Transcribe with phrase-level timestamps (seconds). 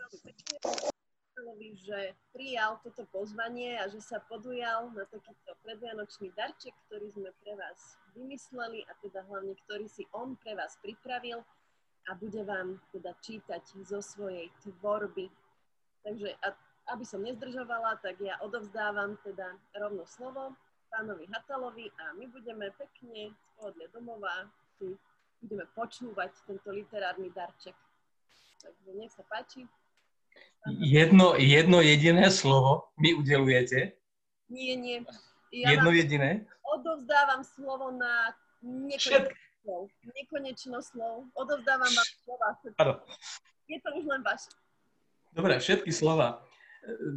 [0.00, 0.56] veľmi pekne,
[1.76, 7.56] že prijal toto pozvanie a že sa podujal na takýto predvianočný darček, ktorý sme pre
[7.56, 11.40] vás vymysleli a teda hlavne, ktorý si on pre vás pripravil
[12.08, 15.32] a bude vám teda čítať zo svojej tvorby.
[16.04, 16.48] Takže a,
[16.96, 20.56] aby som nezdržovala, tak ja odovzdávam teda rovno slovo
[20.90, 24.92] pánovi Hatalovi a my budeme pekne z pohodlia domova si
[25.40, 27.76] budeme počúvať tento literárny darček.
[28.60, 29.64] Takže nech sa páči.
[30.66, 33.96] Jedno, jedno jediné slovo mi udelujete?
[34.52, 35.00] Nie, nie.
[35.50, 36.44] Ja jedno jediné?
[36.62, 39.32] Odovzdávam slovo na nekonečno
[39.64, 39.82] slov.
[40.04, 41.14] Nekonečno slov.
[41.32, 42.48] Odovzdávam vám slova.
[43.66, 44.52] Je to už len vaše.
[45.32, 46.44] Dobre, všetky slova.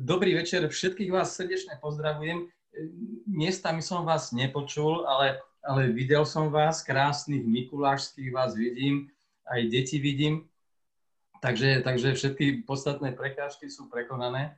[0.05, 2.47] Dobrý večer, všetkých vás srdečne pozdravujem.
[3.27, 9.07] Miestami som vás nepočul, ale ale videl som vás, krásnych Mikulášských vás vidím,
[9.47, 10.43] aj deti vidím,
[11.43, 14.55] takže, takže všetky podstatné prekážky sú prekonané.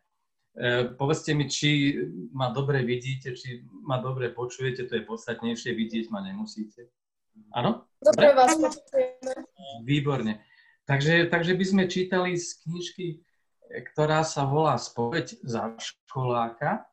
[0.53, 1.97] E, povedzte mi, či
[2.29, 6.93] ma dobre vidíte, či ma dobre počujete, to je podstatnejšie, vidieť ma nemusíte.
[7.57, 7.89] Áno?
[7.97, 9.33] Dobre vás počujeme.
[9.81, 10.45] Výborne.
[10.85, 13.25] Takže, takže by sme čítali z knižky,
[13.91, 16.85] ktorá sa volá Spoveď za školáka.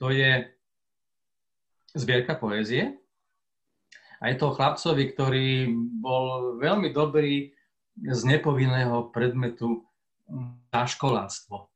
[0.00, 0.48] To je
[1.92, 2.96] zbierka poézie.
[4.16, 5.68] A je to chlapcovi, ktorý
[6.00, 7.52] bol veľmi dobrý
[7.96, 9.84] z nepovinného predmetu
[10.72, 11.72] na školáctvo.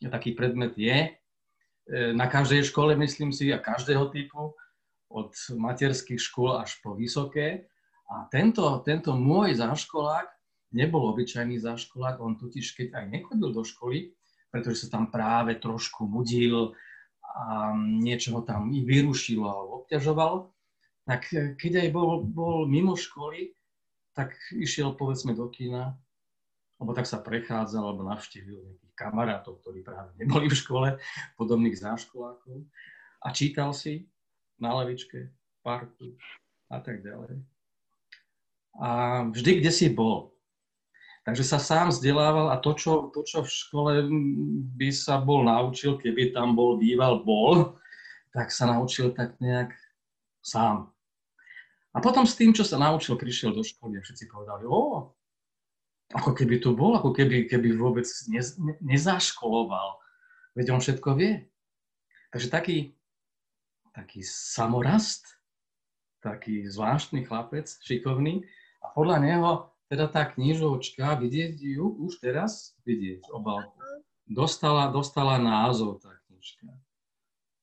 [0.00, 1.10] Taký predmet je e,
[2.14, 4.54] na každej škole, myslím si, a každého typu,
[5.08, 7.68] od materských škôl až po vysoké.
[8.08, 10.28] A tento, tento môj záškolák
[10.72, 14.12] nebol obyčajný záškolák, on totiž keď aj nechodil do školy,
[14.52, 16.72] pretože sa tam práve trošku mudil
[17.24, 20.52] a niečo ho tam i vyrušilo a obťažovalo,
[21.08, 23.52] tak keď aj bol, bol mimo školy,
[24.18, 25.94] tak išiel povedzme do kina,
[26.82, 30.88] alebo tak sa prechádzal, alebo navštívil nejakých kamarátov, ktorí práve neboli v škole,
[31.38, 32.66] podobných záškolákov
[33.22, 34.10] a čítal si
[34.58, 35.30] na lavičke,
[35.62, 36.18] parku
[36.66, 37.38] a tak ďalej.
[38.78, 38.88] A
[39.30, 40.34] vždy, kde si bol.
[41.22, 43.92] Takže sa sám vzdelával a to čo, to, čo v škole
[44.74, 47.78] by sa bol naučil, keby tam bol býval bol,
[48.34, 49.70] tak sa naučil tak nejak
[50.42, 50.90] sám.
[51.96, 55.12] A potom s tým, čo sa naučil, prišiel do školy a všetci povedali, o,
[56.12, 60.00] ako keby tu bol, ako keby, keby vôbec ne, ne, nezaškoloval.
[60.56, 61.48] Veď on všetko vie.
[62.32, 62.78] Takže taký,
[63.92, 65.24] taký samorast,
[66.20, 68.44] taký zvláštny chlapec, šikovný.
[68.84, 69.50] A podľa neho
[69.88, 73.80] teda tá knižočka, vidieť ju už teraz, vidieť obálku,
[74.28, 76.68] dostala, dostala názov tá knižka.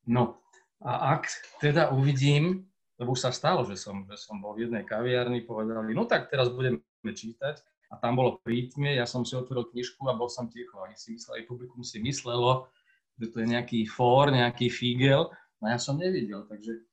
[0.10, 0.42] No
[0.82, 1.30] a ak
[1.62, 5.92] teda uvidím, lebo už sa stalo, že som, že som bol v jednej kaviarni, povedali,
[5.92, 7.60] no tak teraz budeme čítať
[7.92, 10.80] a tam bolo prítmie, ja som si otvoril knižku a bol som ticho.
[10.82, 12.72] Oni si mysleli, publikum si myslelo,
[13.20, 15.30] že to je nejaký fór, nejaký fígel,
[15.60, 16.84] no ja som nevidel, takže,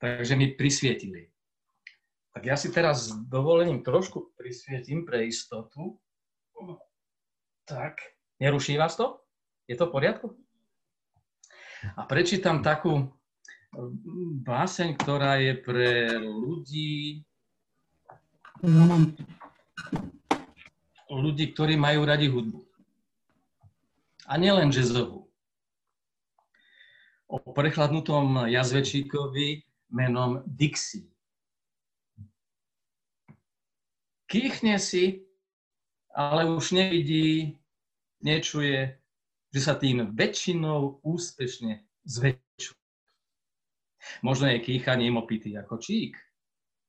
[0.00, 1.32] takže mi prisvietili.
[2.36, 5.96] Tak ja si teraz s dovolením trošku prisvietím pre istotu.
[7.64, 7.98] Tak,
[8.36, 9.24] neruší vás to?
[9.64, 10.26] Je to v poriadku?
[11.96, 13.08] A prečítam takú,
[14.46, 17.20] báseň, ktorá je pre ľudí,
[21.12, 22.60] ľudí, ktorí majú radi hudbu.
[24.26, 25.28] A nielen jazzovú.
[27.26, 31.10] O prechladnutom jazvečíkovi menom Dixie.
[34.26, 35.22] Kýchne si,
[36.10, 37.54] ale už nevidí,
[38.18, 38.98] nečuje,
[39.54, 42.45] že sa tým väčšinou úspešne zväčšuje.
[44.22, 46.16] Možno je kýchaním opitý ako čík.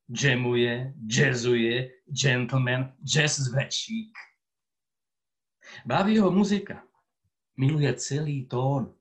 [0.08, 4.16] Džemuje, jazzuje, gentleman, jazz zvečík.
[5.84, 6.84] Baví ho muzika.
[7.60, 8.96] Miluje celý tón.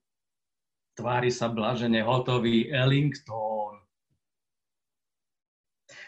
[0.97, 3.79] Tvári sa blažene hotový Ellington.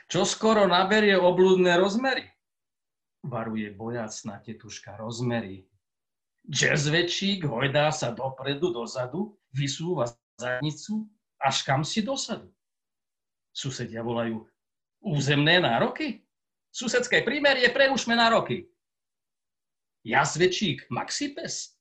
[0.08, 2.25] Čo skoro naberie oblúdne rozmery?
[3.20, 5.69] Varuje bojacná tetuška rozmery.
[6.48, 10.08] Jazzvečík hojdá sa dopredu, dozadu, vysúva
[10.40, 11.05] zadnicu
[11.38, 12.50] až kam si dosadu.
[13.55, 14.46] Susedia volajú,
[15.02, 16.23] územné nároky?
[16.70, 18.70] Susedské prímerie prerušme nároky.
[20.05, 21.75] Jazvečík, Maxipes?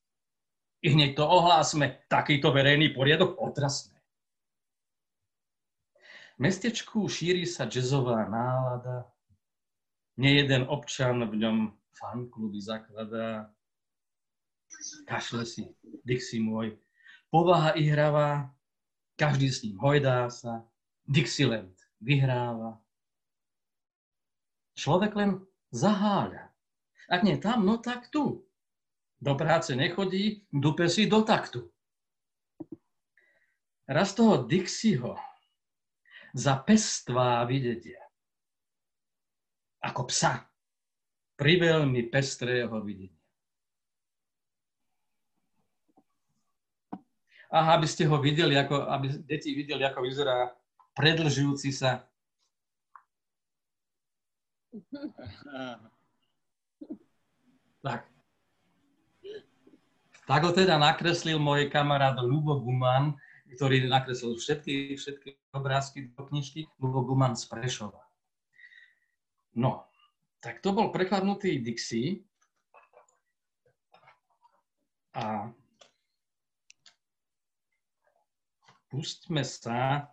[0.81, 3.97] I hneď to ohlásme, takýto verejný poriadok otrasné.
[6.37, 9.09] V mestečku šíri sa jazzová nálada,
[10.21, 11.57] nejeden občan v ňom
[11.97, 13.49] fankluby zakladá.
[15.09, 15.65] Kašle si,
[16.05, 16.77] Dixie môj,
[17.33, 18.53] povaha ihravá,
[19.17, 20.63] každý s ním hojdá sa,
[21.09, 22.77] Dixieland vyhráva.
[24.77, 25.41] Človek len
[25.73, 26.53] zaháľa.
[27.09, 28.45] Ak nie tam, no tak tu.
[29.17, 31.65] do práce nechodí, dupe si do taktu.
[33.89, 35.17] Raz toho Dixieho
[36.37, 37.97] za pestvá videtia.
[39.81, 40.45] Ako psa
[41.33, 43.16] pri veľmi pestrého videnia.
[47.47, 50.51] Aha, aby ste ho videli, ako, aby deti videli, ako vyzerá
[50.97, 52.03] predlžujúci sa.
[57.79, 58.03] Tak.
[60.27, 63.15] Tak ho teda nakreslil môj kamarát Lubo Guman,
[63.55, 68.03] ktorý nakreslil všetky, všetky obrázky do knižky, Lubo Guman z Prešova.
[69.55, 69.87] No,
[70.43, 72.27] tak to bol prekladnutý Dixie.
[75.15, 75.49] A
[78.87, 80.07] pustme sa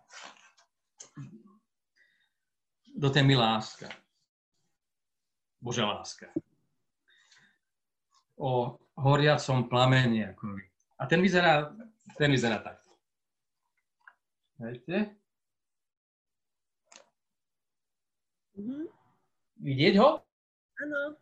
[2.95, 3.89] do témy láska.
[5.61, 6.31] Božia láska.
[8.37, 10.23] O horiacom plamení.
[10.99, 11.75] A ten vyzerá,
[12.17, 12.95] ten vyzerá takto.
[14.59, 15.15] Vidíte?
[18.55, 18.87] Mm-hmm.
[19.59, 20.23] Vidieť ho?
[20.79, 21.19] Áno.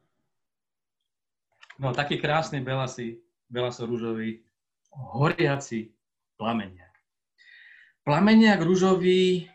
[1.81, 3.17] No, taký krásny belasý,
[3.49, 4.45] belaso-rúžový,
[4.93, 5.89] horiaci
[6.37, 6.92] plameniak.
[8.03, 9.47] Plameniak rúžový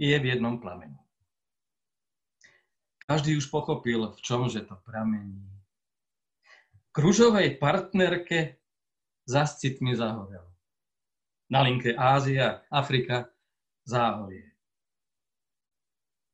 [0.00, 0.96] je v jednom plameni.
[3.04, 5.44] Každý už pochopil, v čomže to pramení.
[6.88, 8.56] K rúžovej partnerke
[9.28, 10.48] zas citmi zahorel.
[11.52, 13.28] Na linke Ázia, Afrika,
[13.84, 14.48] záhorie.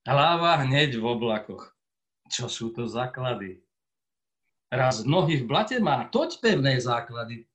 [0.07, 1.75] Hlava hneď v oblakoch.
[2.31, 3.59] Čo sú to základy?
[4.71, 7.51] Raz nohy v blate má, toť pevné základy.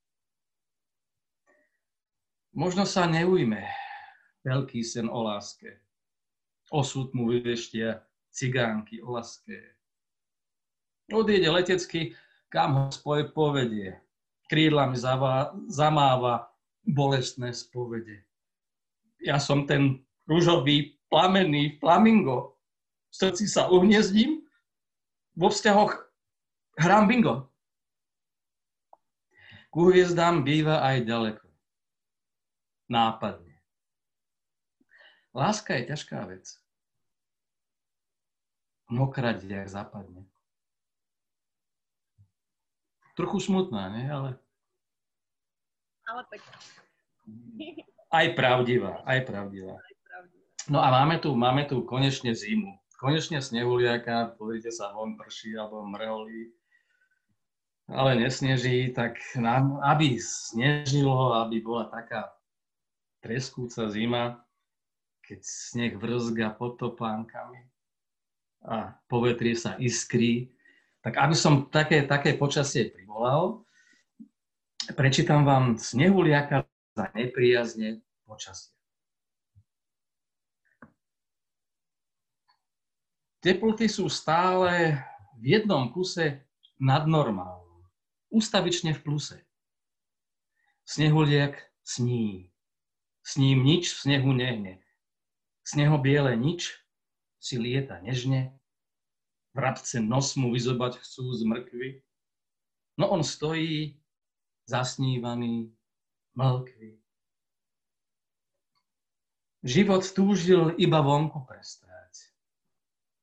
[2.51, 3.63] Možno sa neujme
[4.43, 5.79] veľký sen o láske.
[6.67, 9.75] Osud mu vyveštia cigánky o laské.
[11.11, 12.15] Odjede letecky,
[12.51, 13.99] kam ho spoj povedie.
[14.47, 16.51] Krídlami zavá, zamáva
[16.83, 18.23] bolestné spovede.
[19.23, 22.59] Ja som ten rúžový, plamený flamingo.
[23.11, 24.43] V srdci sa uhniezdím,
[25.35, 25.95] vo vzťahoch
[26.79, 27.51] hrám bingo.
[29.71, 31.50] Ku hviezdám býva aj ďaleko.
[32.91, 33.55] Nápadne.
[35.31, 36.43] Láska je ťažká vec
[39.47, 40.27] jak zapadne.
[43.15, 44.11] Trochu smutná, nie?
[44.11, 44.29] Ale...
[46.03, 46.43] Ale tak.
[48.11, 49.79] Aj pravdivá, aj pravdivá.
[50.67, 52.75] No a máme tu, máme tu konečne zimu.
[52.99, 56.53] Konečne snehuliaka, pozrite sa, von prší alebo mrholí,
[57.89, 62.29] ale nesneží, tak nám, aby snežilo, aby bola taká
[63.21, 64.41] treskúca zima,
[65.21, 67.71] keď sneh vrzga pod topánkami,
[68.61, 70.53] a povetrie sa iskry.
[71.01, 73.65] Tak aby som také, také počasie privolal,
[74.93, 78.69] prečítam vám Snehuliaka za nepriazne počasie.
[83.41, 85.01] Teploty sú stále
[85.41, 86.45] v jednom kuse
[86.77, 87.81] nad normálom,
[88.29, 89.41] ustavične v pluse.
[90.85, 92.50] Snehuliak sní.
[93.21, 94.81] S ním nič v snehu nehne.
[95.61, 96.81] Sneho biele nič
[97.37, 98.53] si lieta nežne,
[99.53, 101.89] vrabce nos mu vyzobať chcú z mrkvy.
[102.97, 103.97] No on stojí,
[104.65, 105.73] zasnívaný,
[106.35, 107.01] mlkvý.
[109.61, 112.33] Život túžil iba vonku prestať.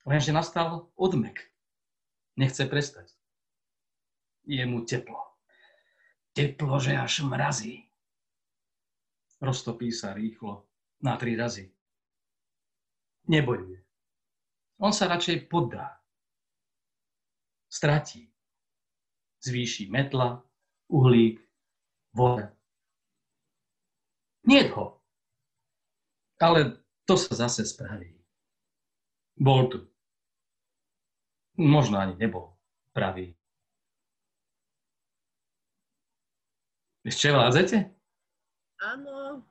[0.06, 1.50] Lenže nastal odmek.
[2.38, 3.10] Nechce prestať.
[4.46, 5.18] Je mu teplo.
[6.32, 7.87] Teplo, že až mrazí.
[9.38, 10.66] Roztopí sa rýchlo
[11.02, 11.70] na tri razy.
[13.30, 13.78] Nebojuje.
[14.82, 15.98] On sa radšej poddá.
[17.70, 18.26] Stratí.
[19.38, 20.42] Zvýši metla,
[20.90, 21.38] uhlík,
[22.10, 22.50] voda.
[24.42, 24.98] Nie ho.
[26.40, 28.18] Ale to sa zase spraví.
[29.38, 29.78] Bol tu.
[31.58, 32.54] Možno ani nebol
[32.94, 33.34] pravý.
[37.06, 37.97] Ešte vládzete?
[38.78, 39.42] Áno.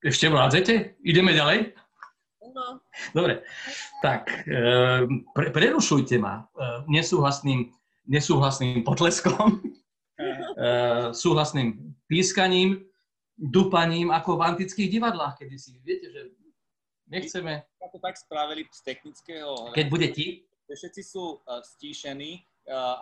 [0.00, 0.96] Ešte vládzete?
[1.04, 1.74] Ideme ďalej?
[2.48, 2.80] No.
[3.12, 3.44] Dobre,
[4.00, 7.68] tak ehm, pre, prerušujte ma ehm, nesúhlasným,
[8.08, 9.60] nesúhlasným potleskom,
[10.18, 12.88] ehm, súhlasným pískaním,
[13.36, 15.78] dupaním, ako v antických divadlách kedysi.
[15.84, 16.20] Viete, že
[17.06, 17.62] nechceme...
[17.88, 19.72] To tak spravili z technického...
[19.76, 20.44] Keď bude ti?
[20.68, 22.44] Všetci sú stíšení,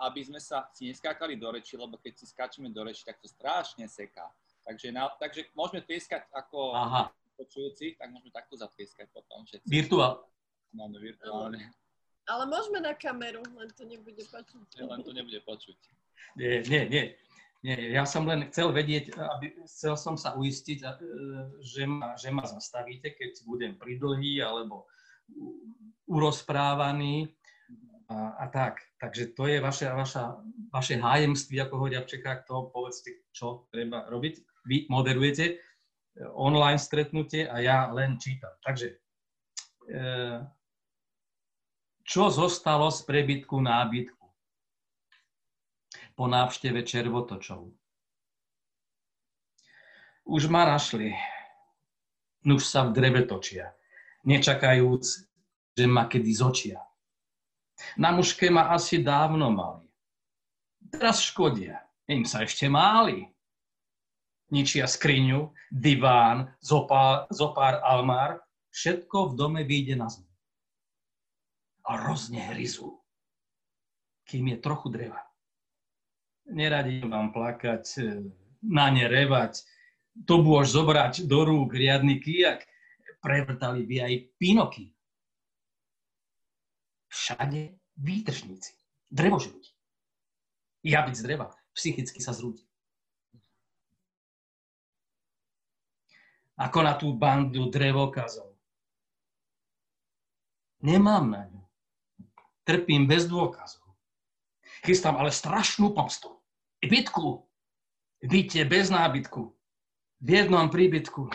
[0.07, 3.27] aby sme sa si neskákali do reči, lebo keď si skáčeme do reči, tak to
[3.27, 4.31] strašne seká.
[4.67, 6.75] Takže, na, takže môžeme pieskať ako...
[6.75, 9.69] Aha počujúcich, tak môžeme takto zatlieskať potom všetci.
[9.69, 10.25] Virtuál.
[10.73, 11.71] No, no virtuálne.
[12.27, 14.67] Ale môžeme na kameru, len to nebude počuť.
[14.83, 15.79] Len to nebude počuť.
[16.35, 17.05] Nie, nie, nie.
[17.63, 17.79] nie.
[17.95, 20.91] Ja som len chcel vedieť, aby, chcel som sa uistiť, e,
[21.63, 24.91] že ma, že ma zastavíte, keď budem pridlhý alebo
[26.11, 27.31] urozprávaný
[28.11, 28.83] a, a tak.
[28.99, 30.43] Takže to je vaše, vaša,
[30.75, 34.56] vaše hájemství, ako hovoria v Čechách, to povedzte, čo treba robiť.
[34.67, 35.57] Vy moderujete e,
[36.35, 38.51] online stretnutie a ja len čítam.
[38.61, 39.97] Takže e,
[42.07, 44.27] čo zostalo z prebytku nábytku
[46.17, 47.69] po návšteve červotočov.
[50.27, 51.15] Už ma našli,
[52.49, 53.71] nuž sa v dreve točia,
[54.27, 55.05] nečakajúc,
[55.77, 56.81] že ma kedy zočia.
[58.01, 59.87] Na mužke ma asi dávno mali.
[60.89, 63.29] Teraz škodia, im sa ešte máli.
[64.47, 68.39] Ničia skriňu, diván, zopár, zopár almár,
[68.71, 70.27] všetko v dome vyjde na zem
[71.87, 72.99] a roznehryzú,
[74.27, 75.23] kým je trochu dreva.
[76.51, 78.03] Neradím vám plakať, e,
[78.63, 79.63] na ne revať,
[80.27, 82.67] to bôž zobrať do rúk riadny kijak,
[83.23, 84.85] prevrtali by aj pinoky.
[87.11, 88.75] Všade výtržníci,
[89.11, 89.75] drevožrúti.
[90.87, 92.66] Ja byť z dreva, psychicky sa zrúti.
[96.57, 98.57] Ako na tú bandu drevokazov.
[100.81, 101.57] Nemám na ňu
[102.67, 103.87] trpím bez dôkazov.
[104.83, 106.35] Chystám ale strašnú pomstu.
[106.83, 107.47] Bitku.
[108.19, 109.55] Bytie bez nábytku.
[110.19, 111.31] V jednom príbytku.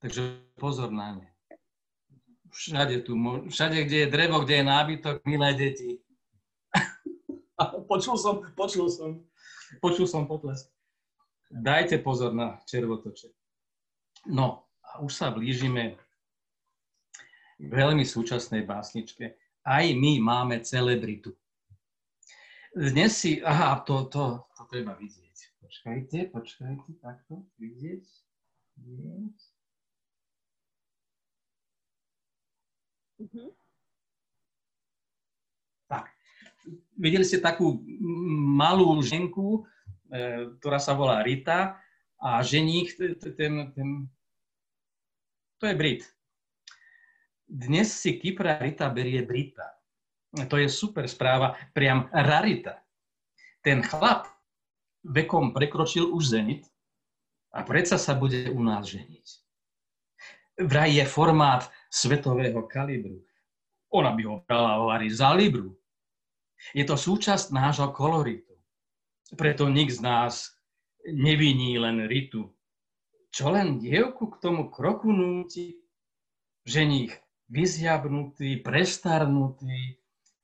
[0.00, 1.28] Takže pozor na ne.
[2.50, 3.14] Všade tu,
[3.46, 6.02] všade, kde je drevo, kde je nábytok, milé deti.
[7.90, 9.22] počul som, počul som,
[9.78, 10.66] počul som potlesk.
[11.50, 13.26] Dajte pozor na červotoče.
[14.30, 15.98] No, a už sa blížime
[17.58, 19.34] veľmi súčasnej básničke.
[19.66, 21.34] Aj my máme celebritu.
[22.70, 25.36] Dnes si, aha, to, to, to treba vidieť.
[25.58, 28.06] Počkajte, počkajte, takto, vidieť.
[28.78, 29.38] vidieť.
[33.20, 33.48] Mm-hmm.
[35.90, 36.14] Tak,
[36.94, 37.82] videli ste takú
[38.54, 39.66] malú ženku,
[40.58, 41.78] ktorá sa volá Rita
[42.20, 42.98] a ženích,
[43.38, 43.92] ten, ten,
[45.56, 46.02] to je Brit.
[47.46, 49.66] Dnes si Kypra Rita berie Brita.
[50.46, 52.78] To je super správa, priam rarita.
[53.58, 54.30] Ten chlap
[55.02, 56.62] vekom prekročil už zenit
[57.50, 59.26] a predsa sa bude u nás ženiť.
[60.60, 63.24] Vraj je formát svetového kalibru.
[63.90, 65.74] Ona by ho brala hovary za libru.
[66.76, 68.49] Je to súčasť nášho koloritu.
[69.36, 70.54] Preto nik z nás
[71.06, 72.50] neviní len ritu.
[73.30, 75.78] Čo len dievku k tomu kroku núti,
[76.66, 77.14] ženích
[77.46, 79.98] vyzjabnutý, prestarnutý,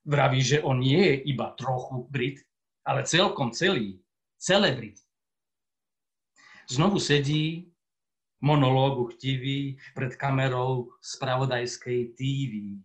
[0.07, 2.39] vraví, že on nie je iba trochu Brit,
[2.87, 3.99] ale celkom celý,
[4.39, 5.03] celebrit.
[6.71, 7.71] Znovu sedí,
[8.43, 12.79] monológu chtivý, pred kamerou spravodajskej TV.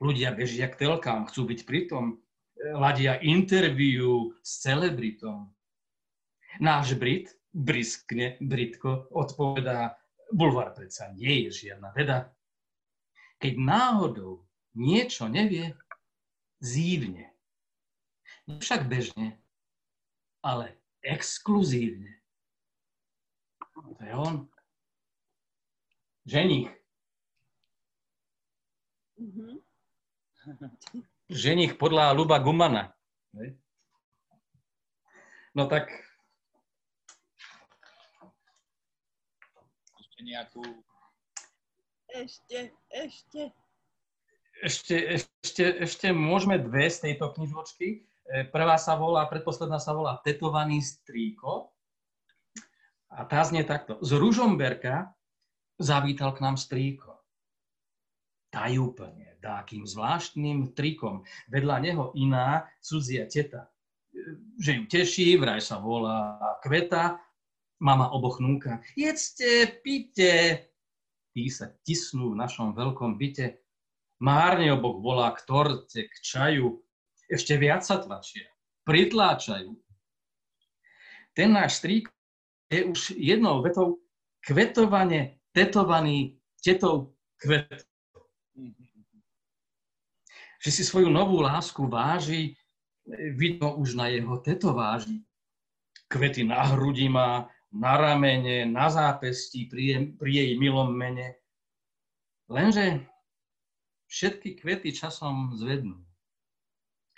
[0.00, 2.20] Ľudia bežia k telkám, chcú byť pritom,
[2.74, 5.52] ladia interviu s celebritom.
[6.60, 9.96] Náš Brit briskne, Britko, odpovedá,
[10.32, 12.32] bulvár predsa nie je žiadna veda,
[13.40, 14.44] keď náhodou
[14.76, 15.76] niečo nevie,
[16.60, 17.32] zívne.
[18.46, 19.36] Však bežne,
[20.40, 22.16] ale exkluzívne.
[23.76, 24.36] To je on.
[26.24, 26.72] Ženich.
[29.20, 29.56] Mm-hmm.
[31.26, 32.94] Ženich podľa Luba Gumana.
[35.56, 35.90] No tak...
[39.96, 40.62] Ešte nejakú
[42.16, 43.42] ešte, ešte.
[44.56, 48.08] Ešte, ešte, ešte môžeme dve z tejto knižočky.
[48.24, 51.68] E, prvá sa volá, predposledná sa volá Tetovaný strýko.
[53.12, 54.00] A tá znie takto.
[54.00, 55.12] Z Ružomberka
[55.76, 57.15] zavítal k nám strýko.
[58.56, 61.28] Tajúplne, takým zvláštnym trikom.
[61.52, 63.68] Vedľa neho iná cudzia teta.
[64.56, 67.20] Že ju teší, vraj sa volá Kveta,
[67.84, 68.80] mama oboch núka.
[68.96, 70.72] Jedzte, pite,
[71.36, 73.60] tí sa tisnú v našom veľkom byte.
[74.24, 76.80] Márne obok volá k torte, k čaju,
[77.28, 78.48] ešte viac sa tlačia,
[78.88, 79.76] pritláčajú.
[81.36, 82.08] Ten náš strík
[82.72, 84.00] je už jednou vetou
[84.40, 87.84] kvetovane tetovaný tetou kvetov.
[90.60, 92.56] Že si svoju novú lásku váži,
[93.36, 95.22] vidno už na jeho tetováži.
[96.06, 101.38] Kvety na hrudi má, na ramene, na zápesti pri, pri jej milom mene.
[102.46, 103.02] Lenže
[104.06, 105.98] všetky kvety časom zvednú,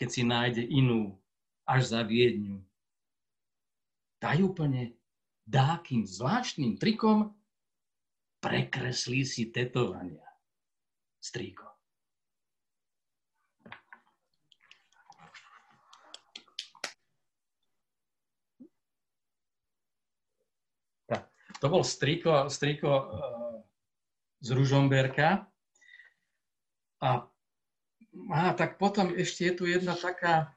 [0.00, 1.21] keď si nájde inú
[1.68, 2.64] až za Viedňu.
[4.18, 4.97] Tajúplne
[5.45, 7.33] dákým zvláštnym trikom
[8.40, 10.28] prekreslí si tetovania.
[11.19, 11.79] Strýko.
[21.59, 23.59] To bol striko, striko uh,
[24.39, 25.51] z Ružomberka.
[27.03, 27.27] A,
[28.31, 30.55] a tak potom ešte je tu jedna taká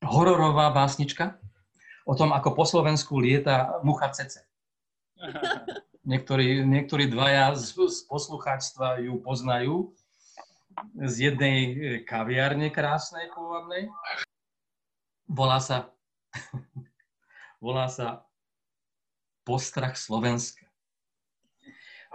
[0.00, 1.36] hororová básnička
[2.08, 4.48] o tom, ako po Slovensku lieta mucha cece.
[6.10, 9.94] Niektorí, niektorí dvaja z, z poslucháčstva ju poznajú
[11.06, 11.58] z jednej
[12.02, 13.86] kaviárne krásnej, pôvodnej.
[15.30, 15.94] Volá sa,
[17.64, 18.26] volá sa
[19.46, 20.66] Postrach Slovenska.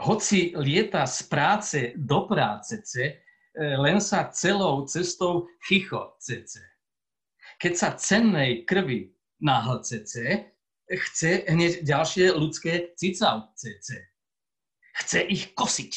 [0.03, 2.83] Hoci lieta z práce do práce,
[3.55, 6.59] len sa celou cestou chicho cece.
[7.55, 10.51] Keď sa cennej krvi náhlcece,
[10.89, 13.97] chce hneď ďalšie ľudské cicavcece.
[14.95, 15.91] Chce ich kosiť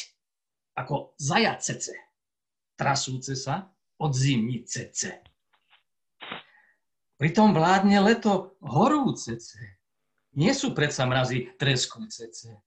[0.75, 1.95] ako zajacece,
[2.75, 3.69] trasúce sa
[3.99, 5.23] od zimnicece.
[7.19, 9.59] Pritom vládne leto horúcece.
[10.39, 12.63] Nie sú predsa mrazy treskúcece.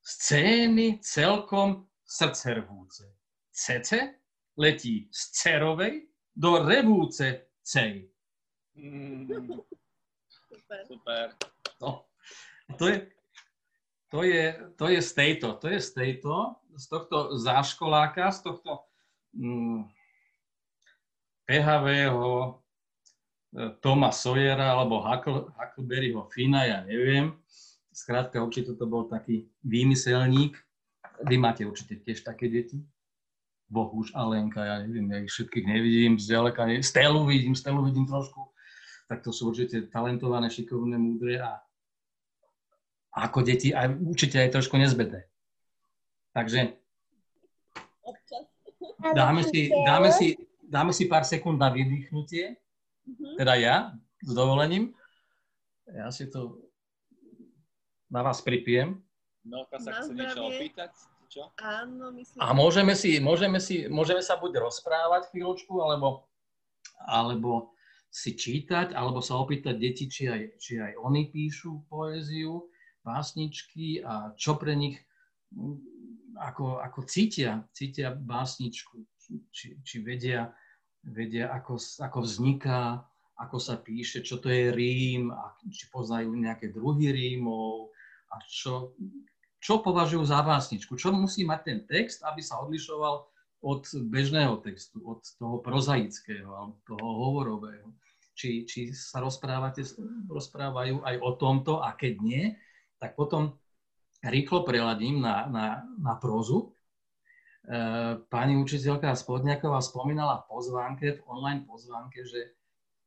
[0.00, 3.12] Scény celkom srdcervúce.
[3.52, 4.24] Cece
[4.56, 8.08] letí z cerovej do revúce cej.
[8.80, 9.60] Mm.
[10.70, 10.86] Super.
[10.86, 11.26] Super.
[11.82, 12.06] No,
[12.78, 13.10] to je,
[14.06, 14.44] to je,
[14.78, 18.86] to je z tejto, to je z tejto, z tohto záškoláka, z tohto
[19.34, 19.90] mm,
[21.42, 22.50] PHV-ho e,
[23.82, 27.34] Toma Sawyera alebo Huckle, Huckleberryho Fina, ja neviem.
[27.90, 30.54] Skrátka, určite to bol taký výmyselník.
[31.26, 32.78] Vy máte určite tiež také deti.
[33.66, 38.49] Bohuž, Alenka, ja neviem, ja ich všetkých nevidím, zďaleka, Stelu vidím, Stelu vidím trošku
[39.10, 41.58] tak to sú určite talentované, šikovné, múdre a
[43.10, 45.26] ako deti aj určite aj trošku nezbedné.
[46.30, 46.78] Takže
[49.10, 52.54] dáme si, dáme si, dáme si pár sekúnd na vydýchnutie,
[53.02, 53.34] mhm.
[53.34, 53.76] teda ja,
[54.22, 54.94] s dovolením.
[55.90, 56.70] Ja si to
[58.06, 59.02] na vás pripijem.
[59.42, 60.94] No, sa chce niečo opýtať?
[61.26, 61.50] Čo?
[61.58, 62.38] Áno, myslím.
[62.38, 66.26] A môžeme si, môžeme si, môžeme sa buď rozprávať chvíľočku, alebo,
[67.02, 67.74] alebo
[68.10, 72.66] si čítať alebo sa opýtať deti, či aj, či aj oni píšu poéziu,
[73.06, 74.98] básničky a čo pre nich,
[76.36, 78.98] ako, ako cítia, cítia básničku,
[79.54, 80.50] či, či vedia,
[81.06, 83.06] vedia ako, ako vzniká,
[83.40, 87.94] ako sa píše, čo to je rím, a či poznajú nejaké druhy rímov
[88.28, 88.92] a čo,
[89.62, 93.29] čo považujú za básničku, čo musí mať ten text, aby sa odlišoval
[93.60, 97.88] od bežného textu, od toho prozaického alebo toho hovorového.
[98.32, 99.84] Či, či sa rozprávate,
[100.32, 102.44] rozprávajú aj o tomto a keď nie,
[102.96, 103.60] tak potom
[104.24, 105.66] rýchlo preladím na, na,
[106.00, 106.72] na prózu.
[107.68, 112.56] E, pani učiteľka Spodňaková spomínala v pozvánke, v online pozvánke, že,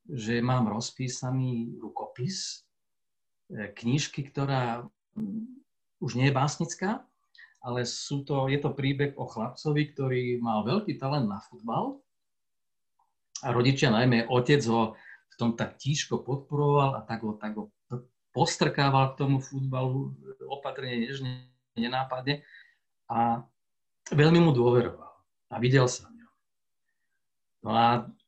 [0.06, 2.62] že mám rozpísaný rukopis
[3.50, 4.86] e, knižky, ktorá
[5.98, 7.10] už nie je básnická,
[7.64, 12.04] ale sú to, je to príbeh o chlapcovi, ktorý mal veľký talent na futbal
[13.40, 15.00] a rodičia, najmä otec ho
[15.32, 17.72] v tom tak tížko podporoval a tak ho, tak ho
[18.36, 20.12] postrkával k tomu futbalu
[20.52, 21.48] opatrne, nežne,
[21.80, 22.44] nenápadne
[23.08, 23.48] a
[24.12, 25.14] veľmi mu dôveroval
[25.50, 26.34] a videl sa v ňom.
[27.64, 27.86] No a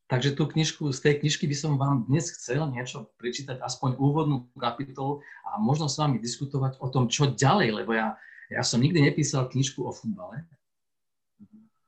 [0.08, 4.48] takže tú knižku, z tej knižky by som vám dnes chcel niečo prečítať, aspoň úvodnú
[4.56, 8.15] kapitolu a možno s vami diskutovať o tom, čo ďalej, lebo ja
[8.50, 10.46] ja som nikdy nepísal knižku o futbale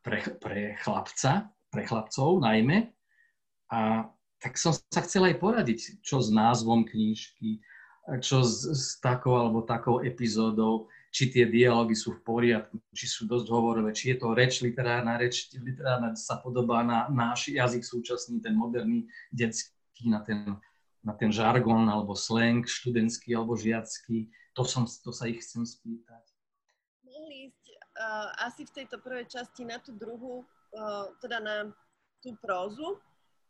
[0.01, 2.89] pre, pre chlapca, pre chlapcov najmä.
[3.67, 4.07] A
[4.39, 7.59] tak som sa chcel aj poradiť, čo s názvom knižky,
[8.23, 13.27] čo s, s takou alebo takou epizódou, či tie dialógy sú v poriadku, či sú
[13.27, 18.39] dosť hovorové, či je to reč, literárna reč, literárna sa podobá na náš jazyk súčasný,
[18.39, 20.55] ten moderný, detský, na ten,
[21.03, 24.31] na ten žargon alebo slang študentský alebo žiacký.
[24.55, 26.36] To, som, to sa ich chcem spýtať
[27.97, 31.55] uh, asi v tejto prvej časti na tú druhú, uh, teda na
[32.21, 32.97] tú prózu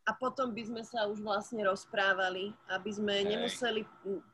[0.07, 3.83] a potom by sme sa už vlastne rozprávali, aby sme nemuseli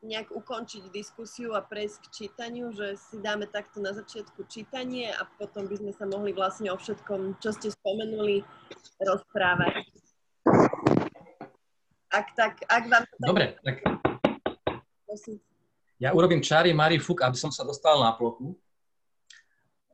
[0.05, 5.25] nejak ukončiť diskusiu a prejsť k čítaniu, že si dáme takto na začiatku čítanie a
[5.25, 8.45] potom by sme sa mohli vlastne o všetkom, čo ste spomenuli,
[9.01, 9.81] rozprávať.
[12.13, 13.13] Ak, tak, ak vám to.
[13.25, 13.81] Dobre, tak
[16.01, 18.57] ja urobím čári Mari Fuk, aby som sa dostal na plochu.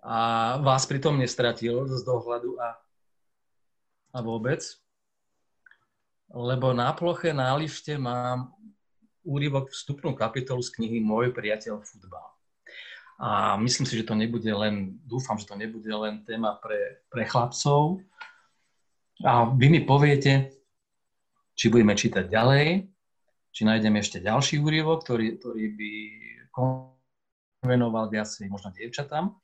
[0.03, 0.17] A
[0.63, 2.69] vás pritom nestratil z dohľadu a,
[4.15, 4.63] a vôbec.
[6.29, 8.53] Lebo na ploche na lište mám
[9.25, 12.25] úryvok vstupnú kapitolu z knihy Môj priateľ futbal.
[13.19, 17.27] A myslím si, že to nebude len, dúfam, že to nebude len téma pre, pre
[17.27, 17.99] chlapcov.
[19.19, 20.55] A vy mi poviete,
[21.51, 22.88] či budeme čítať ďalej,
[23.51, 25.91] či nájdeme ešte ďalší úryvok, ktorý, ktorý by
[27.67, 29.35] venoval viacej možno dievčatám.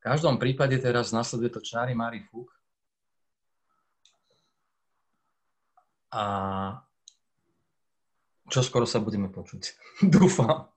[0.00, 2.48] V každom prípade teraz nasleduje to Čári Mári Fuk.
[6.08, 6.24] A
[8.48, 9.76] čo skoro sa budeme počuť.
[10.16, 10.72] Dúfam.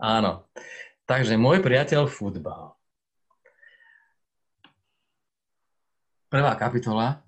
[0.00, 0.48] Áno.
[1.04, 2.72] Takže môj priateľ futbal.
[6.32, 7.20] Prvá kapitola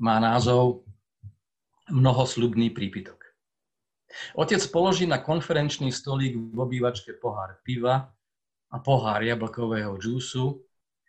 [0.00, 0.82] má názov
[1.86, 3.22] Mnohoslubný prípitok.
[4.34, 8.15] Otec položí na konferenčný stolík v obývačke pohár piva
[8.70, 10.62] a pohár jablkového džúsu.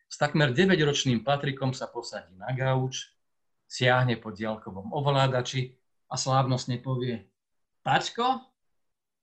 [0.08, 3.12] S takmer 9-ročným Patrikom sa posadí na gauč,
[3.68, 5.76] siahne po diaľkovom ovládači
[6.08, 7.28] a slávnostne povie
[7.84, 8.48] Pačko,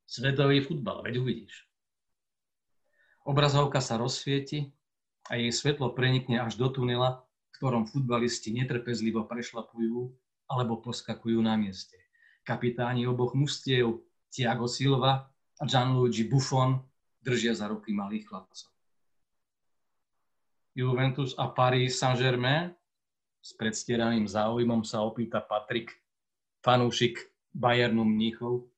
[0.05, 1.65] svetový futbal, veď uvidíš.
[3.25, 4.69] Obrazovka sa rozsvieti
[5.33, 10.13] a jej svetlo prenikne až do tunela, v ktorom futbalisti netrpezlivo prešlapujú
[10.53, 11.97] alebo poskakujú na mieste.
[12.45, 16.85] Kapitáni oboch mustiev, Tiago Silva a Gianluigi Buffon,
[17.25, 18.69] držia za ruky malých chlapcov.
[20.77, 22.77] Juventus a Paris Saint-Germain
[23.41, 25.93] s predstieraným záujmom sa opýta Patrik,
[26.61, 27.21] fanúšik
[27.55, 28.69] Bayernu Mníchov,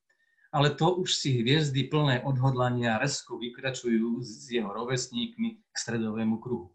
[0.51, 6.71] ale to už si hviezdy plné odhodlania rezko vykračujú s jeho rovesníkmi k stredovému kruhu.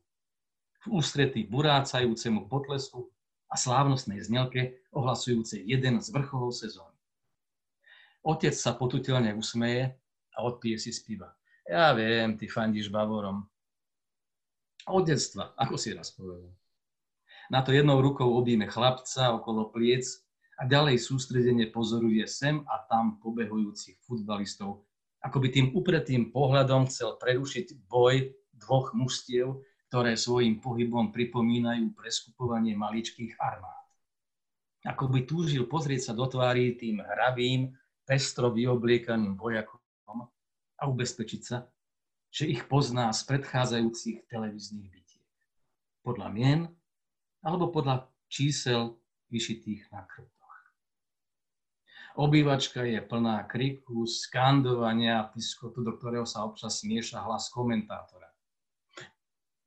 [0.83, 3.09] V ústretí burácajúcemu potlesku
[3.47, 6.97] a slávnostnej znelke ohlasujúcej jeden z vrcholov sezóny.
[8.25, 9.95] Otec sa potutelne usmeje
[10.33, 11.31] a odpije si z piva.
[11.73, 13.49] Ja viem, ty fandíš Bavorom.
[14.93, 16.53] Od detstva, ako si raz povedal.
[17.49, 20.05] Na to jednou rukou objíme chlapca okolo pliec
[20.61, 24.85] a ďalej sústredenie pozoruje sem a tam pobehujúcich futbalistov,
[25.25, 32.77] ako by tým upretým pohľadom chcel prerušiť boj dvoch mužstiev, ktoré svojim pohybom pripomínajú preskupovanie
[32.77, 33.89] maličkých armád.
[34.93, 37.73] Ako by túžil pozrieť sa do tvári tým hravým,
[38.05, 39.82] pestro vyobliekaným vojakom
[40.83, 41.71] a ubezpečiť sa,
[42.35, 45.31] že ich pozná z predchádzajúcich televíznych bytiek.
[46.03, 46.61] Podľa mien
[47.47, 48.99] alebo podľa čísel
[49.31, 50.33] vyšitých na krtoch.
[52.19, 58.29] Obývačka je plná kriku, skandovania a piskotu, do ktorého sa občas smieša hlas komentátora.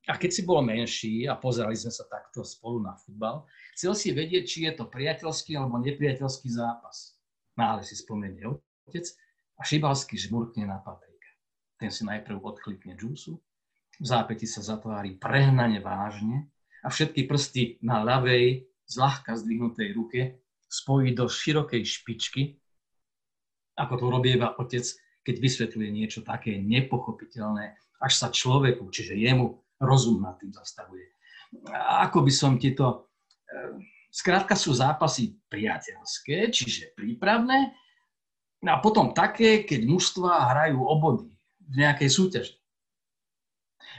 [0.06, 3.42] A keď si bol menší a pozerali sme sa takto spolu na futbal,
[3.74, 7.18] chcel si vedieť, či je to priateľský alebo nepriateľský zápas.
[7.58, 8.46] Náhle si spomenie
[8.86, 9.02] otec
[9.56, 11.30] a šibalsky žmurkne na Patrika.
[11.76, 13.40] Ten si najprv odklikne džúsu,
[13.96, 16.52] v zápäti sa zatvári prehnane vážne
[16.84, 20.20] a všetky prsty na ľavej, zľahka zdvihnutej ruke
[20.68, 22.42] spojí do širokej špičky,
[23.76, 24.84] ako to robieva otec,
[25.24, 31.12] keď vysvetľuje niečo také nepochopiteľné, až sa človeku, čiže jemu, rozum nad tým zastavuje.
[32.04, 33.08] Ako by som ti to...
[34.12, 37.76] Skrátka sú zápasy priateľské, čiže prípravné,
[38.64, 41.28] a potom také, keď mužstva hrajú obody
[41.66, 42.54] v nejakej súťaži.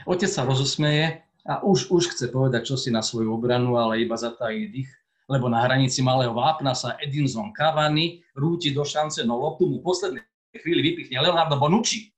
[0.08, 4.18] Otec sa rozosmeje a už, už chce povedať čo si na svoju obranu, ale iba
[4.18, 4.90] zatají dých
[5.28, 10.24] lebo na hranici malého vápna sa Edinson Cavani rúti do šance, no loptu mu poslednej
[10.56, 12.08] chvíli vypichne Leonardo Bonucci.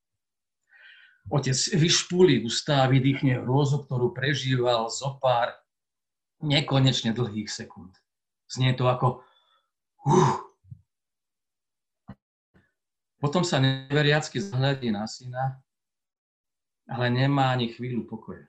[1.26, 5.58] Otec vyšpúli ústa a vydýchne hrôzu, ktorú prežíval zo pár
[6.38, 7.98] nekonečne dlhých sekúnd.
[8.46, 9.26] Znie to ako
[10.06, 10.49] uh.
[13.20, 15.60] Potom sa neveriacky zhľadí na syna,
[16.88, 18.48] ale nemá ani chvíľu pokoja.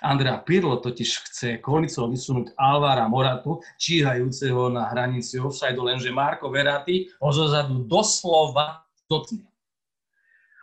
[0.00, 7.12] Andrea Pirlo totiž chce konicou vysunúť Alvara Moratu, číhajúceho na hranici offside, lenže Marko Verati
[7.20, 9.44] ho zozadu doslova dotkne.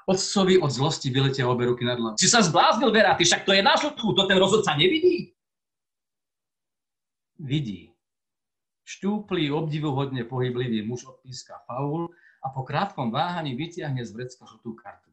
[0.10, 2.18] Otcovi od zlosti vyletia obe ruky nad hlavu.
[2.18, 5.38] Si sa zbláznil, Verati, však to je na žltú, to ten rozhodca nevidí?
[7.38, 7.94] Vidí.
[8.90, 15.12] Štúplý, obdivuhodne pohyblivý muž odpíska faul a po krátkom váhaní vytiahne z vrecka žltú kartu.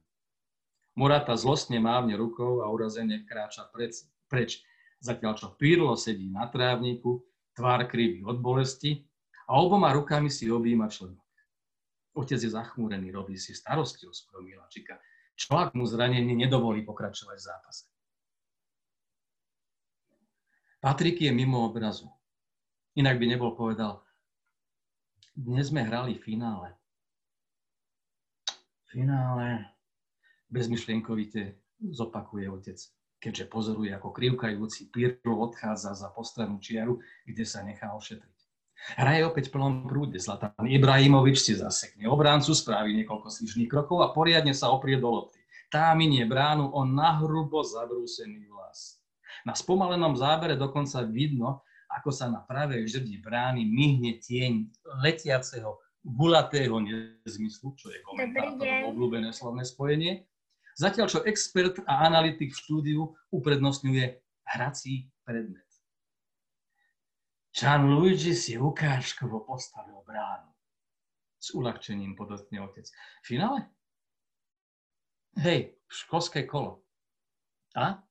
[0.97, 4.65] Morata zlostne mávne rukou a urazene kráča preč, preč.
[4.97, 7.21] Zatiaľ čo Pirlo sedí na trávniku,
[7.53, 9.05] tvár krivý od bolesti
[9.45, 11.21] a oboma rukami si objíma členok.
[12.17, 14.97] Otec je zachmúrený, robí si starosti o svojho miláčika.
[15.37, 17.85] Čo ak mu zranenie nedovolí pokračovať v zápase?
[20.81, 22.09] Patrik je mimo obrazu.
[22.97, 24.01] Inak by nebol povedal,
[25.37, 26.73] dnes sme hrali finále.
[28.87, 29.67] Finále,
[30.51, 32.79] bezmyšlienkovite zopakuje otec,
[33.19, 38.37] keďže pozoruje, ako krivkajúci Pirlo odchádza za postranú čiaru, kde sa nechá ošetriť.
[38.95, 40.21] Hraje opäť v plnom prúde.
[40.23, 45.41] Zlatan Ibrahimovič si zasekne obráncu, spraví niekoľko svižných krokov a poriadne sa oprie do lopty.
[45.67, 49.03] Tá minie bránu on nahrubo zabrúsený vlas.
[49.43, 54.71] Na spomalenom zábere dokonca vidno, ako sa na pravej žrdi brány myhne tieň
[55.03, 60.23] letiaceho gulatého nezmyslu, čo je komentátor obľúbené slovné spojenie,
[60.79, 63.01] zatiaľ čo expert a analytik v štúdiu
[63.35, 65.67] uprednostňuje hrací predmet.
[67.83, 70.53] Luigi si ukážkovo postavil bránu.
[71.41, 72.85] S uľahčením podotkne otec.
[73.25, 73.65] V finále?
[75.41, 76.85] Hej, školské kolo.
[77.77, 78.05] A?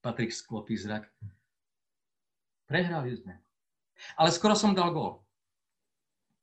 [0.00, 1.08] Patrik sklopí zrak.
[2.64, 3.36] Prehrali sme.
[4.16, 5.20] Ale skoro som dal gól.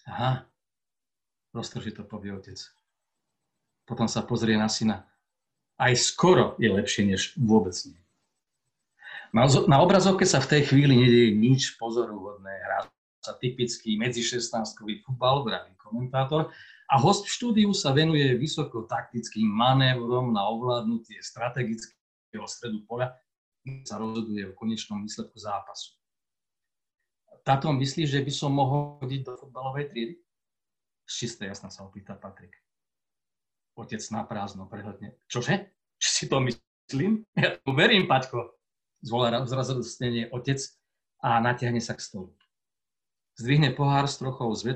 [0.08, 0.48] Aha,
[1.52, 2.60] to povie otec.
[3.84, 5.04] Potom sa pozrie na syna.
[5.76, 8.00] Aj skoro je lepšie, než vôbec nie.
[9.68, 12.50] Na obrazovke sa v tej chvíli nedieje nič pozoruhodné.
[12.50, 12.88] Hrá
[13.20, 14.56] sa typický medzi 16
[15.04, 16.56] futbal, vraví komentátor,
[16.88, 23.12] a host v štúdiu sa venuje vysoko taktickým manévrom na ovládnutie strategického stredu poľa,
[23.84, 25.97] sa rozhoduje o konečnom výsledku zápasu.
[27.48, 30.20] Táto myslí, že by som mohol chodiť do futbalovej triedy?
[31.08, 32.52] Z čisté jasna sa opýta Patrik.
[33.80, 35.16] Otec na prázdno prehľadne.
[35.32, 35.72] Čože?
[35.96, 37.24] Či si to myslím?
[37.40, 38.52] Ja to verím, Paťko.
[39.00, 40.60] Zvolá zrazostnenie otec
[41.24, 42.36] a natiahne sa k stolu.
[43.40, 44.68] Zdvihne pohár s trochou z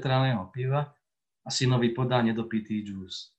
[0.55, 0.95] piva
[1.43, 3.35] a synovi podá nedopitý džús.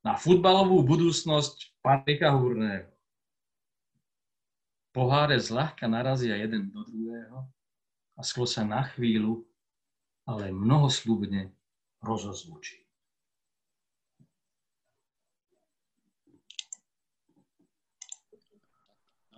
[0.00, 2.88] Na futbalovú budúcnosť Patrika Hurného.
[4.96, 7.44] Poháre zľahka narazia jeden do druhého
[8.20, 9.48] a sklo sa na chvíľu,
[10.28, 11.48] ale mnohoslúbne
[12.04, 12.84] rozozvučí.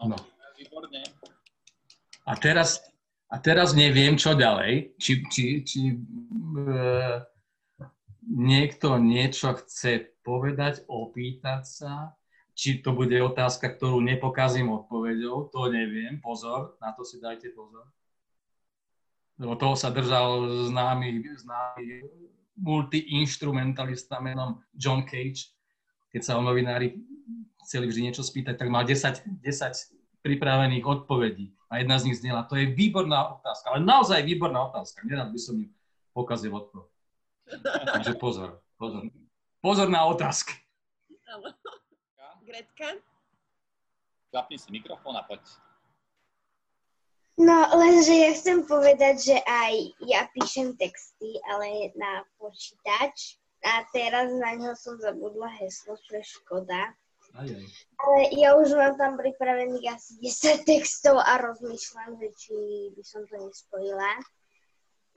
[0.03, 0.19] No.
[2.27, 2.83] A teraz,
[3.31, 4.99] a teraz neviem, čo ďalej.
[4.99, 5.97] Či, či, či e,
[8.27, 12.19] niekto niečo chce povedať, opýtať sa,
[12.59, 16.19] či to bude otázka, ktorú nepokazím odpovedou, to neviem.
[16.19, 17.87] Pozor, na to si dajte pozor
[19.41, 21.85] lebo toho sa držal známy, známy
[22.59, 25.53] multiinstrumentalista menom John Cage.
[26.13, 27.01] Keď sa o novinári
[27.65, 31.57] chceli vždy niečo spýtať, tak mal 10, 10 pripravených odpovedí.
[31.73, 35.03] A jedna z nich znela, to je výborná otázka, ale naozaj výborná otázka.
[35.09, 35.73] Nerad by som ju
[36.13, 36.93] pokazil odpoveď.
[37.97, 39.09] Takže pozor, pozor.
[39.65, 40.53] Pozor na otázky.
[42.45, 43.01] Gretka?
[44.29, 45.41] Zapni si mikrofón a poď.
[47.41, 53.41] No, lenže ja chcem povedať, že aj ja píšem texty, ale na počítač.
[53.63, 56.93] A teraz na ňo som zabudla heslo, čo je škoda.
[57.33, 57.67] Aj, aj.
[57.97, 62.57] Ale ja už mám tam pripravených asi 10 textov a rozmýšľam, že či
[62.93, 64.13] by som to nespojila.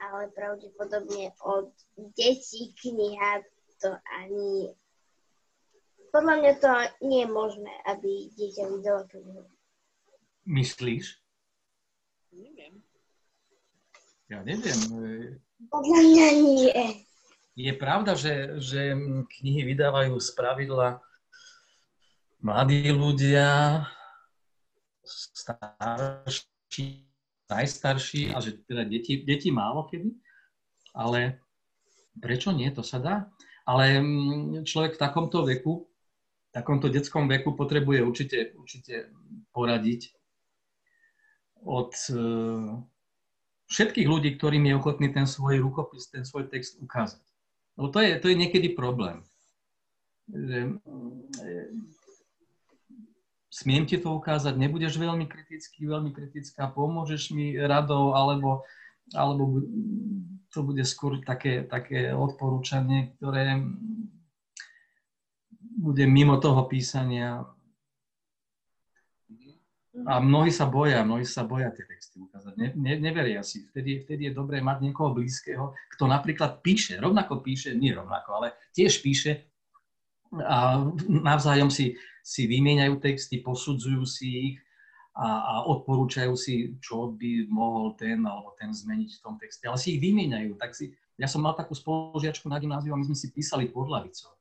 [0.00, 1.68] Ale pravdepodobne od
[2.16, 3.44] detí kniha
[3.82, 4.72] to ani...
[6.14, 6.70] Podľa mňa to
[7.04, 9.44] nie je možné, aby dieťa videlo knihu.
[10.48, 11.25] Myslíš?
[12.36, 12.84] Neviem.
[14.28, 14.76] Ja neviem.
[15.72, 16.84] Podľa mňa nie.
[17.56, 18.92] Je pravda, že, že
[19.40, 21.00] knihy vydávajú z pravidla
[22.44, 23.80] mladí ľudia,
[25.08, 27.08] starší,
[27.48, 30.12] najstarší a že teda deti, deti málo kedy,
[30.92, 31.40] ale
[32.20, 33.32] prečo nie, to sa dá.
[33.64, 39.08] Ale mm, človek v takomto veku, v takomto detskom veku potrebuje určite, určite
[39.56, 40.12] poradiť
[41.64, 42.18] od e,
[43.70, 47.22] všetkých ľudí, ktorým je ochotný ten svoj rukopis, ten svoj text ukázať.
[47.76, 49.24] Lebo to je, to je niekedy problém.
[50.28, 50.80] Že,
[51.40, 51.50] e,
[53.50, 58.60] smiem ti to ukázať, nebudeš veľmi kritický, veľmi kritická, pomôžeš mi radou, alebo,
[59.16, 59.64] alebo
[60.52, 63.60] to bude skôr také, také odporúčanie, ktoré
[65.76, 67.44] bude mimo toho písania
[70.04, 72.52] a mnohí sa boja, mnohí sa boja tie texty ukázať.
[72.60, 73.64] Ne, ne, neveria si.
[73.72, 78.48] Vtedy, vtedy je dobré mať niekoho blízkeho, kto napríklad píše, rovnako píše, nie rovnako, ale
[78.76, 79.48] tiež píše
[80.36, 84.56] a navzájom si, si vymieňajú texty, posudzujú si ich
[85.16, 89.64] a, a odporúčajú si, čo by mohol ten alebo ten zmeniť v tom texte.
[89.64, 90.60] Ale si ich vymieňajú.
[90.60, 93.88] Tak si, ja som mal takú spolužiačku na gymnáziu a my sme si písali pod
[93.88, 94.35] lavicou.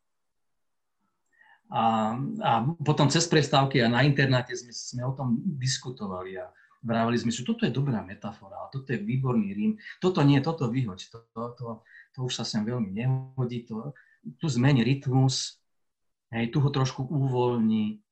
[1.73, 2.13] A,
[2.45, 2.51] a
[2.85, 6.45] potom cez prestávky a na internáte sme, sme o tom diskutovali a
[6.85, 11.09] vravali sme, že toto je dobrá metafora, toto je výborný rím, toto nie, toto vyhoď,
[11.09, 11.65] to, to, to,
[12.13, 13.97] to už sa sem veľmi nehodí, to,
[14.37, 15.57] tu zmeni rytmus,
[16.29, 18.05] hej, tu ho trošku uvoľní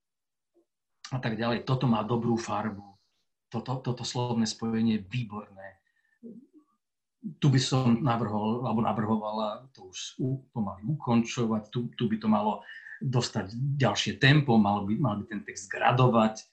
[1.13, 1.67] a tak ďalej.
[1.69, 2.97] Toto má dobrú farbu.
[3.53, 5.77] Toto, toto slovné spojenie je výborné.
[7.37, 10.17] Tu by som navrhol, alebo navrhovala, to už
[10.51, 12.65] pomaly ukončovať, tu, tu by to malo
[13.03, 16.47] dostať ďalšie tempo, mal by, mal by ten text gradovať.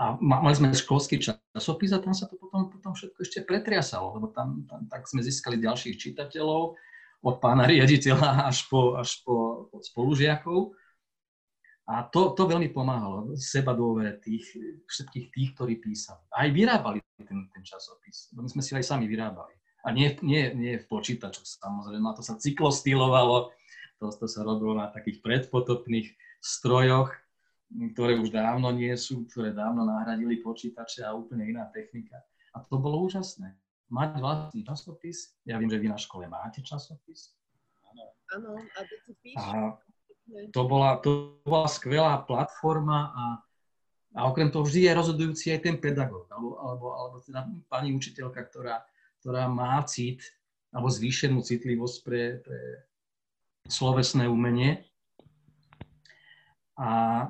[0.00, 4.32] A mali sme školský časopis a tam sa to potom, potom všetko ešte pretriasalo, lebo
[4.32, 6.78] tam, tam tak sme získali ďalších čitateľov,
[7.20, 10.72] od pána riaditeľa až po, až po spolužiakov.
[11.90, 14.46] A to, to veľmi pomáhalo, seba dôvere tých,
[14.86, 16.22] všetkých tých, ktorí písali.
[16.30, 18.30] Aj vyrábali ten, ten časopis.
[18.38, 19.52] My sme si aj sami vyrábali.
[19.82, 23.50] A nie, nie, nie v počítačoch samozrejme, a to sa cyklostylovalo,
[24.00, 27.12] to, to sa robilo na takých predpotopných strojoch,
[27.94, 32.18] ktoré už dávno nie sú, ktoré dávno nahradili počítače a úplne iná technika.
[32.56, 33.54] A to bolo úžasné
[33.92, 35.36] mať vlastný časopis.
[35.44, 37.36] Ja viem, že vy na škole máte časopis.
[38.30, 38.80] Áno, a
[39.22, 39.38] píšu.
[39.38, 39.74] A
[40.54, 43.24] to bola, to bola skvelá platforma a,
[44.14, 48.38] a okrem toho vždy je rozhodujúci aj ten pedagóg, alebo, alebo, alebo teda pani učiteľka,
[48.46, 48.86] ktorá,
[49.18, 50.22] ktorá má cit,
[50.70, 52.58] alebo zvýšenú citlivosť pre, pre
[53.68, 54.86] slovesné umenie
[56.78, 57.28] a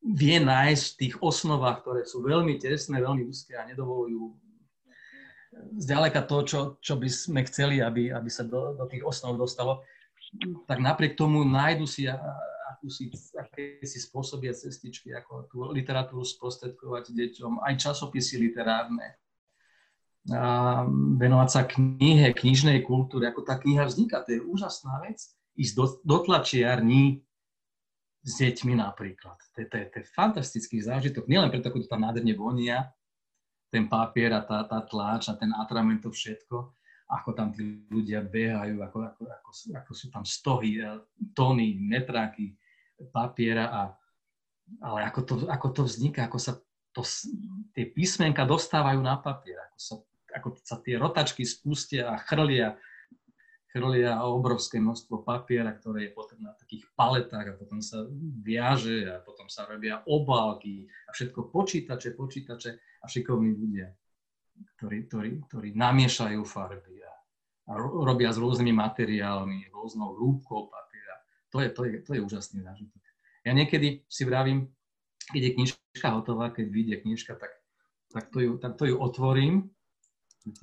[0.00, 4.32] vie nájsť v tých osnovách, ktoré sú veľmi tesné, veľmi úzke a nedovolujú
[5.76, 9.82] zďaleka to, čo, čo by sme chceli, aby, aby sa do, do tých osnov dostalo,
[10.68, 12.04] tak napriek tomu nájdu si
[12.78, 19.18] akúsi, akési spôsoby a cestičky, ako tú literatúru sprostredkovať deťom, aj časopisy literárne.
[20.28, 20.84] A
[21.16, 25.32] venovať sa knihe, knižnej kultúre, ako tá kniha vzniká, to je úžasná vec.
[25.58, 27.18] Ísť do, do tlačiarní
[28.22, 29.38] s deťmi napríklad.
[29.54, 32.94] To je, to, je, to je fantastický zážitok, nielen preto, ako to tam nádherne vonia,
[33.68, 36.72] ten papier a tá, tá tláč a ten atrament, to všetko,
[37.08, 41.00] ako tam tí ľudia behajú, ako, ako, ako, ako sú tam stohy, e,
[41.32, 42.56] tóny, metráky
[43.12, 43.82] papiera, a,
[44.84, 46.52] ale ako to, ako to vzniká, ako sa
[46.92, 47.02] to,
[47.72, 49.94] tie písmenka dostávajú na papier, ako sa,
[50.36, 52.76] ako sa tie rotačky spustia a chrlia
[53.68, 58.08] chrlia obrovské množstvo papiera, ktoré je potrebné na takých paletách a potom sa
[58.40, 62.70] viaže a potom sa robia obálky a všetko počítače, počítače
[63.04, 63.92] a šikovní ľudia,
[64.76, 67.12] ktorí, ktorí, ktorí namiešajú farby a,
[67.76, 71.20] robia s rôznymi materiálmi, rôznou rúbkou papiera.
[71.52, 73.02] To je, to je, to je úžasný zážitok.
[73.44, 74.72] Ja niekedy si vravím,
[75.28, 77.52] keď je knižka hotová, keď vyjde knižka, tak,
[78.08, 79.68] tak, to, ju, tak to ju otvorím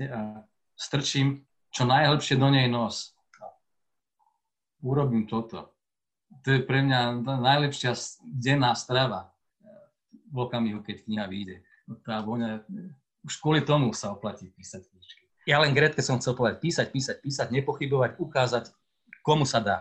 [0.10, 0.42] a
[0.74, 3.12] strčím čo najlepšie do nej nos.
[4.80, 5.76] Urobím toto.
[6.48, 7.92] To je pre mňa najlepšia
[8.24, 9.36] denná strava
[10.32, 11.68] v okamihu, keď kniha vyjde.
[12.08, 12.64] Tá voňa,
[13.28, 15.24] už kvôli tomu sa oplatí písať knižky.
[15.46, 18.72] Ja len Gretke som chcel povedať, písať, písať, písať, nepochybovať, ukázať,
[19.20, 19.78] komu sa dá.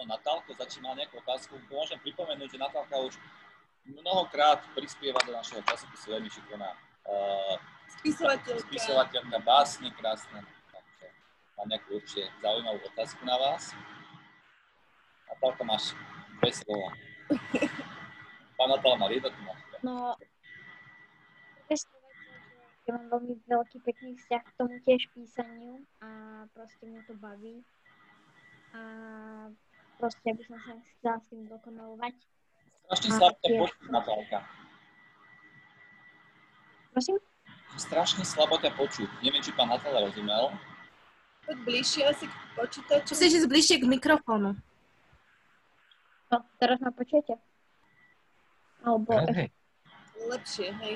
[0.00, 1.54] Natálka začína nejakú otázku.
[1.70, 3.14] Môžem pripomenúť, že Natálka už
[3.86, 6.74] mnohokrát prispieva do našeho časopisu Veľmi šikovná.
[7.04, 7.56] Uh,
[8.00, 8.64] Spisovateľka.
[8.68, 10.40] Spisovateľka, básne krásne.
[10.72, 11.06] Takže
[11.56, 13.76] mám nejakú určite zaujímavú otázku na vás.
[15.28, 15.92] A toľko máš
[16.40, 16.90] dve slova.
[18.58, 19.60] Pán Natal má jedno, máš.
[19.80, 20.12] No,
[22.90, 27.62] ja mám veľmi veľký pekný vzťah k tomu tiež písaniu a proste mňa to baví.
[28.74, 28.82] A
[29.94, 32.18] proste by som sa chcela s tým dokonalovať.
[32.90, 34.38] Strašne slabko počuť, Natálka.
[36.90, 37.18] Prosím?
[37.80, 39.08] strašne slabo ťa počuť.
[39.24, 40.52] Neviem, či pán Natále rozumel.
[41.48, 43.16] Poď bližšie asi k počítaču.
[43.16, 44.52] Musíš ísť bližšie k mikrofónu.
[46.30, 47.40] No, teraz ma počujete?
[48.84, 49.16] Alebo...
[49.32, 49.50] Hej.
[50.20, 50.94] Lepšie, hej.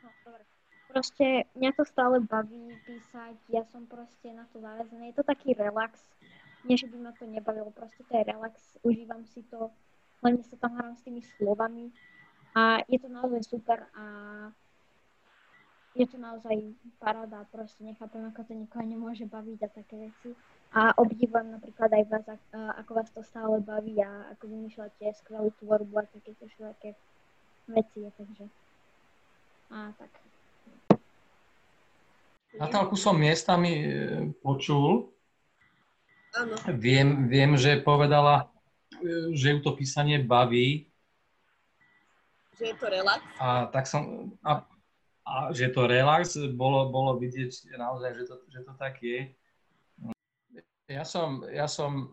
[0.00, 0.42] No, dobre.
[0.88, 1.26] Proste
[1.58, 5.10] mňa to stále baví písať, ja som proste na to zavezený.
[5.10, 6.00] Je to taký relax.
[6.64, 8.78] Nie, že by ma to nebavilo, proste to je relax.
[8.86, 9.68] Užívam si to,
[10.24, 11.92] len sa tam hrám s tými slovami.
[12.54, 14.04] A je to naozaj super a
[15.94, 20.34] je to naozaj paráda, proste nechápem, ako to nikoho nemôže baviť a také veci.
[20.74, 25.94] A obdivujem napríklad aj vás, ako vás to stále baví a ako vymýšľate skvelú tvorbu
[26.02, 26.98] a takéto všetké
[27.70, 28.50] veci, takže
[29.70, 30.12] a tak.
[32.54, 33.86] Natálku som miestami e,
[34.38, 35.10] počul.
[36.38, 36.54] Áno.
[36.78, 38.46] Viem, viem, že povedala,
[38.94, 40.86] e, že ju to písanie baví.
[42.54, 43.20] Že je to relax.
[43.42, 44.62] A tak som, a
[45.24, 49.32] a že to relax, bolo, bolo vidieť naozaj, že to, že to tak je.
[50.84, 52.12] Ja som, ja som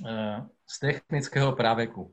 [0.00, 2.08] uh, z technického praveku.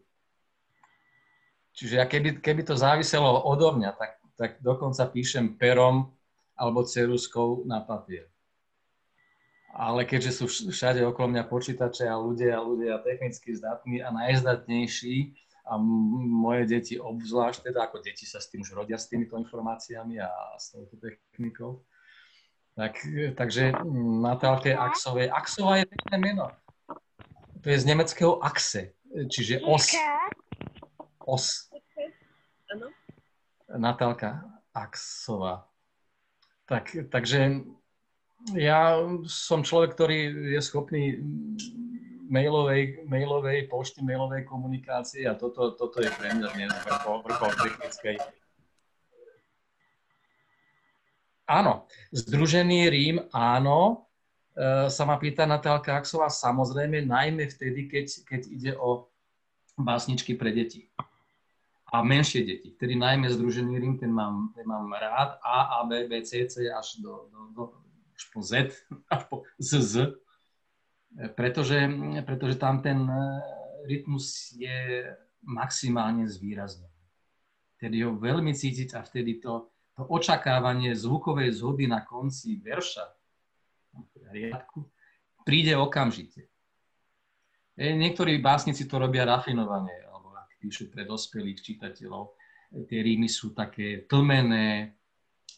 [1.72, 6.12] Čiže ja keby, keby to záviselo odo mňa, tak, tak dokonca píšem perom
[6.60, 8.28] alebo ceruskou na papier.
[9.72, 15.32] ale keďže sú všade okolo mňa počítače a ľudia, ľudia technicky zdatní a najzdatnejší,
[15.66, 20.18] a moje deti obzvlášť, teda ako deti sa s tým už rodia s týmito informáciami
[20.22, 21.86] a s touto technikou.
[22.72, 23.03] Tak,
[23.36, 23.76] takže
[24.24, 25.28] Natálke Axovej.
[25.28, 26.45] Axová je pekné meno.
[27.62, 28.95] To je z nemeckého Axe,
[29.30, 29.91] čiže os.
[31.22, 31.70] Os.
[33.70, 34.41] Natálka
[34.74, 35.68] Axová.
[36.66, 37.68] Tak, takže
[38.57, 38.97] ja
[39.30, 40.18] som človek, ktorý
[40.57, 41.22] je schopný
[42.32, 48.15] mailovej, mailovej pošty, mailovej komunikácie a toto, toto je pre mňa dnes vrchol technickej.
[51.51, 51.84] Áno,
[52.15, 54.07] Združený Rím, áno,
[54.55, 59.11] e, sa ma pýta Natálka Aksová, samozrejme, najmä vtedy, keď, keď ide o
[59.75, 60.88] básničky pre deti
[61.91, 62.71] a menšie deti.
[62.71, 66.71] Vtedy najmä Združený Rím, ten mám, ten mám rád, A, A, B, B, C, C
[66.71, 67.63] až do, do, do
[68.15, 68.71] až po Z,
[69.11, 69.95] až po Z, Z,
[71.36, 71.78] pretože,
[72.24, 73.24] pretože tam ten e,
[73.88, 75.12] rytmus je
[75.43, 77.01] maximálne zvýraznený.
[77.76, 83.05] Vtedy ho veľmi cítiť a vtedy to, to očakávanie zvukovej zhody na konci verša,
[84.32, 84.88] riadku,
[85.43, 86.47] príde okamžite.
[87.76, 92.39] E, niektorí básnici to robia rafinovane, alebo ak píšu pre dospelých čitateľov,
[92.88, 94.95] tie rímy sú také tlmené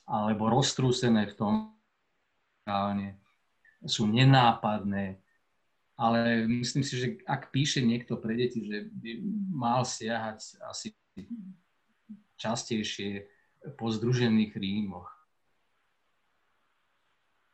[0.09, 1.53] alebo roztrúsené v tom,
[3.83, 5.22] sú nenápadné,
[6.03, 9.11] ale myslím si, že ak píše niekto pre deti, že by
[9.55, 10.91] mal siahať asi
[12.35, 13.23] častejšie
[13.79, 15.07] po združených rímoch.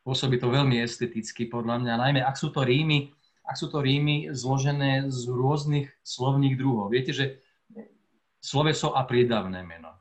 [0.02, 3.14] Pôsobí to veľmi esteticky podľa mňa, najmä ak sú to rímy,
[3.46, 6.90] ak sú to rímy zložené z rôznych slovných druhov.
[6.90, 7.46] Viete, že
[8.42, 9.94] sloveso a prídavné meno.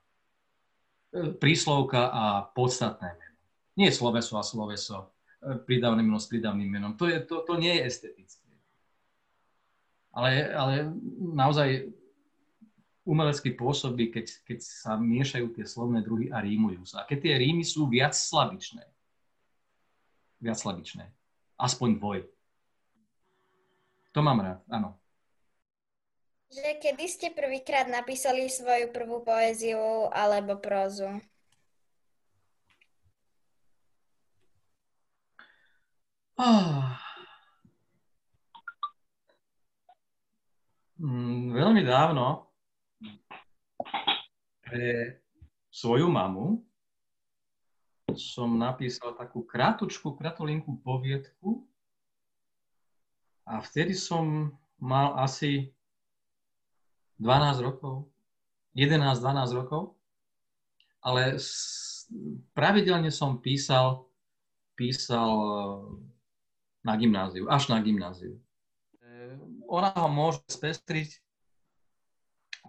[1.36, 2.24] Príslovka a
[2.56, 3.28] podstatné meno
[3.78, 5.14] nie sloveso a sloveso,
[5.62, 6.92] pridavné meno s pridavným menom.
[6.98, 8.37] To, je, to, to nie je estetické.
[10.18, 10.74] Ale, ale
[11.22, 11.94] naozaj
[13.06, 17.06] umelecky pôsobí, keď, keď sa miešajú tie slovné druhy a rímujú sa.
[17.06, 18.82] A keď tie rímy sú viac slabičné.
[20.42, 21.06] Viac slabičné.
[21.54, 22.18] Aspoň dvoj.
[24.12, 24.98] To mám rád, áno.
[26.50, 31.06] Že kedy ste prvýkrát napísali svoju prvú poéziu alebo prózu?
[36.38, 36.87] Oh.
[40.98, 42.50] Mm, veľmi dávno
[44.66, 45.22] pre
[45.70, 46.58] svoju mamu
[48.18, 51.62] som napísal takú krátučku, kratolinku poviedku
[53.46, 54.50] a vtedy som
[54.82, 55.70] mal asi
[57.22, 58.10] 12 rokov,
[58.74, 59.94] 11-12 rokov,
[60.98, 61.38] ale
[62.58, 64.02] pravidelne som písal,
[64.74, 65.30] písal
[66.82, 68.34] na gymnáziu, až na gymnáziu.
[69.68, 71.20] Ona ho môže spestriť,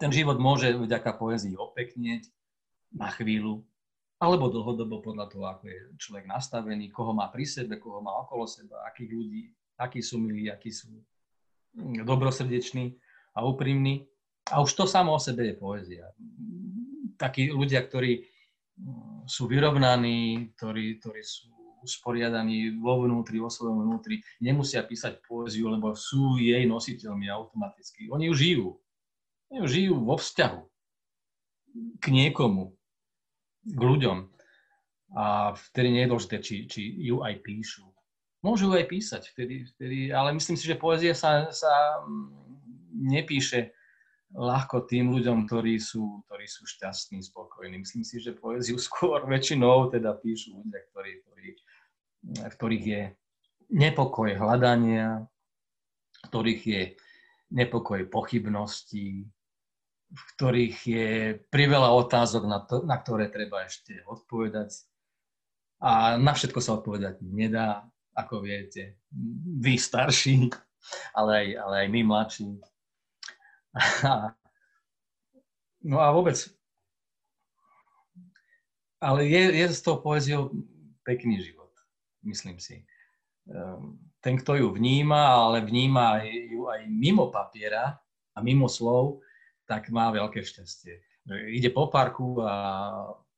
[0.00, 2.28] ten život môže vďaka poezii opeknieť
[2.96, 3.64] na chvíľu,
[4.20, 8.44] alebo dlhodobo podľa toho, ako je človek nastavený, koho má pri sebe, koho má okolo
[8.44, 9.42] seba, akých ľudí,
[9.80, 10.92] akí sú milí, akí sú
[12.04, 13.00] dobrosrdeční
[13.32, 14.04] a úprimní.
[14.52, 16.04] A už to samo o sebe je poézia.
[17.16, 18.28] Takí ľudia, ktorí
[19.24, 21.48] sú vyrovnaní, ktorí, ktorí sú
[21.82, 28.08] usporiadaní vo vnútri, vo svojom vnútri, nemusia písať poéziu, lebo sú jej nositeľmi automaticky.
[28.12, 28.68] Oni ju žijú.
[29.50, 30.60] Oni ju žijú vo vzťahu
[32.00, 32.74] k niekomu,
[33.64, 34.18] k ľuďom.
[35.10, 37.90] A vtedy nie je dôležité, či, či ju aj píšu.
[38.40, 42.00] Môžu ju aj písať, vtedy, vtedy, ale myslím si, že poézia sa, sa
[42.94, 43.74] nepíše
[44.30, 47.82] ľahko tým ľuďom, ktorí sú, ktorí sú šťastní, spokojní.
[47.82, 51.46] Myslím si, že poéziu skôr väčšinou teda píšu ľudia, ktorí, ktorí
[52.24, 53.02] v ktorých je
[53.70, 56.82] nepokoj hľadania, v ktorých je
[57.50, 59.26] nepokoj pochybností,
[60.10, 61.08] v ktorých je
[61.48, 64.74] priveľa otázok, na, to, na ktoré treba ešte odpovedať.
[65.80, 69.00] A na všetko sa odpovedať nedá, ako viete.
[69.62, 70.50] Vy starší,
[71.14, 72.48] ale aj, ale aj my mladší.
[75.90, 76.36] no a vôbec.
[79.00, 80.52] Ale je, je s tou poéziou
[81.06, 81.59] pekný život
[82.24, 82.84] myslím si.
[83.48, 87.96] Ehm, ten, kto ju vníma, ale vníma ju aj mimo papiera
[88.36, 89.24] a mimo slov,
[89.64, 91.00] tak má veľké šťastie.
[91.30, 92.54] Ide po parku a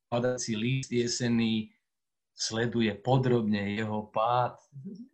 [0.09, 1.69] padací list jesený,
[2.33, 4.57] sleduje podrobne jeho pád,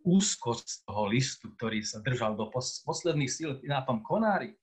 [0.00, 2.48] úzkosť toho listu, ktorý sa držal do
[2.88, 4.56] posledných síl na tom konári.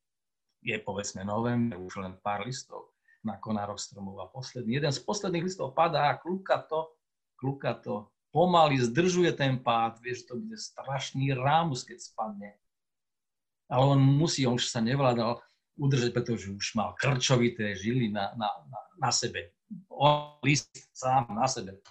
[0.66, 5.46] Je povedzme november, už len pár listov na konároch stromov a posledný, jeden z posledných
[5.46, 6.98] listov padá a klúka to,
[7.38, 12.54] klúka to pomaly zdržuje ten pád, vieš, to bude strašný rámus, keď spadne.
[13.66, 15.42] Ale on musí, on už sa nevládal
[15.74, 19.58] udržať, pretože už mal krčovité žily na, na, na, na sebe.
[19.90, 21.82] On list sám na sebe.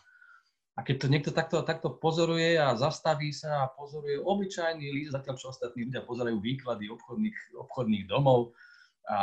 [0.78, 5.34] A keď to niekto takto, takto pozoruje a zastaví sa a pozoruje obyčajný list, zatiaľ
[5.34, 8.54] čo ostatní ľudia pozerajú výklady obchodných, obchodných domov
[9.10, 9.18] a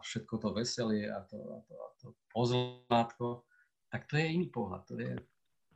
[0.00, 3.44] všetko to veselie a to, a to, a to pozlátko,
[3.92, 4.86] tak to je iný pohľad.
[4.88, 5.12] To je,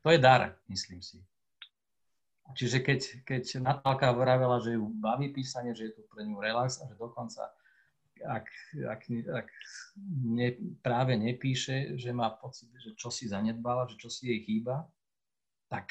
[0.02, 1.22] to je dar, myslím si.
[2.52, 6.82] Čiže keď, keď Natálka vravela, že ju baví písanie, že je to pre ňu relax
[6.82, 7.48] a že dokonca
[8.22, 8.46] ak,
[8.86, 9.48] ak, ak
[10.22, 14.86] ne, práve nepíše, že má pocit, že čo si zanedbala, že čo si jej chýba,
[15.66, 15.90] tak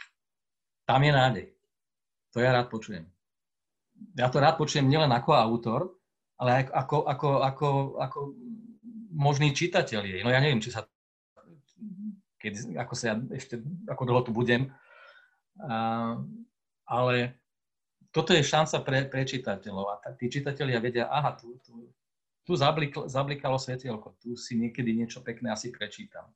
[0.87, 1.47] tam je nádej.
[2.31, 3.03] To ja rád počujem.
[4.15, 5.81] Ja to rád počujem nielen ako autor,
[6.39, 7.67] ale ako, ako, ako,
[7.99, 8.19] ako
[9.11, 10.21] možný čitateľ jej.
[10.23, 10.87] No ja neviem, či sa
[12.41, 14.73] keď, ako sa ja ešte, ako dlho tu budem,
[15.61, 16.17] a,
[16.89, 17.37] ale
[18.09, 21.87] toto je šanca pre, pre čitateľov a tí čitatelia vedia, aha, tu, tu,
[22.43, 26.27] tu zabliklo, zablikalo svetielko, tu si niekedy niečo pekné asi prečítam.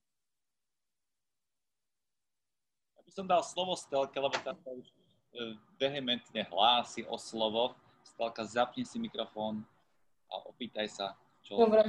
[2.95, 4.93] Ja by som dal slovo Stelke, lebo tá sa už e,
[5.75, 7.75] vehementne hlási o slovo.
[8.05, 9.65] Stelka, zapni si mikrofón
[10.31, 11.59] a opýtaj sa, čo...
[11.59, 11.83] Dobre.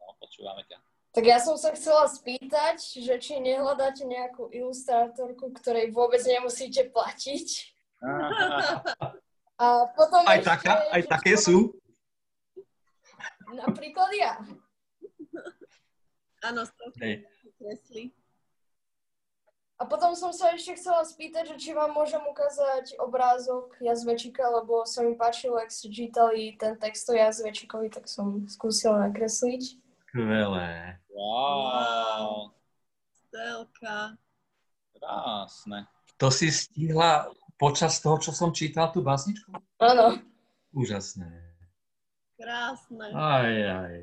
[0.00, 0.78] No, počúvame ťa.
[1.18, 7.74] Tak ja som sa chcela spýtať, že či nehľadáte nejakú ilustrátorku, ktorej vôbec nemusíte platiť.
[9.58, 11.74] A potom Aj, ešte, taká, aj také sú?
[13.50, 14.38] Napríklad ja.
[16.46, 16.62] Áno,
[16.94, 18.14] kresli.
[19.74, 24.86] A potom som sa ešte chcela spýtať, že či vám môžem ukázať obrázok jazvečika, lebo
[24.86, 29.87] sa mi páčilo, ak ste čítali ten text o jazvečikovi, tak som skúsila nakresliť.
[30.08, 30.96] Skvelé.
[31.12, 32.56] Wow,
[33.28, 34.16] Stelka.
[34.96, 35.84] krásne.
[36.16, 37.28] To si stihla
[37.60, 39.52] počas toho, čo som čítal tú básničku?
[39.76, 40.16] Áno.
[40.72, 41.28] Úžasné.
[42.40, 43.12] Krásne.
[43.12, 43.94] Aj, aj.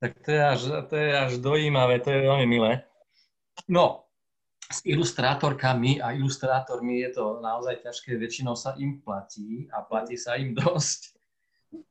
[0.00, 2.80] Tak to je až, to je až dojímavé, to je veľmi milé.
[3.68, 4.08] No,
[4.72, 10.40] s ilustrátorkami a ilustrátormi je to naozaj ťažké, väčšinou sa im platí a platí sa
[10.40, 11.00] im dosť,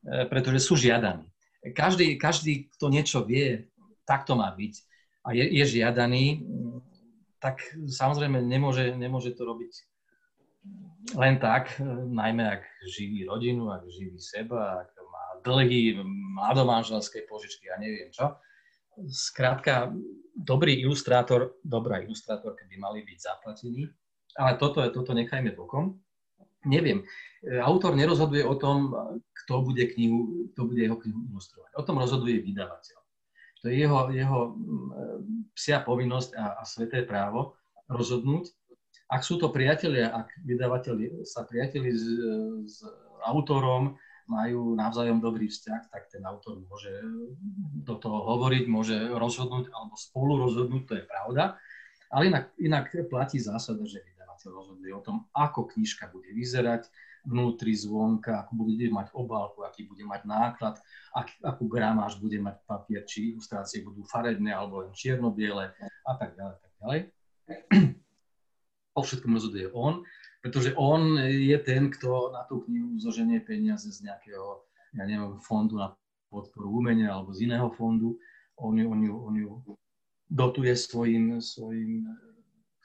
[0.02, 1.30] e, pretože sú žiadaní.
[1.72, 3.72] Každý, každý, kto niečo vie,
[4.04, 4.74] tak to má byť
[5.24, 6.44] a je, je žiadaný,
[7.40, 9.74] tak samozrejme nemôže, nemôže to robiť
[11.16, 11.76] len tak,
[12.08, 16.00] najmä ak živí rodinu, ak živí seba, ak má dlhy,
[16.40, 18.40] mladomanželské požičky a neviem čo.
[19.12, 19.92] Skrátka,
[20.32, 23.92] dobrý ilustrátor, dobrá ilustrátorka by mali byť zaplatení,
[24.40, 26.00] ale toto, toto nechajme bokom.
[26.64, 27.04] Neviem,
[27.44, 28.94] e, autor nerozhoduje o tom,
[29.44, 31.72] kto bude, knihu, kto bude jeho knihu ilustrovať.
[31.76, 33.00] O tom rozhoduje vydavateľ.
[33.64, 34.90] To je jeho, jeho mm,
[35.56, 37.56] psia povinnosť a, a sveté právo
[37.88, 38.52] rozhodnúť.
[39.08, 42.06] Ak sú to priatelia, ak vydavateľ sa priateli s,
[42.66, 42.76] s
[43.24, 43.96] autorom,
[44.28, 46.92] majú navzájom dobrý vzťah, tak ten autor môže
[47.84, 51.60] do toho hovoriť, môže rozhodnúť alebo spolu rozhodnúť, to je pravda.
[52.14, 54.06] Ale inak, inak platí zásada, že
[54.44, 56.92] vydavateľ rozhoduje o tom, ako knižka bude vyzerať,
[57.24, 60.76] vnútri zvonka, ako bude mať obálku, aký bude mať náklad,
[61.16, 65.72] ak, akú gramáž bude mať papier, či ilustrácie budú farebné alebo len čierno-biele
[66.04, 67.00] a tak ďalej, tak ďalej.
[68.94, 70.04] O všetkom rozhoduje on,
[70.44, 74.68] pretože on je ten, kto na tú knihu zoženie peniaze z nejakého,
[75.00, 75.96] ja neviem, fondu na
[76.28, 78.20] podporu umenia alebo z iného fondu.
[78.60, 79.50] On ju, on ju, on ju
[80.30, 82.06] dotuje svojim, svojim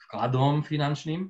[0.09, 1.29] vkladom finančným.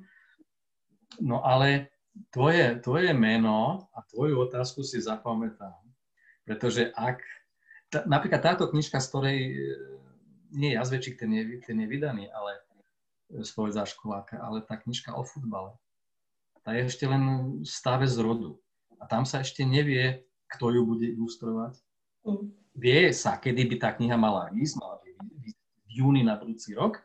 [1.18, 1.90] No ale
[2.30, 5.82] tvoje, tvoje meno a tvoju otázku si zapamätám.
[6.46, 7.18] Pretože ak,
[7.90, 9.54] tá, napríklad táto knižka, z ktorej e,
[10.54, 12.62] nie jazvečík, ten je, ten je vydaný, ale
[13.42, 15.78] svoj školáka, ale tá knižka o futbale.
[16.66, 17.22] Tá je ešte len
[17.62, 18.58] v stave z rodu.
[19.00, 21.78] A tam sa ešte nevie, kto ju bude ilustrovať.
[22.26, 22.52] Mm.
[22.76, 27.00] Vie sa, kedy by tá kniha mala ísť, mala by v júni na budúci rok.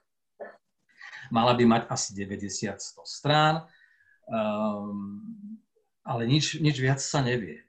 [1.34, 3.66] Mala by mať asi 90-100 strán,
[4.30, 5.22] um,
[6.06, 7.66] ale nič, nič viac sa nevie.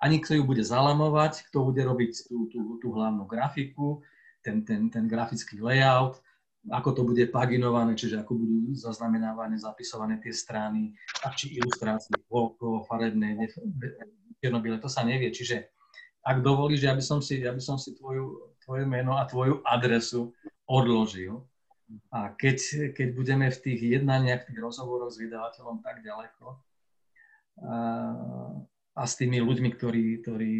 [0.00, 4.04] Ani kto ju bude zalamovať, kto bude robiť tú, tú, tú hlavnú grafiku,
[4.44, 6.20] ten, ten, ten grafický layout,
[6.66, 10.92] ako to bude paginované, čiže ako budú zaznamenávané, zapisované tie strany,
[11.22, 13.38] a či ilustrácie, logo, farebné,
[14.42, 15.30] čierno to sa nevie.
[15.30, 15.70] Čiže
[16.26, 20.34] ak dovolíš, ja som si, ja by som si tvoju, tvoje meno a tvoju adresu
[20.66, 21.46] odložil.
[22.10, 26.58] A keď, keď budeme v tých jednaniach, v tých rozhovoroch s vydavateľom tak ďaleko
[27.62, 27.76] a,
[28.98, 30.54] a s tými ľuďmi, ktorí, ktorí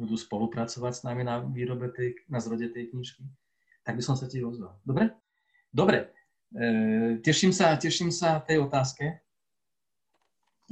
[0.00, 3.20] budú spolupracovať s nami na výrobe tej, na zrode tej knižky,
[3.84, 4.80] tak by som sa ti ozval.
[4.80, 5.12] Dobre?
[5.68, 6.08] Dobre,
[6.56, 9.20] e, teším sa, teším sa tej otázke.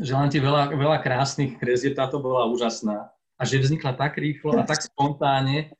[0.00, 3.12] Želám ti veľa, veľa krásnych kresieb, táto bola úžasná.
[3.36, 5.72] A že vznikla tak rýchlo a tak spontánne,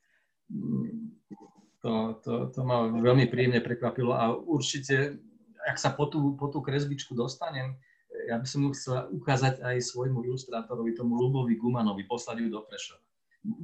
[1.81, 5.17] to, to, to ma veľmi príjemne prekvapilo a určite,
[5.65, 7.77] ak sa po tú, po tú kresbičku dostanem,
[8.29, 12.61] ja by som ju chcela ukázať aj svojmu ilustrátorovi, tomu Lubovi Gumanovi, poslať ju do
[12.61, 13.01] Prešova.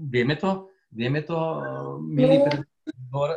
[0.09, 0.73] Vieme to?
[0.89, 1.37] Vieme to,
[2.01, 2.41] milý
[3.11, 3.27] no.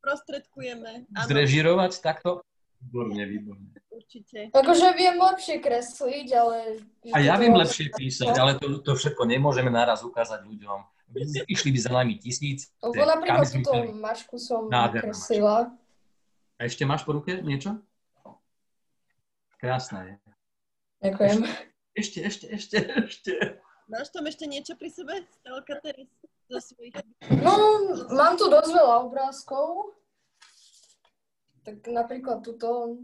[0.00, 1.06] Prostredkujeme.
[1.28, 2.42] Zrežirovať takto?
[2.80, 3.68] Výborne, výborne.
[3.92, 4.48] Určite.
[4.56, 6.80] Akože viem lepšie kresliť, ale...
[7.12, 10.78] A ja viem lepšie písať, ale to, to všetko nemôžeme naraz ukázať ľuďom.
[11.50, 12.72] Išli by za nami tisíc.
[12.80, 15.74] Lebo napríklad túto mašku som kreslila.
[16.56, 17.76] A ešte máš po ruke niečo?
[19.60, 20.14] Krásna je.
[21.04, 21.38] Ďakujem.
[21.92, 23.32] Ešte, ešte, ešte, ešte.
[23.90, 25.26] Máš tam ešte niečo pri sebe?
[25.42, 25.82] Stelka
[26.58, 26.94] svojich...
[27.42, 27.54] No,
[28.10, 29.94] mám tu dosť veľa obrázkov.
[31.60, 32.96] Tak napríklad tuto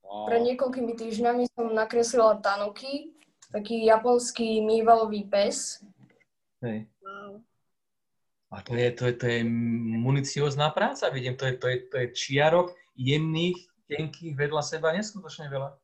[0.00, 0.24] wow.
[0.24, 3.12] pre niekoľkými týždňami som nakreslila Tanuki,
[3.52, 5.84] taký japonský mývalový pes.
[6.64, 6.88] Hej.
[7.04, 7.44] Wow.
[8.52, 9.40] A to je, to je, to je
[9.96, 13.56] municiózna práca, vidím, to je, to je, to je čiarok jemných,
[13.88, 15.76] tenkých vedľa seba neskutočne veľa.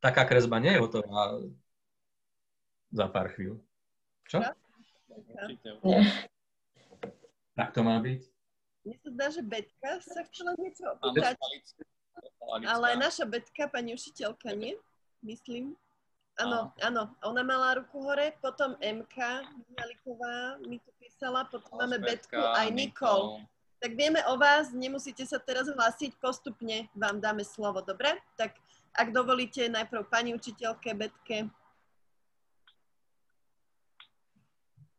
[0.00, 1.40] Taká kresba nie je hotová
[2.92, 3.60] za pár chvíľ.
[4.28, 4.44] Čo?
[5.84, 6.04] Nie.
[7.56, 8.35] Tak to má byť.
[8.86, 11.34] Mne sa zdá, že Betka sa chcela niečo opýtať.
[12.70, 14.78] Ale naša Betka, pani učiteľka, nie?
[15.26, 15.74] Myslím.
[16.38, 17.10] Áno, áno.
[17.26, 19.16] Ona mala ruku hore, potom MK
[19.74, 23.42] Mialiková mi tu písala, potom máme Betku aj Nikol.
[23.82, 28.22] Tak vieme o vás, nemusíte sa teraz hlásiť, postupne vám dáme slovo, dobre?
[28.38, 28.54] Tak
[28.94, 31.50] ak dovolíte, najprv pani učiteľke Betke.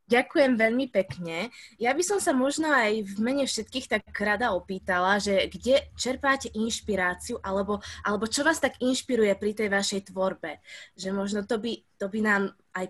[0.08, 1.51] Ďakujem veľmi pekne.
[1.76, 6.47] Ja by som sa možno aj v mene všetkých tak rada opýtala, že kde čerpáte
[6.55, 10.64] inšpiráciu, alebo, alebo čo vás tak inšpiruje pri tej vašej tvorbe.
[10.95, 12.88] Že možno to by, to by nám aj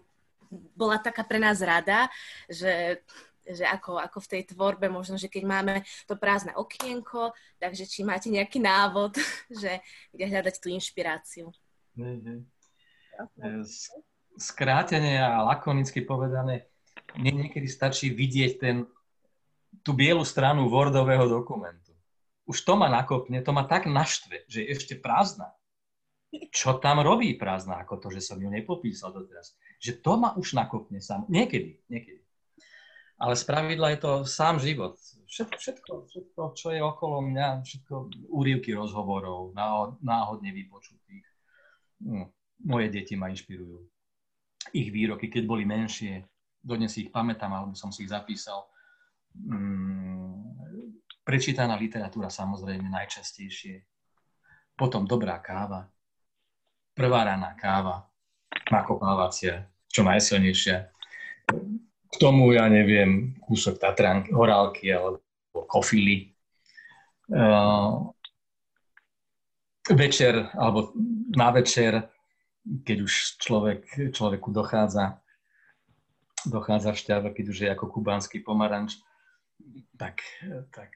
[0.77, 2.05] bola taká pre nás rada,
[2.45, 3.01] že,
[3.43, 5.73] že ako, ako v tej tvorbe, možno, že keď máme
[6.05, 9.17] to prázdne okienko, takže či máte nejaký návod,
[9.61, 9.81] že
[10.13, 11.49] kde hľadať tú inšpiráciu.
[11.97, 12.45] Mhm.
[14.37, 16.69] Skrátene a lakonicky povedané,
[17.17, 18.85] mne niekedy stačí vidieť ten,
[19.81, 21.93] tú bielu stranu Wordového dokumentu.
[22.47, 25.51] Už to ma nakopne, to ma tak naštve, že je ešte prázdna.
[26.51, 29.55] Čo tam robí prázdna, ako to, že som ju nepopísal doteraz.
[29.79, 31.27] Že to ma už nakopne sám.
[31.27, 32.23] Niekedy, niekedy.
[33.17, 34.95] Ale z pravidla je to sám život.
[35.27, 37.93] Všetko, všetko, všetko, čo je okolo mňa, všetko
[38.29, 39.51] úrivky rozhovorov,
[40.03, 41.25] náhodne vypočutých.
[42.05, 42.31] No,
[42.63, 43.81] moje deti ma inšpirujú.
[44.71, 46.23] Ich výroky, keď boli menšie,
[46.67, 48.67] dodnes si ich pamätám, alebo som si ich zapísal.
[49.39, 50.43] Mm,
[51.23, 53.87] prečítaná literatúra samozrejme najčastejšie.
[54.75, 55.87] Potom dobrá káva.
[56.91, 58.11] Prvá rána káva.
[58.67, 60.77] Nakopávacia, čo najsilnejšia.
[62.07, 65.23] K tomu, ja neviem, kúsok Tatranky, horálky alebo
[65.71, 66.35] kofily.
[67.27, 68.11] Uh,
[69.95, 70.91] večer, alebo
[71.31, 72.07] na večer,
[72.63, 75.19] keď už človek, človeku dochádza
[76.47, 78.99] dochádza šťava, keď už je ako kubánsky pomaranč,
[79.99, 80.23] tak,
[80.71, 80.91] tak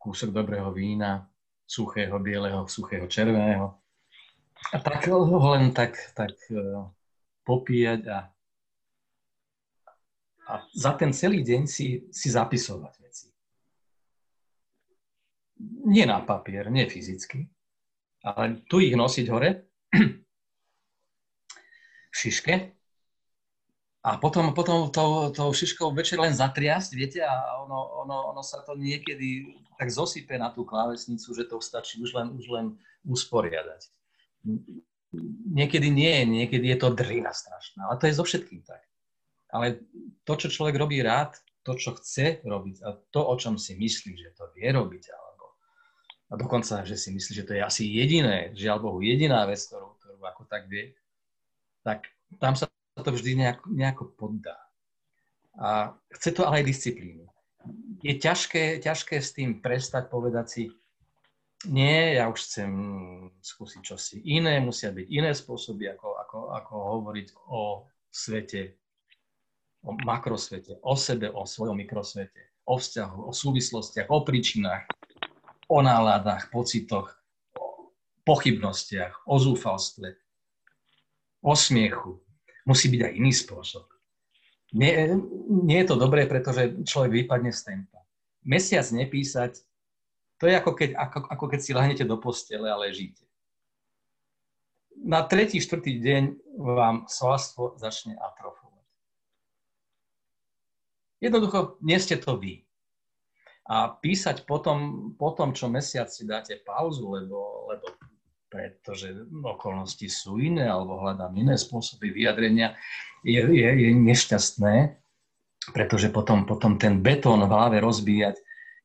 [0.00, 1.28] kúsok dobrého vína,
[1.68, 3.76] suchého, bieleho, suchého, červeného.
[4.72, 6.58] A tak ho len tak, tak e,
[7.44, 8.18] popíjať a,
[10.48, 13.28] a za ten celý deň si, si zapisovať veci.
[15.88, 17.48] Nie na papier, nie fyzicky,
[18.24, 19.50] ale tu ich nosiť hore
[22.12, 22.79] v šiške
[24.00, 28.64] a potom, potom to, to šiškou večer len zatriasť, viete, a ono, ono, ono sa
[28.64, 32.66] to niekedy tak zosype na tú klávesnicu, že to stačí už len, už len
[33.04, 33.92] usporiadať.
[35.52, 38.80] Niekedy nie, niekedy je to drina strašná, ale to je so všetkým tak.
[39.52, 39.84] Ale
[40.24, 44.16] to, čo človek robí rád, to, čo chce robiť a to, o čom si myslí,
[44.16, 45.30] že to vie robiť, alebo
[46.30, 49.98] a dokonca, že si myslí, že to je asi jediné, žiaľ Bohu, jediná vec, ktorú,
[50.00, 50.94] ktorú ako tak vie,
[51.82, 52.06] tak
[52.38, 52.70] tam sa
[53.00, 54.56] to vždy nejako, nejako poddá.
[55.58, 57.26] A chce to ale aj disciplínu.
[58.00, 60.64] Je ťažké, ťažké s tým prestať povedať si,
[61.68, 62.72] nie, ja už chcem
[63.44, 68.80] skúsiť čosi iné, musia byť iné spôsoby, ako, ako, ako hovoriť o svete,
[69.84, 74.88] o makrosvete, o sebe, o svojom mikrosvete, o vzťahu, o súvislostiach, o príčinách,
[75.68, 77.12] o náladách, pocitoch,
[77.52, 77.92] o
[78.24, 80.16] pochybnostiach, o zúfalstve,
[81.44, 82.24] o smiechu,
[82.70, 83.90] musí byť aj iný spôsob.
[84.70, 85.18] Nie,
[85.50, 88.06] nie je to dobré, pretože človek vypadne z tempa.
[88.46, 89.66] Mesiac nepísať,
[90.40, 93.28] To je ako keď, ako, ako keď si lahnete do postele a ležíte.
[94.96, 96.22] Na tretí, štvrtý deň
[96.56, 98.86] vám svalstvo začne atrofovať.
[101.20, 102.64] Jednoducho, nie ste to vy.
[103.68, 107.92] A písať potom, potom čo mesiac si dáte pauzu, lebo, lebo
[108.50, 112.74] pretože okolnosti sú iné alebo hľadám iné spôsoby vyjadrenia,
[113.22, 114.98] je, je, je nešťastné,
[115.70, 118.36] pretože potom, potom ten betón v hlave rozbíjať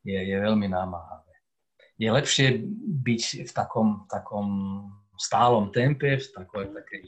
[0.06, 1.34] je, je veľmi námahavé.
[1.98, 2.62] Je lepšie
[3.02, 4.48] byť v takom, takom
[5.18, 7.04] stálom tempe, v takej, takej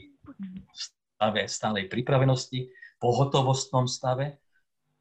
[0.74, 4.40] stave stálej pripravenosti, pohotovostnom stave.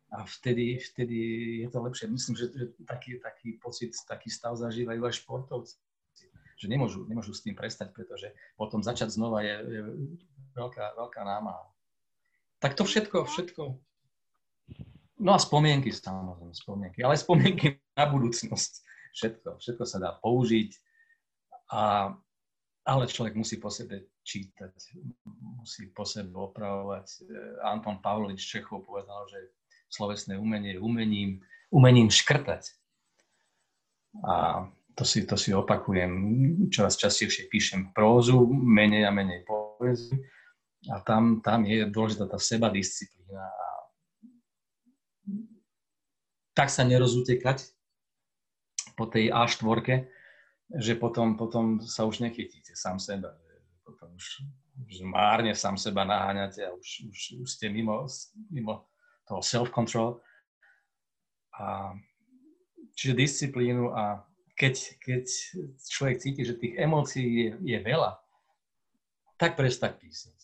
[0.08, 1.18] A vtedy, vtedy
[1.64, 2.08] je to lepšie.
[2.08, 2.48] Myslím, že
[2.88, 5.76] taký, taký pocit, taký stav zažívajú aj športovci,
[6.58, 9.82] že nemôžu, nemôžu s tým prestať, pretože potom začať znova je, je
[10.58, 11.70] veľká, veľká námaha.
[12.58, 13.64] Tak to všetko, všetko.
[15.22, 18.72] No a spomienky samozrejme, spomienky, ale spomienky na budúcnosť
[19.14, 20.74] všetko, všetko sa dá použiť,
[21.74, 22.14] a,
[22.86, 24.74] ale človek musí po sebe čítať,
[25.62, 27.30] musí po sebe opravovať.
[27.66, 29.54] Anton Pavlovič Čechov povedal, že
[29.88, 31.40] slovesné umenie je umením,
[31.72, 32.76] umením škrtať.
[34.26, 34.66] A
[34.98, 36.12] to si, to si opakujem,
[36.74, 40.18] čoraz častejšie píšem prózu, menej a menej poeziu.
[40.90, 43.46] A tam, tam je dôležitá tá seba disciplína.
[43.46, 43.70] A
[46.58, 47.78] tak sa nerozutekať,
[48.98, 50.10] po tej A4,
[50.82, 53.38] že potom, potom sa už nechytíte sám seba.
[53.86, 54.42] Potom už,
[54.90, 58.10] už márne sám seba naháňate a už, už, už ste mimo,
[58.50, 58.90] mimo
[59.30, 60.20] toho self-control.
[61.56, 61.94] A,
[62.98, 64.27] čiže disciplínu a
[64.58, 65.24] keď, keď
[65.86, 68.18] človek cíti, že tých emócií je, je veľa,
[69.38, 70.38] tak prestať písať.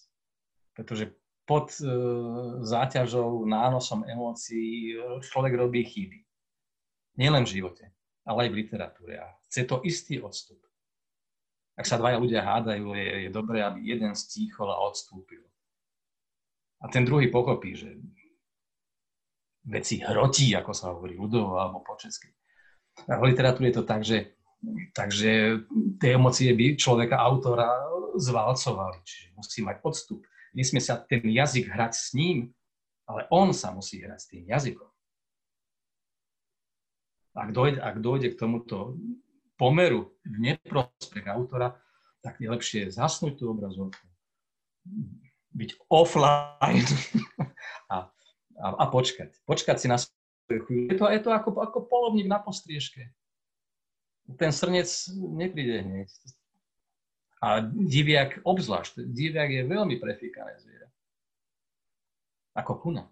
[0.78, 1.09] Pretože
[1.49, 1.86] pod e,
[2.61, 4.95] záťažou, nánosom emócií
[5.26, 6.20] človek robí chyby.
[7.18, 7.93] Nielen v živote
[8.26, 9.14] ale aj v literatúre.
[9.20, 10.59] A chce to istý odstup.
[11.74, 15.41] Ak sa dvaja ľudia hádajú, je, je dobré, aby jeden stíchol a odstúpil.
[16.84, 17.95] A ten druhý pochopí, že
[19.64, 22.30] veci hrotí, ako sa hovorí ľudovo alebo po česky.
[23.03, 24.33] V literatúre je to tak, že
[24.95, 25.59] Takže
[25.99, 27.67] tie emócie by človeka, autora
[28.15, 30.23] zvalcovali, čiže musí mať odstup.
[30.55, 32.55] Nesmie sa ten jazyk hrať s ním,
[33.03, 34.87] ale on sa musí hrať s tým jazykom
[37.33, 38.97] ak dojde, ak dojde k tomuto
[39.57, 41.73] pomeru v neprospech autora,
[42.21, 44.05] tak je lepšie zhasnúť tú obrazovku,
[45.53, 46.87] byť offline
[47.93, 48.07] a,
[48.61, 49.43] a, a počkať.
[49.43, 49.97] Počkať si na.
[50.51, 53.09] Je to, je to ako, ako polovník na postriežke.
[54.35, 56.09] Ten srnec nepríde hneď.
[57.43, 59.03] A diviak obzvlášť.
[59.03, 60.87] Diviak je veľmi prefíkané zviera.
[62.55, 63.07] Ako kuna.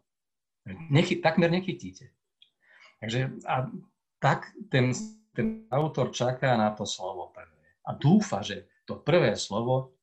[0.91, 2.13] Nechy, takmer nechytíte.
[3.01, 3.67] Takže a
[4.21, 4.93] tak ten,
[5.33, 7.59] ten autor čaká na to slovo prvé.
[7.89, 9.97] A dúfa, že to prvé slovo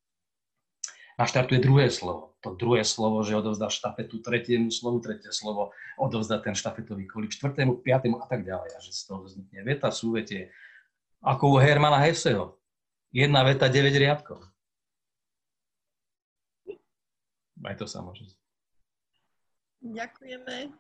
[1.19, 2.39] naštartuje druhé slovo.
[2.47, 7.83] To druhé slovo, že odovzdá štafetu tretiemu slovu, tretie slovo odovzdá ten štafetový kolík čtvrtému,
[7.83, 8.71] piatému a tak ďalej.
[8.71, 10.55] A že z toho vznikne veta, súvetie,
[11.19, 12.55] ako u Hermana Hesseho.
[13.11, 14.47] Jedna veta, 9 riadkov.
[17.59, 18.23] Aj to sa môže.
[19.83, 20.71] Ďakujeme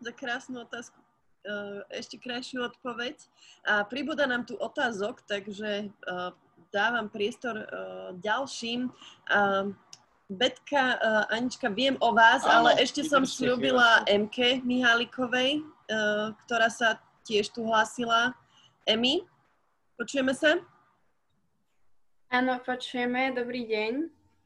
[0.00, 0.96] za krásnu otázku.
[1.42, 3.18] Eh, ešte krajšiu odpoveď.
[3.66, 6.30] A pribúda nám tu otázok, takže eh,
[6.72, 7.66] dávam priestor eh,
[8.18, 8.88] ďalším.
[10.32, 10.96] Betka,
[11.28, 15.60] Anička, viem o vás, Áno, ale ešte som slúbila MK Mihálikovej,
[16.48, 16.96] ktorá sa
[17.28, 18.32] tiež tu hlásila.
[18.88, 19.28] Emi,
[20.00, 20.56] počujeme sa?
[22.32, 23.36] Áno, počujeme.
[23.36, 23.92] Dobrý deň.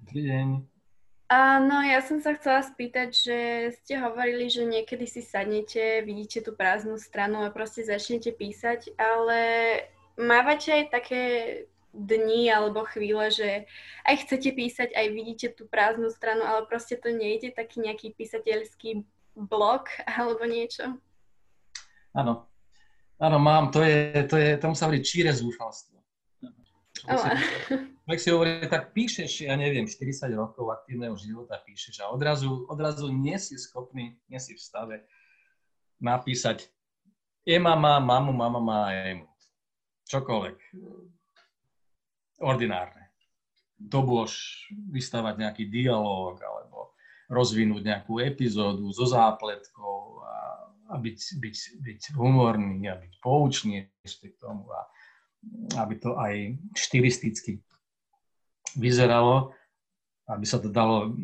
[0.03, 0.49] Dobrý deň.
[1.27, 3.39] Áno, ja som sa chcela spýtať, že
[3.83, 9.39] ste hovorili, že niekedy si sadnete, vidíte tú prázdnu stranu a proste začnete písať, ale
[10.15, 11.23] mávate aj také
[11.97, 13.65] dni alebo chvíle, že
[14.05, 19.03] aj chcete písať, aj vidíte tú prázdnu stranu, ale proste to nejde, taký nejaký písateľský
[19.33, 21.01] blok alebo niečo?
[22.13, 22.45] Áno.
[23.17, 25.97] Áno, mám, to je, to je, tomu sa hovorí číre zúfalstvo.
[27.01, 33.09] Človek si hovorí, tak píšeš, ja neviem, 40 rokov aktívneho života píšeš a odrazu, odrazu
[33.09, 34.97] nie si schopný, nie si v stave
[35.97, 36.69] napísať
[37.47, 39.31] Ema má mamu, mama má emu.
[40.11, 40.59] Čokoľvek.
[42.41, 43.13] Ordinárne.
[43.77, 46.97] Dobôž vystavať nejaký dialog alebo
[47.29, 50.35] rozvinúť nejakú epizódu so zápletkou a,
[50.93, 54.69] a byť, byť, byť humorný a byť poučný ešte k tomu.
[54.71, 54.81] A,
[55.83, 57.61] aby to aj štilisticky
[58.75, 59.55] vyzeralo,
[60.27, 61.15] aby sa to dalo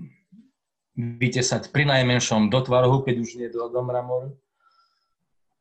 [0.97, 4.37] vytesať pri najmenšom do tvarohu, keď už nie do, do mramoru.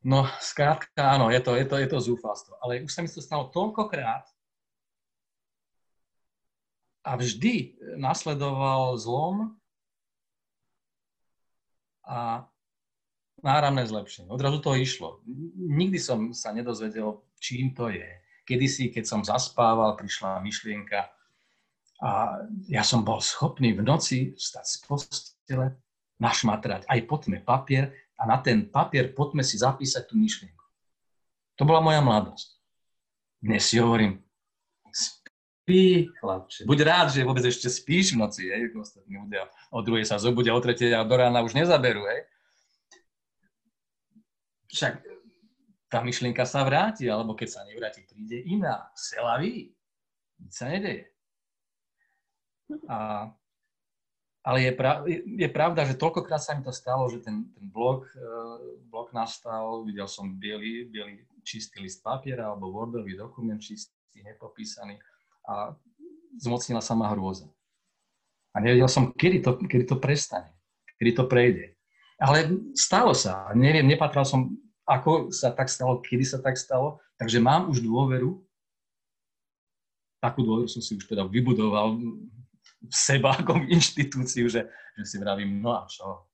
[0.02, 2.58] No, skrátka, áno, je to, je to, je to zúfalstvo.
[2.60, 4.26] Ale už sa mi to stalo toľkokrát
[7.02, 9.58] a vždy nasledoval zlom
[12.06, 12.46] a
[13.42, 14.30] náramné zlepšenie.
[14.30, 15.22] Odrazu to išlo.
[15.58, 18.06] Nikdy som sa nedozvedel, čím to je.
[18.46, 21.10] Kedysi, keď som zaspával, prišla myšlienka
[22.02, 25.68] a ja som bol schopný v noci vstať z postele,
[26.18, 30.66] našmatrať aj po tme papier a na ten papier poďme si zapísať tú myšlienku.
[31.58, 32.58] To bola moja mladosť.
[33.42, 34.22] Dnes si hovorím,
[35.72, 36.62] spí, chlapče.
[36.68, 40.52] Buď rád, že vôbec ešte spíš v noci, hej, ostatní ľudia o druhej sa zobudia,
[40.52, 42.28] o tretej a do rána už nezaberú, hej.
[44.72, 44.94] Však
[45.88, 48.92] tá myšlienka sa vráti, alebo keď sa nevráti, príde iná.
[48.96, 49.76] Selaví.
[50.40, 51.12] Nič sa nedeje.
[52.88, 53.28] A
[54.42, 58.10] ale je, prav, je pravda, že toľkokrát sa mi to stalo, že ten, ten blok,
[58.18, 58.58] uh,
[58.90, 63.94] blok nastal, videl som biely, biely čistý list papiera alebo Wordový dokument čistý,
[64.26, 64.98] nepopísaný
[65.48, 65.76] a
[66.38, 67.50] zmocnila sa ma hrôza.
[68.52, 70.52] A nevedel som, kedy to, kedy to prestane,
[71.00, 71.76] kedy to prejde.
[72.22, 73.50] Ale stalo sa.
[73.58, 74.54] Neviem, nepatral som,
[74.86, 77.02] ako sa tak stalo, kedy sa tak stalo.
[77.18, 78.38] Takže mám už dôveru.
[80.22, 81.98] Takú dôveru som si už teda vybudoval
[82.90, 86.30] seba ako inštitúciu, že, že si vravím, no a čo?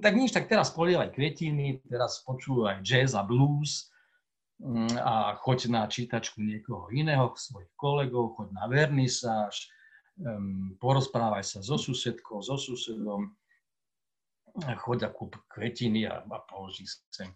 [0.00, 3.91] Tak nič, tak teraz polievaj kvetiny, teraz počúvaj jazz a blues
[5.02, 9.66] a choď na čítačku niekoho iného, svojich kolegov, choď na vernisáž,
[10.78, 13.34] porozprávaj sa so susedkou, so susedom,
[14.86, 17.32] choď a kúp kvetiny a, a položí sem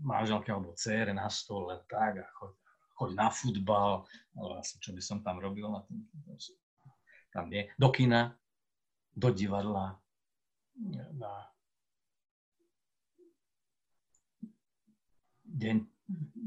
[0.00, 2.52] manželke alebo cére na stole, tak a choď,
[2.96, 3.92] choď na futbal,
[4.38, 6.06] ale asi čo by som tam robil na tým,
[7.34, 8.38] tam nie, do kina,
[9.12, 9.98] do divadla,
[11.12, 11.32] na
[15.52, 15.91] deň,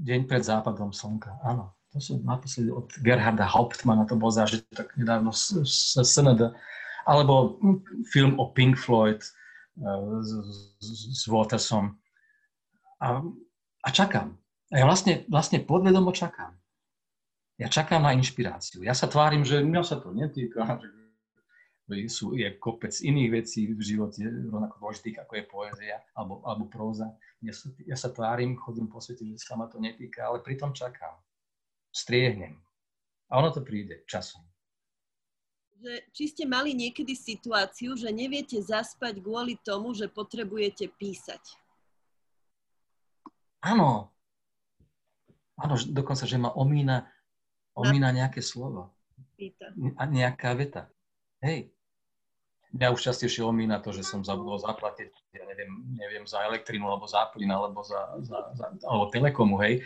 [0.05, 1.39] deň pred západom slnka.
[1.41, 5.63] Áno, to som naposledy od Gerharda Hauptmana, to bol zážitok nedávno z,
[6.01, 6.51] SND.
[7.05, 7.61] Alebo
[8.09, 9.21] film o Pink Floyd
[9.79, 10.31] uh, s,
[11.21, 11.95] s Watersom.
[12.99, 13.21] A,
[13.85, 14.33] a čakám.
[14.73, 16.57] A ja vlastne, vlastne podvedomo čakám.
[17.55, 18.83] Ja čakám na inšpiráciu.
[18.83, 21.04] Ja sa tvárim, že mňa sa to netýka, že
[22.09, 27.07] sú, je kopec iných vecí v živote rovnako dôležitých, ako je poézia alebo, alebo próza.
[27.45, 30.73] Ja sa, ja sa tvárim, chodím po svete, že sa ma to netýka, ale pritom
[30.73, 31.13] čakám.
[31.93, 32.57] Striehnem.
[33.29, 34.41] A ono to príde časom.
[35.77, 41.41] Že, či ste mali niekedy situáciu, že neviete zaspať kvôli tomu, že potrebujete písať?
[43.61, 44.09] Áno.
[45.55, 47.05] Áno, dokonca, že ma omína
[47.75, 48.95] omína nejaké slovo.
[49.99, 50.87] A nejaká veta.
[51.43, 51.74] Hej.
[52.75, 57.07] Mňa už častejšie omína to, že som zabudol zaplatiť, ja neviem, neviem za elektrínu, alebo
[57.07, 59.79] za plyn, alebo za, za, za alebo telekomu, hej.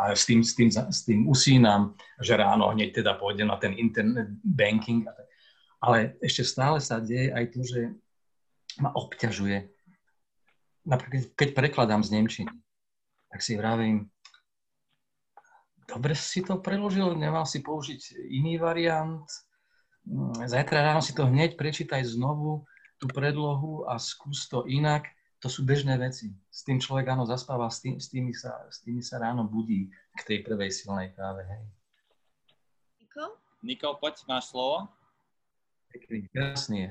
[0.00, 3.76] A s tým, s, tým, s tým usínam, že ráno hneď teda pôjdem na ten
[3.76, 5.04] internet banking.
[5.84, 7.92] Ale ešte stále sa deje aj to, že
[8.80, 9.68] ma obťažuje.
[10.88, 12.52] Napríklad, keď prekladám z Nemčiny,
[13.28, 14.08] tak si vravím,
[15.84, 19.26] dobre si to preložil, nemal si použiť iný variant.
[20.08, 22.64] Mm, zajtra ráno si to hneď prečítaj znovu,
[23.00, 25.08] tú predlohu a skús to inak.
[25.40, 26.36] To sú bežné veci.
[26.52, 29.88] S tým človek áno zaspáva, s, tým, s, tými sa, s tými sa ráno budí
[30.12, 31.48] k tej prvej silnej káve.
[31.48, 31.62] Hej.
[33.00, 33.24] Niko?
[33.64, 34.92] Niko, poď, máš slovo.
[35.88, 36.90] Pekný, krásny je.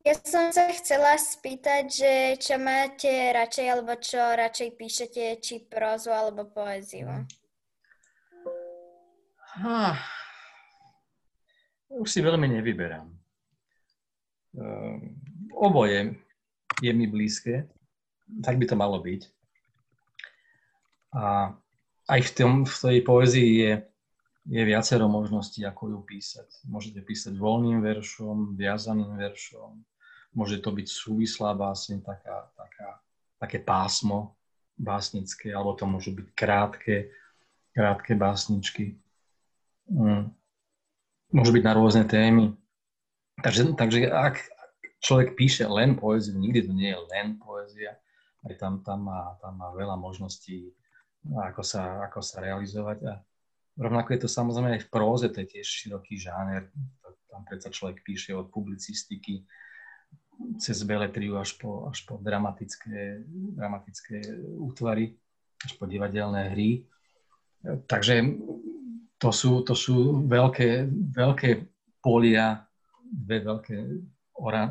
[0.00, 6.08] Ja som sa chcela spýtať, že čo máte radšej, alebo čo radšej píšete, či prózu
[6.08, 7.04] alebo poéziu.
[9.60, 9.92] Ha,
[11.90, 13.08] už si veľmi nevyberám.
[14.54, 14.98] Uh,
[15.54, 16.14] oboje
[16.82, 17.66] je mi blízke,
[18.42, 19.22] tak by to malo byť.
[21.14, 21.54] A
[22.10, 23.72] aj v, tom, v tej poezii je,
[24.46, 26.48] je viacero možností, ako ju písať.
[26.70, 29.78] Môžete písať voľným veršom, viazaným veršom,
[30.34, 32.88] môže to byť súvislá báseň, taká, taká,
[33.38, 34.38] také pásmo
[34.80, 37.12] básnické, alebo to môžu byť krátke,
[37.74, 38.96] krátke básničky.
[39.90, 40.32] Mm.
[41.30, 42.54] Môžu byť na rôzne témy.
[43.40, 44.36] Takže, takže ak
[45.00, 47.96] človek píše len poéziu, nikdy to nie je len poézia,
[48.44, 50.72] aj tam, tam, má, tam má veľa možností,
[51.24, 52.98] ako sa, ako sa realizovať.
[53.08, 53.12] A
[53.80, 56.68] rovnako je to samozrejme aj v próze, to je tiež široký žáner.
[57.30, 59.44] Tam predsa človek píše od publicistiky
[60.56, 64.24] cez beletriu až po, až po dramatické, dramatické
[64.56, 65.16] útvary,
[65.60, 66.88] až po divadelné hry.
[67.60, 68.24] Takže
[69.20, 71.50] to sú, to sú veľké, veľké
[72.00, 72.64] polia,
[73.04, 73.76] dve veľké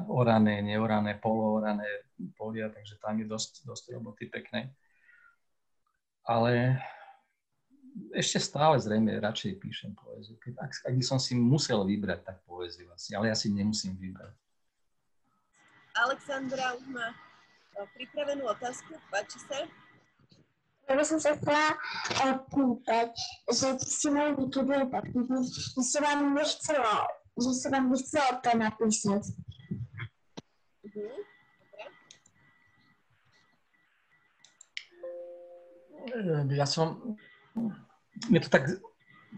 [0.09, 1.85] orané, neorané, poloorané
[2.33, 4.73] polia, takže tam je dosť, dosť roboty peknej.
[6.25, 6.81] ale
[8.13, 10.37] ešte stále zrejme radšej píšem poéziu.
[10.61, 14.33] Ak, ak by som si musel vybrať, tak poéziu asi, ale ja si nemusím vybrať.
[15.97, 17.07] Alexandra už má
[17.97, 19.65] pripravenú otázku, páči sa?
[20.89, 21.77] Ja by som sa chcela
[22.33, 23.13] opýtať,
[23.53, 27.05] že ste mali niekedy taký, že sa vám nechcelo,
[27.37, 29.23] že sa vám nechcelo to napísať.
[30.89, 31.29] Mhm.
[36.57, 37.13] Ja som...
[38.33, 38.65] Je to tak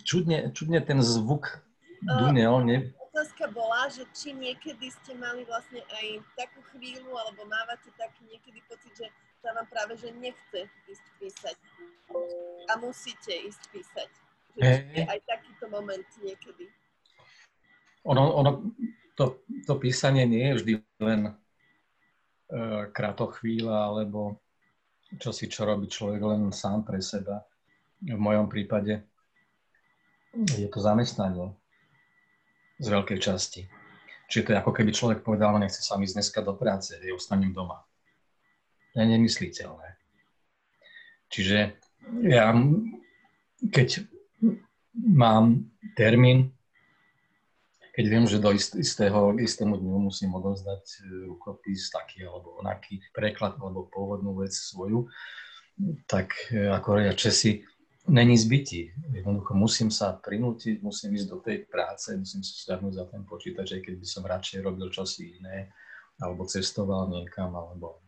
[0.08, 1.60] čudne, čudne ten zvuk
[2.00, 2.78] dunel, ne?
[3.12, 8.64] Otázka bola, že či niekedy ste mali vlastne aj takú chvíľu, alebo mávate taký niekedy
[8.72, 9.08] pocit, že
[9.44, 11.58] sa vám práve, že nechce ísť písať.
[12.72, 14.10] A musíte ísť písať.
[14.56, 14.64] Že
[14.96, 16.72] je aj takýto moment niekedy.
[18.08, 18.72] Ono, ono
[19.20, 24.40] to, to písanie nie je vždy len uh, krátochvíľa, alebo
[25.20, 27.44] čo si čo robí človek len sám pre seba.
[28.00, 29.04] V mojom prípade
[30.32, 31.60] je to zamestnanie
[32.82, 33.62] z veľkej časti.
[34.26, 37.54] Čiže to je ako keby človek povedal, nechce sa ísť dneska do práce, ja ostanem
[37.54, 37.86] doma.
[38.92, 40.02] To je nemysliteľné.
[41.32, 41.78] Čiže
[42.28, 42.52] ja,
[43.72, 44.04] keď
[44.96, 46.52] mám termín,
[47.92, 53.04] keď viem, že do ist- istého, istému dňu musím odovzdať e, rukopis taký alebo onaký
[53.12, 55.12] preklad alebo pôvodnú vec svoju,
[56.08, 57.68] tak e, ako ja Česi,
[58.08, 58.92] není zbytí.
[59.14, 63.78] Jednoducho musím sa prinútiť, musím ísť do tej práce, musím sa stiahnuť za ten počítač,
[63.78, 65.70] aj keď by som radšej robil čosi iné,
[66.22, 68.02] alebo cestoval niekam, alebo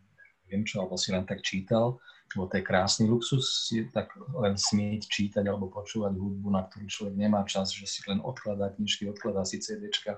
[0.45, 1.97] neviem čo, alebo si len tak čítal,
[2.33, 6.85] lebo to je krásny luxus, si tak len smieť čítať alebo počúvať hudbu, na ktorú
[6.89, 10.17] človek nemá čas, že si len odkladá knižky, odkladá si CDčka,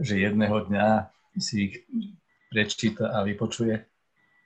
[0.00, 1.74] že jedného dňa si ich
[2.48, 3.93] prečíta a vypočuje.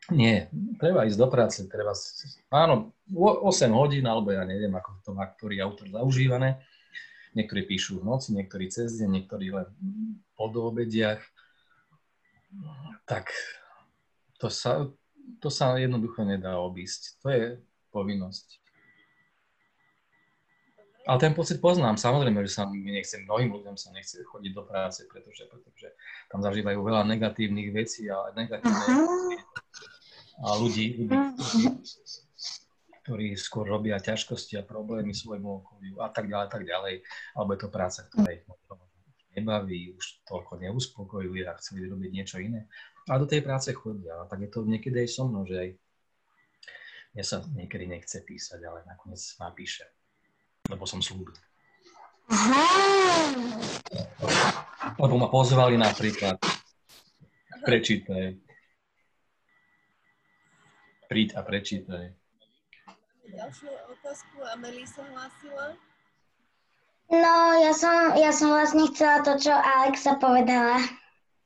[0.08, 0.48] Nie,
[0.80, 1.92] treba ísť do práce, treba,
[2.48, 3.44] áno, 8
[3.76, 6.64] hodín, alebo ja neviem, ako to má ktorý autor zaužívané.
[7.36, 9.68] Niektorí píšu v noci, niektorí cez deň, niektorí len
[10.32, 11.20] po doobediach.
[13.04, 13.28] Tak
[14.40, 14.88] to sa,
[15.44, 17.20] to sa jednoducho nedá obísť.
[17.20, 17.44] To je
[17.92, 18.64] povinnosť.
[21.04, 22.00] Ale ten pocit poznám.
[22.00, 25.92] Samozrejme, že sa mi nechce, mnohým ľuďom sa nechce chodiť do práce, pretože, pretože
[26.32, 29.36] tam zažívajú veľa negatívnych vecí a negatívne
[30.38, 31.64] a ľudí, ľudí, ľudí,
[33.02, 37.02] ktorí skôr robia ťažkosti a problémy svojmu okoliu a tak ďalej, tak ďalej.
[37.34, 38.44] Alebo je to práca, ktorá ich
[39.32, 42.68] nebaví, už toľko neuspokojuje a chceli robiť niečo iné.
[43.08, 44.20] A do tej práce chodia.
[44.20, 45.68] A tak je to niekedy aj so mnou, že aj
[47.16, 49.88] mne sa niekedy nechce písať, ale nakoniec napíšem.
[50.68, 51.32] Lebo som slúbil.
[55.00, 56.36] Lebo ma pozvali napríklad.
[57.64, 58.47] Prečítaj.
[61.08, 62.12] Príď a prečítaj.
[63.28, 65.72] Ďalšiu otázku, Amelie sa hlásila.
[67.08, 70.76] No, ja som, ja som vlastne chcela to, čo Alexa povedala.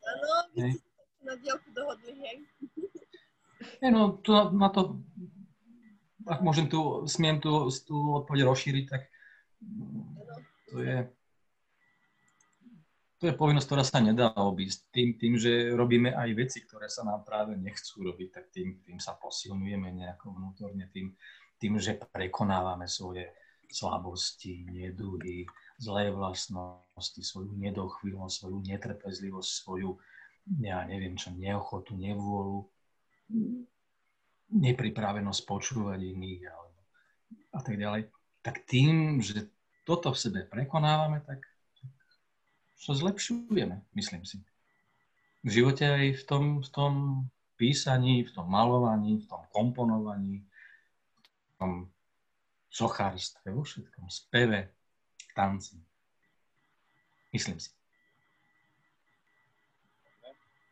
[0.03, 2.37] Áno, vy ste na dielku dohodli, hej?
[3.79, 4.99] Nie, no, tu na, to,
[6.27, 9.07] ak môžem tu, smiem tu, tú odpoveď rozšíriť, tak
[10.71, 11.07] to je,
[13.23, 14.91] to je povinnosť, ktorá sa nedá obísť.
[14.91, 18.99] Tým, tým, že robíme aj veci, ktoré sa nám práve nechcú robiť, tak tým, tým
[18.99, 21.15] sa posilňujeme nejako vnútorne, tým,
[21.63, 23.31] tým, že prekonávame svoje
[23.71, 25.47] slabosti, neduhy,
[25.79, 30.03] zlé vlastnosti, svoju nedochvíľnosť, svoju netrpezlivosť, svoju,
[30.59, 32.67] ja neviem čo, neochotu, nevôľu,
[34.51, 36.43] nepripravenosť počúvať iných
[37.55, 38.11] a tak ďalej.
[38.43, 39.47] Tak tým, že
[39.87, 41.52] toto v sebe prekonávame, tak
[42.83, 44.43] sa zlepšujeme, myslím si.
[45.47, 46.93] V živote aj v tom, v tom
[47.55, 51.73] písaní, v tom malovaní, v tom komponovaní, v tom
[52.67, 54.75] sochárstve, vo všetkom, speve,
[55.39, 55.79] tanci.
[57.31, 57.71] Myslím si.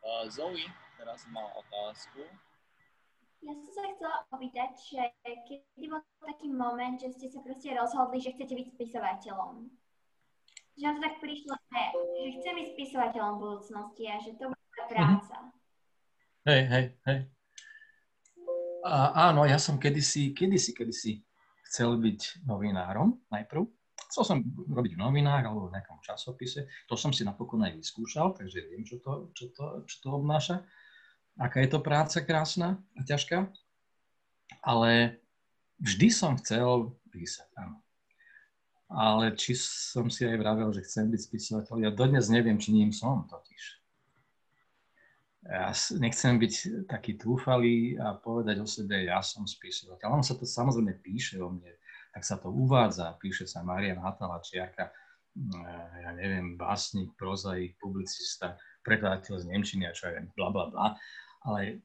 [0.03, 0.67] Uh, Zoe
[0.99, 2.27] teraz má otázku.
[3.41, 8.21] Ja som sa chcela opýtať, že kedy bol taký moment, že ste sa proste rozhodli,
[8.21, 9.80] že chcete byť spisovateľom.
[10.79, 11.83] Že to tak prišlo, že,
[12.15, 15.35] že chcem byť spisovateľom budúcnosti a že to bude tá práca.
[16.47, 17.19] Hej, hej, hej.
[18.81, 21.21] A, áno, ja som kedysi, kedysi, kedysi
[21.69, 23.63] chcel byť novinárom najprv.
[24.11, 26.67] Chcel som robiť v novinách alebo v nejakom časopise.
[26.91, 30.67] To som si napokon aj vyskúšal, takže viem, čo to, čo to, čo to obnáša.
[31.39, 33.47] Aká je to práca krásna a ťažká.
[34.67, 35.21] Ale
[35.79, 37.79] vždy som chcel písať, áno.
[38.91, 42.91] Ale či som si aj vravel, že chcem byť spisovateľ, ja dodnes neviem, či ním
[42.91, 43.63] som totiž.
[45.47, 46.53] ja nechcem byť
[46.91, 50.19] taký trúfalý a povedať o sebe, ja som spisovateľ.
[50.19, 51.71] Ono sa to samozrejme píše o mne,
[52.11, 54.91] tak sa to uvádza, píše sa Marian Hatala Čiarka,
[55.39, 55.63] mm,
[56.03, 60.87] ja neviem, básnik, prozaik, publicista, prekladateľ z Nemčiny a čo ja viem, bla, bla, bla.
[61.47, 61.79] Ale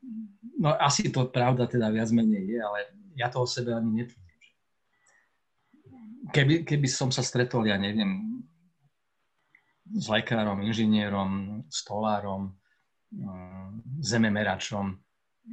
[0.59, 2.79] no, asi to pravda teda viac menej je, ale
[3.15, 4.26] ja to o sebe ani netvrdím.
[6.31, 8.43] Keby, keby som sa stretol, ja neviem,
[9.87, 12.59] s lekárom, inžinierom, stolárom,
[13.15, 14.99] mm, zememeračom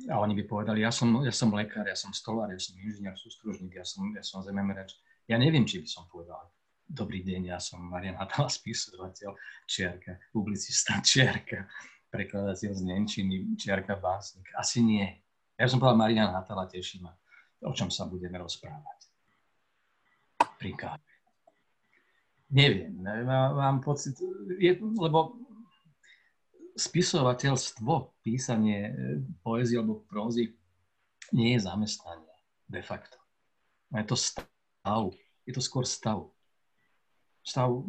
[0.10, 3.14] a oni by povedali, ja som, ja som lekár, ja som stolár, ja som inžinier,
[3.14, 4.98] sústružník, ja som, ja som zememerač.
[5.30, 6.50] Ja neviem, či by som povedal,
[6.90, 9.38] dobrý deň, ja som Marian Hatala, spisovateľ,
[9.70, 11.70] čiarka, publicista, čiarka,
[12.10, 14.50] prekladateľ z Nemčiny, čiarka, básnik.
[14.58, 15.06] Asi nie.
[15.62, 17.14] Ja som povedal, Marian Hatala, teší ma,
[17.62, 19.03] o čom sa budeme rozprávať.
[20.64, 21.14] Pri káve
[22.54, 22.94] neviem,
[23.58, 24.14] mám pocit,
[24.62, 25.34] je, lebo
[26.78, 28.94] spisovateľstvo, písanie e,
[29.42, 30.54] poézie alebo prózy
[31.34, 32.34] nie je zamestnanie
[32.70, 33.18] de facto.
[33.94, 35.04] Je to stav,
[35.46, 36.30] je to skôr stav.
[37.46, 37.86] Stav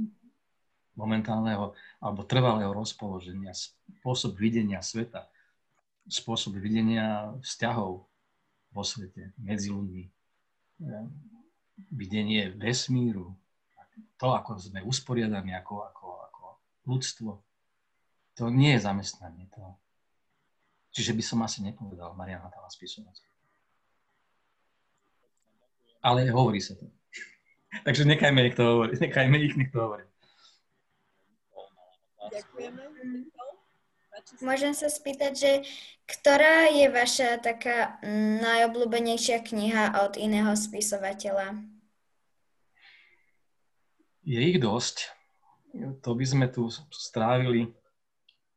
[0.97, 3.53] momentálneho alebo trvalého rozpoloženia,
[4.01, 5.29] spôsob videnia sveta,
[6.09, 8.05] spôsob videnia vzťahov
[8.75, 10.11] vo svete, medzi ľuďmi, e,
[11.91, 13.35] videnie vesmíru,
[14.19, 16.45] to, ako sme usporiadaní ako, ako, ako
[16.87, 17.31] ľudstvo,
[18.35, 19.47] to nie je zamestnanie.
[19.55, 19.79] To.
[20.95, 23.31] Čiže by som asi nepovedal Mariana Hatala spisovateľ.
[26.05, 26.87] Ale hovorí sa to.
[27.87, 28.97] Takže nechajme ich to hovoriť.
[29.01, 30.09] Nechajme ich, nech to hovoriť.
[32.35, 32.83] Ďakujeme.
[34.41, 35.53] Môžem sa spýtať, že
[36.07, 37.99] ktorá je vaša taká
[38.41, 41.75] najobľúbenejšia kniha od iného spisovateľa?
[44.25, 45.13] je ich dosť.
[46.01, 47.69] To by sme tu strávili,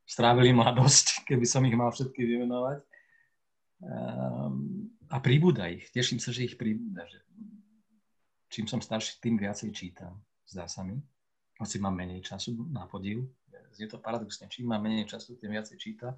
[0.08, 2.80] strávili mladosť, keby som ich mal všetky vymenovať.
[3.84, 5.91] Ehm, a pribúda ich.
[5.91, 7.03] Teším sa, že ich pribúda.
[7.05, 7.20] Že
[8.49, 10.24] čím som starší, tým viacej čítam.
[10.47, 10.97] Zdá sa mi.
[11.58, 13.28] Hoci mám menej času na podiv.
[13.78, 14.50] Je to paradoxne.
[14.50, 16.18] Čím mám menej času, tým viacej číta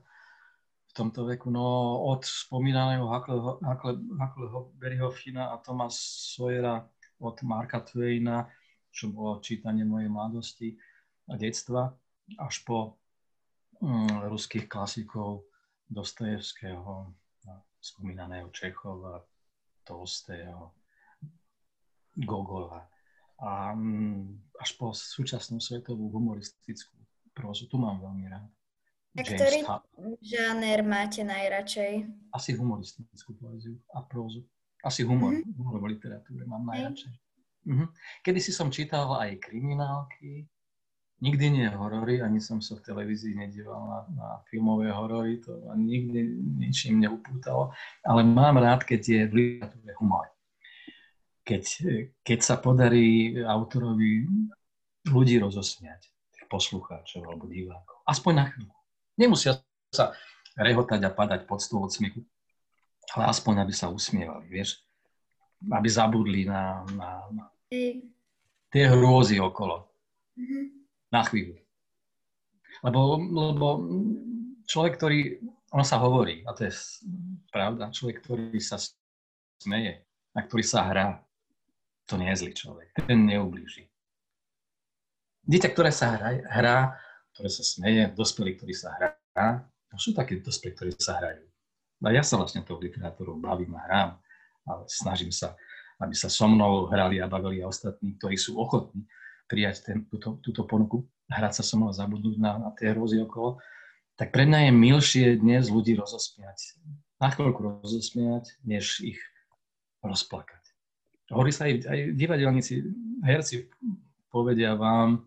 [0.90, 1.52] v tomto veku.
[1.52, 6.00] No od spomínaného Huckleho Berryhoffina a Thomas
[6.34, 6.88] Sawyera
[7.20, 8.48] od Marka Twaina
[8.90, 10.70] čo bolo čítanie mojej mladosti
[11.30, 11.94] a detstva,
[12.38, 12.98] až po
[13.82, 15.46] mm, ruských klasikov
[15.90, 17.10] Dostojevského,
[17.82, 19.26] spomínaného Čechova,
[19.82, 20.76] Tolstého,
[22.14, 22.86] Gogola
[23.40, 27.00] a mm, až po súčasnú svetovú humoristickú
[27.40, 27.72] prózu.
[27.72, 28.52] Tu mám veľmi rád.
[29.16, 29.64] A ktorý
[30.20, 32.04] žáner máte najradšej?
[32.36, 34.44] Asi humoristickú poéziu a prózu.
[34.84, 35.56] Asi humor, mm-hmm.
[35.56, 37.12] humor v literatúre mám najradšej.
[37.68, 37.88] Mm-hmm.
[38.24, 40.48] Kedy si som čítal aj kriminálky,
[41.20, 45.76] nikdy nie horory, ani som sa v televízii nedíval na, na filmové horory, to ma
[45.76, 47.76] nikdy ničím neupútalo,
[48.08, 50.32] ale mám rád, keď je v literatúre humor.
[51.44, 51.64] Keď,
[52.24, 54.30] keď sa podarí autorovi
[55.10, 56.08] ľudí rozosmiať,
[56.50, 58.02] poslucháčov alebo divákov.
[58.04, 58.74] Aspoň na chvíľu.
[59.16, 59.62] Nemusia
[59.94, 60.18] sa
[60.58, 62.26] rehotať a padať pod stôl od smiechu,
[63.14, 64.82] ale aspoň, aby sa usmievali, vieš
[65.68, 67.46] aby zabudli na, na, na
[68.72, 69.84] tie hrôzy okolo.
[70.40, 70.64] Mm-hmm.
[71.12, 71.60] Na chvíľu.
[72.80, 73.68] Lebo, lebo
[74.64, 75.20] človek, ktorý,
[75.76, 76.74] ono sa hovorí, a to je
[77.52, 78.80] pravda, človek, ktorý sa
[79.60, 81.20] smeje, na ktorý sa hrá,
[82.08, 82.88] to nie je zlý človek.
[83.04, 83.89] Ten neublíži.
[85.50, 86.78] Dieťa, ktoré sa hrá, hrá
[87.34, 91.42] ktoré sa smeje, dospelí, ktorí sa hrá, to sú takí dospelí, ktorí sa hrajú.
[92.06, 94.12] A ja sa vlastne tou literatúrou bavím a hrám
[94.70, 95.58] ale snažím sa,
[95.98, 99.10] aby sa so mnou hrali a bavili a ostatní, ktorí sú ochotní
[99.50, 103.18] prijať ten, túto, túto ponuku, hrať sa so mnou a zabudnúť na, na tie hrozy
[103.26, 103.58] okolo,
[104.14, 106.78] tak pre mňa je milšie dnes ľudí rozosmiať.
[107.18, 109.20] Na chvíľku rozosmiať, než ich
[110.06, 110.62] rozplakať.
[111.34, 112.74] Hovorí sa aj, aj divadelníci,
[113.26, 113.68] herci
[114.30, 115.26] povedia vám,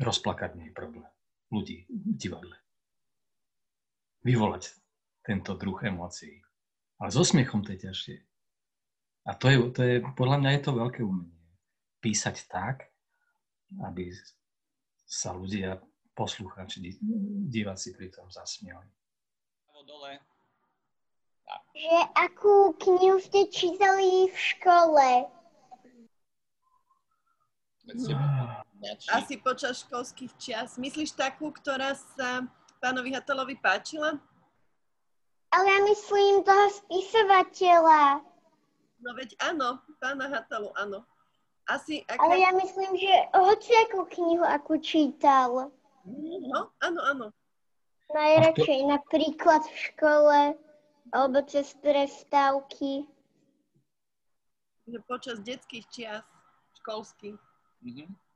[0.00, 1.06] rozplakať nie je problém
[1.52, 2.56] ľudí v divadle.
[4.24, 4.72] Vyvolať
[5.20, 6.40] tento druh emócií.
[7.00, 8.16] Ale so smiechom to je ťažšie.
[9.28, 11.44] A to je, to je, podľa mňa je to veľké umenie.
[12.00, 12.88] Písať tak,
[13.84, 14.08] aby
[15.04, 15.76] sa ľudia,
[16.16, 17.00] poslucháči,
[17.48, 18.88] diváci pri tom zasmiali.
[19.80, 20.20] Dole.
[21.72, 25.08] Že akú knihu ste čítali v škole?
[29.12, 30.80] Asi počas školských čias.
[30.80, 32.48] Myslíš takú, ktorá sa
[32.80, 34.16] pánovi Hatalovi páčila?
[35.52, 38.24] Ale ja myslím toho spisovateľa.
[39.00, 41.04] No veď áno, pána Hatalu, áno.
[41.68, 42.22] Asi, aká...
[42.22, 45.72] Ale ja myslím, že hociakú knihu, akú čítal.
[46.06, 47.26] No, áno, áno.
[48.10, 50.40] Najradšej napríklad v škole
[51.14, 53.06] alebo cez prestávky.
[55.06, 56.26] Počas detských čias
[56.82, 57.38] školských.
[57.86, 58.29] Mhm.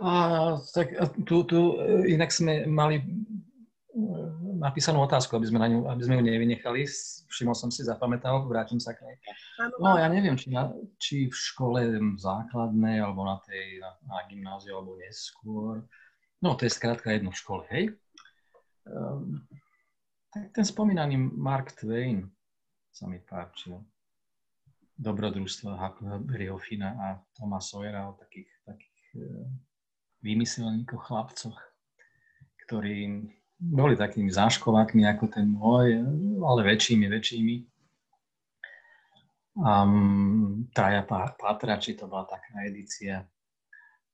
[0.00, 0.96] A, tak
[1.28, 3.04] tu, tu e, inak sme mali e,
[4.56, 6.88] napísanú otázku, aby sme, na ňu, aby sme ju nevynechali.
[7.28, 9.16] Všimol som si, zapamätal, vrátim sa k nej.
[9.78, 11.80] No ja neviem, či, na, či v škole
[12.16, 15.84] základnej, alebo na tej, na, na gymnáziu, alebo neskôr.
[16.40, 17.84] No to je skrátka jedno v škole, hej?
[18.88, 19.44] Um,
[20.32, 22.26] tak ten spomínaný Mark Twain
[22.90, 23.78] sa mi páčil.
[25.00, 28.49] Dobrodružstvo Huckleberryho Fina a Toma Sawyera o takých,
[30.20, 31.58] vymyselníkoch, chlapcoch,
[32.66, 33.28] ktorí
[33.60, 36.00] boli takými záškolákmi ako ten môj,
[36.40, 37.54] ale väčšími, väčšími.
[39.60, 43.28] Um, traja pá- pátrači, to bola taká edícia,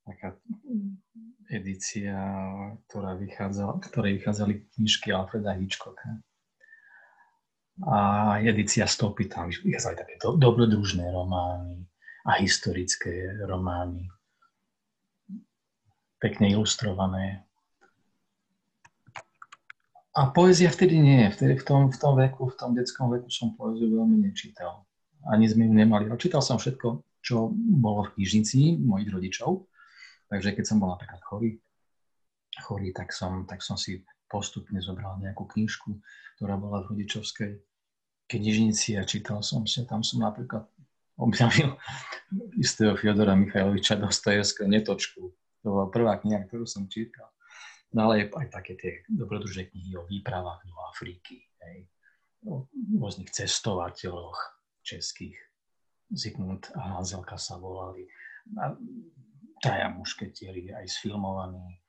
[0.03, 0.35] taká
[1.47, 2.19] edícia,
[2.91, 6.19] ktorá vychádzala, ktorej vychádzali knižky Alfreda Hitchcocka.
[7.87, 7.97] A
[8.41, 11.85] edícia Stopy, tam vychádzali také do, dobrodružné romány
[12.27, 14.09] a historické romány.
[16.17, 17.45] Pekne ilustrované.
[20.17, 21.29] A poézia vtedy nie.
[21.29, 24.89] Vtedy v tom, v tom veku, v tom detskom veku som poéziu veľmi nečítal.
[25.29, 26.09] Ani sme ju nemali.
[26.17, 29.69] Čítal som všetko, čo bolo v knižnici mojich rodičov.
[30.33, 31.61] Takže keď som bol napríklad chorý,
[32.65, 36.01] chorý tak, som, tak som si postupne zobral nejakú knižku,
[36.41, 37.53] ktorá bola v rodičovskej
[38.27, 39.85] knižnici a čítal som si.
[39.87, 40.67] Tam som napríklad
[41.21, 41.77] objavil
[42.57, 45.31] istého Fyodora Michajloviča Dostojevského Netočku.
[45.67, 47.27] To bola prvá kniha, ktorú som čítal.
[47.91, 51.91] No ale aj také tie dobrodružné knihy o výpravách do Afriky, hej,
[52.47, 54.39] o rôznych cestovateľoch
[54.87, 55.35] českých.
[56.07, 58.07] Zygmunt a Hanzelka sa volali.
[58.63, 58.79] A
[59.59, 61.83] traja mušketieri, aj sfilmovaní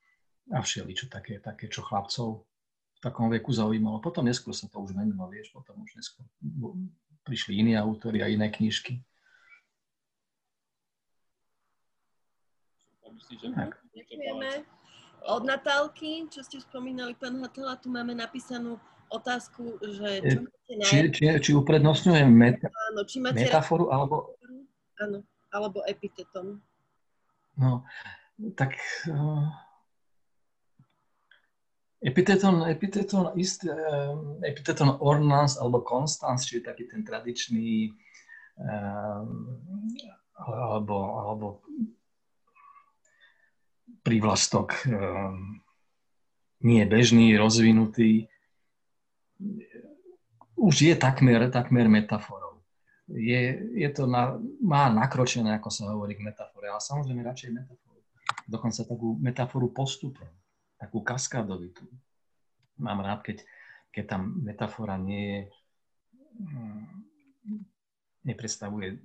[0.50, 2.50] a všeličo také, také, čo chlapcov
[2.98, 4.02] v takom veku zaujímalo.
[4.02, 6.26] Potom neskôr sa to už menilo, vieš, potom už neskôr
[7.22, 9.06] prišli iní autori a iné knižky.
[13.14, 13.72] Myslíš, že Tak.
[13.96, 14.50] Ďakujeme.
[15.28, 18.78] Od Natálky, čo ste spomínali, pán Hatala, tu máme napísanú
[19.10, 24.38] otázku, že čo máte Či, či, či uprednostňujem meta, áno, či máte metaforu, alebo
[25.00, 26.60] áno, alebo epitetom.
[27.58, 27.88] No,
[28.54, 28.78] tak
[29.10, 29.50] uh,
[32.04, 34.14] epiteton, epiteton, ist, uh,
[34.46, 37.90] epiteton ornans alebo constans, čiže taký ten tradičný
[38.62, 39.26] uh,
[40.38, 41.46] alebo, alebo
[44.04, 45.36] prívlastok uh,
[46.64, 48.28] nie bežný, rozvinutý,
[50.58, 52.48] už je takmer, takmer metaforou
[53.08, 58.00] je, je to na, má nakročené, ako sa hovorí, k metafore, ale samozrejme radšej metaforu.
[58.44, 60.28] Dokonca takú metaforu postupom,
[60.76, 61.88] takú kaskádovitú.
[62.84, 63.48] Mám rád, keď,
[63.96, 65.40] keď tam metafora nie je,
[66.44, 66.86] mm,
[68.28, 69.00] nepredstavuje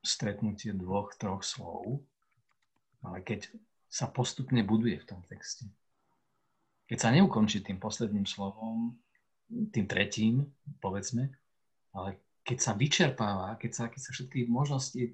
[0.00, 2.00] stretnutie dvoch, troch slov,
[3.04, 3.50] ale keď
[3.90, 5.64] sa postupne buduje v tom texte.
[6.86, 8.94] Keď sa neukončí tým posledným slovom,
[9.48, 10.46] tým tretím,
[10.78, 11.30] povedzme,
[11.94, 15.10] ale keď sa vyčerpáva, keď sa, keď sa všetky možnosti e,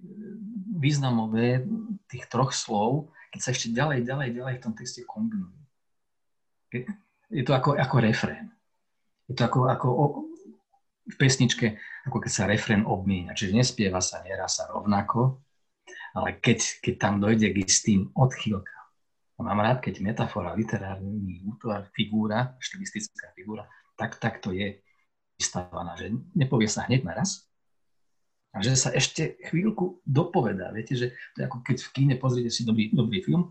[0.76, 1.64] významové
[2.04, 5.56] tých troch slov, keď sa ešte ďalej, ďalej, ďalej v tom texte kombinujú.
[7.32, 8.52] Je to ako, ako refrén.
[9.28, 10.04] Je to ako, ako o,
[11.08, 13.32] v pesničke, ako keď sa refrén obmienia.
[13.32, 15.40] Čiže nespieva sa, nerá sa rovnako,
[16.12, 18.80] ale keď, keď tam dojde k istým odchýlkam.
[19.42, 23.66] Mám rád, keď metafora, literárny útvar, figúra, štilistická figúra,
[23.98, 24.78] tak, tak to je
[25.34, 27.50] vystávaná, že nepovie sa hneď naraz,
[28.52, 30.68] a že sa ešte chvíľku dopovedá.
[30.76, 33.48] Viete, že to je ako keď v kíne pozriete si dobrý, dobrý film,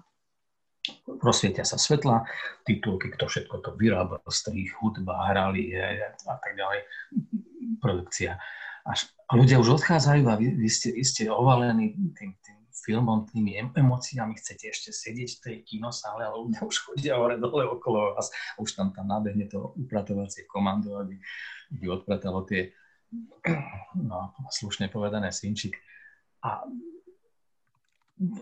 [1.22, 2.26] rozsvietia sa svetla,
[2.66, 6.80] titulky, kto všetko to vyrábal, strých, hudba, hrali a tak ďalej,
[7.82, 8.38] produkcia.
[8.82, 12.34] Až, a ľudia už odchádzajú a vy, vy, ste, vy ste ovalení tým
[12.72, 17.68] filmom, tými emóciami, chcete ešte sedieť v tej kinosále, ale ľudia už chodia hore dole
[17.68, 21.20] okolo vás, už tam tam nabehne to upratovacie komando, aby,
[21.76, 22.72] aby odpratalo tie,
[24.00, 25.76] no, slušne povedané, synčik.
[26.42, 26.66] A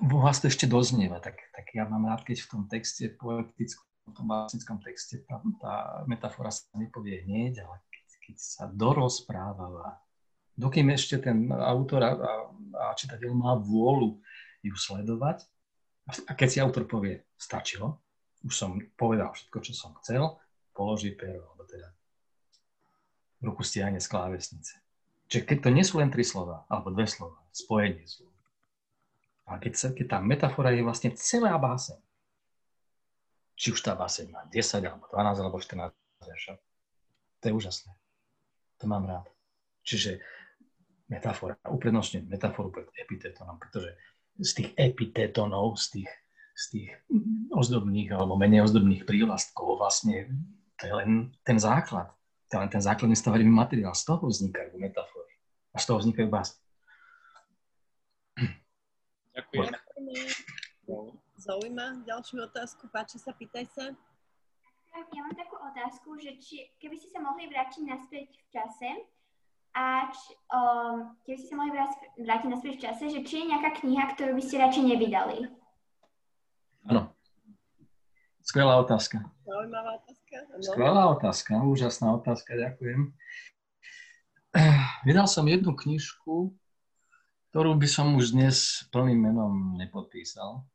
[0.06, 4.14] vás to ešte doznieva, tak, tak ja mám rád, keď v tom texte, poetickom, v
[4.14, 5.74] tom básnickom texte, tá, tá
[6.10, 10.02] metafora sa nepovie hneď, ale keď, keď sa dorozpráva,
[10.60, 12.12] dokým ešte ten autor a,
[12.76, 14.20] a čitateľ má vôľu
[14.60, 15.48] ju sledovať,
[16.10, 18.02] a keď si autor povie, stačilo,
[18.44, 20.36] už som povedal všetko, čo som chcel,
[20.76, 21.88] položí pero, alebo teda
[23.40, 24.76] ruku stiahne z klávesnice.
[25.30, 28.34] Čiže keď to nie sú len tri slova, alebo dve slova, spojenie slov,
[29.50, 31.98] a keď, sa, keď tá metafora je vlastne celá báseň,
[33.58, 35.92] či už tá báseň má 10, alebo 12, alebo 14
[36.22, 36.58] veršov.
[37.42, 37.92] To je úžasné.
[38.80, 39.28] To mám rád.
[39.84, 40.22] Čiže
[41.10, 43.98] metafora, uprednostňujem metaforu pred epitetónom, pretože
[44.40, 46.12] z tých epitetónov, z tých,
[46.56, 46.90] z tých
[47.52, 50.30] ozdobných alebo menej ozdobných prívlastkov vlastne
[50.80, 52.08] to je len ten základ.
[52.50, 53.94] To je len ten základný stavebný materiál.
[53.94, 55.34] Z toho vznikajú metafory.
[55.76, 56.64] A z toho vznikajú básne.
[59.36, 59.76] Ďakujem.
[61.40, 62.88] Zaujíma ďalšiu otázku.
[62.90, 63.86] Páči sa, pýtaj sa.
[64.90, 68.90] Ja mám takú otázku, že či, keby ste sa mohli vrátiť naspäť v čase,
[69.80, 71.72] a či, um, keby ste sa mohli
[72.20, 75.48] vrátiť naspäť v čase, že či je nejaká kniha, ktorú by ste radšej nevydali?
[76.92, 77.16] Áno.
[78.44, 79.24] Skvelá otázka.
[79.48, 80.36] Zaujímavá otázka.
[80.52, 80.64] Ano.
[80.64, 83.16] Skvelá otázka, úžasná otázka, ďakujem.
[85.08, 86.52] Vydal som jednu knižku,
[87.54, 90.68] ktorú by som už dnes plným menom nepodpísal.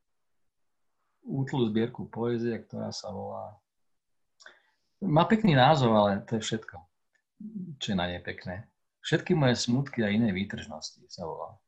[1.28, 3.58] Útlu zbierku poezie, ktorá sa volá...
[5.04, 6.76] Má pekný názov, ale to je všetko,
[7.76, 8.64] čo je na nej pekné.
[9.04, 11.60] Všetky moje smutky a iné výtržnosti sa volá.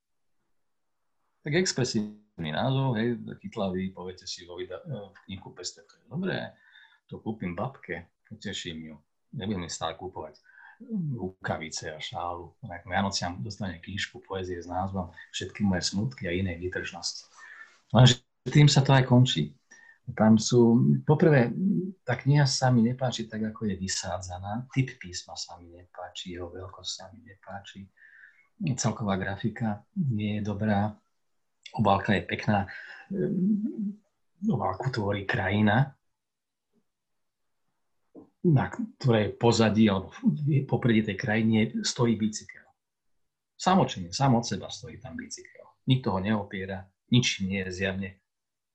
[1.45, 6.57] Tak expresívny názov, hej, chytlavý, poviete si vo vida- v knihku peste, to je dobré,
[7.07, 8.97] to kúpim babke, poteším ju.
[9.37, 10.41] Nebudem stále kúpovať
[11.17, 12.53] rukavice a šálu.
[12.61, 17.29] Tak Vianociam dostane knižku poezie s názvom Všetky moje smutky a iné výtržnosti.
[17.93, 19.57] Lenže tým sa to aj končí.
[20.15, 21.51] Tam sú, poprvé,
[22.07, 24.71] tá kniha sa mi nepáči tak, ako je vysádzaná.
[24.71, 27.83] Typ písma sa mi nepáči, jeho veľkosť sa mi nepáči.
[28.79, 30.95] Celková grafika nie je dobrá.
[31.75, 32.71] Obálka je pekná.
[34.47, 35.91] Obálku tvorí krajina,
[38.47, 40.15] na ktorej pozadí alebo
[40.71, 42.63] popredí tej krajine stojí bicykel.
[43.59, 45.67] Samočne, sám od seba stojí tam bicykel.
[45.91, 48.23] Nikto ho neopiera, nič nie je zjavne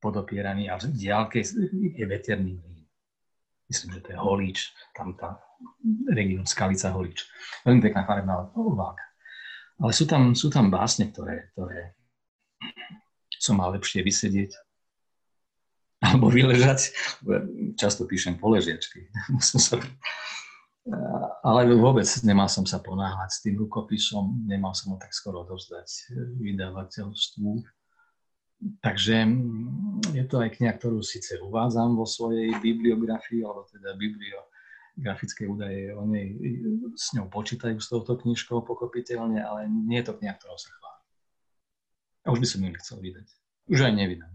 [0.02, 1.46] podopieraný a v diálke
[1.96, 2.84] je veterný mlín.
[3.70, 4.60] Myslím, že to je Holíč,
[4.98, 5.40] tam tá
[6.12, 7.24] region Skalica Holíč.
[7.64, 9.06] Veľmi pekná farebná obálka.
[9.80, 11.96] Ale sú tam, sú tam básne, ktoré, ktoré
[13.40, 14.54] som mal lepšie vysedieť
[16.02, 16.92] alebo vyležať.
[17.78, 19.06] Často píšem poležiačky.
[21.46, 26.14] Ale vôbec nemal som sa ponáhľať s tým rukopisom, nemal som ho tak skoro odovzdať
[26.42, 27.50] vydavateľstvu
[28.62, 35.50] Takže mm, je to aj kniha, ktorú síce uvádzam vo svojej bibliografii, alebo teda bibliografické
[35.50, 36.38] údaje o nej
[36.94, 41.02] s ňou počítajú s touto knižkou pochopiteľne, ale nie je to kniha, ktorou sa chváli.
[42.22, 43.28] A už by som ju nechcel vydať.
[43.66, 44.34] Už aj nevydám.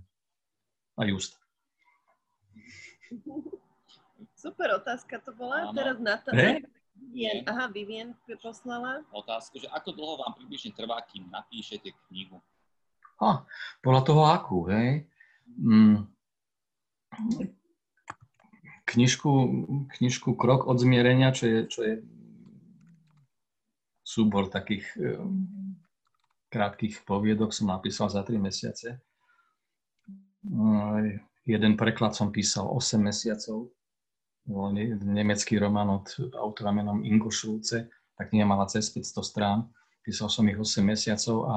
[0.99, 1.39] A just.
[4.35, 5.71] Super otázka to bola.
[5.71, 5.77] Áno.
[5.77, 6.67] Teraz Natália.
[6.97, 8.09] Vivien, aha, Vivien
[8.41, 9.05] poslala.
[9.13, 12.41] Otázku, že ako dlho vám približne trvá, kým napíšete knihu?
[13.21, 13.49] A,
[13.81, 15.09] podľa toho akú, hej.
[15.57, 16.05] Mm.
[18.87, 19.31] Knižku,
[19.99, 21.95] knižku Krok od zmierenia, čo je, čo je
[24.07, 25.49] súbor takých um,
[26.53, 29.03] krátkých poviedok, som napísal za 3 mesiace.
[31.43, 33.75] Jeden preklad som písal 8 mesiacov.
[35.03, 36.07] Nemecký román od
[36.39, 37.91] autora menom Ingo Schulze.
[38.15, 39.59] Tá kniha mala cez 500 strán.
[40.07, 41.55] Písal som ich 8 mesiacov a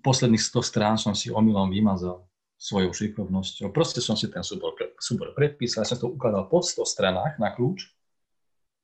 [0.00, 2.24] posledných 100 strán som si omylom vymazal
[2.60, 3.72] svojou šikovnosťou.
[3.72, 7.88] Proste som si ten súbor, súbor predpísal, som to ukladal po 100 stranách na kľúč,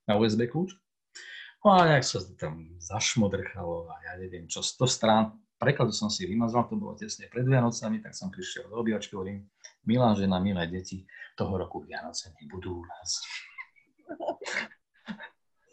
[0.09, 0.73] na USB kľúč.
[1.61, 5.25] No a nejak sa tam zašmodrchalo a ja neviem čo, 100 strán.
[5.57, 9.49] Prekladu som si vymazal, to bolo tesne pred Vianocami, tak som prišiel do obývačky, hovorím,
[9.89, 13.11] milá žena, milé deti, toho roku Vianoce nebudú u nás.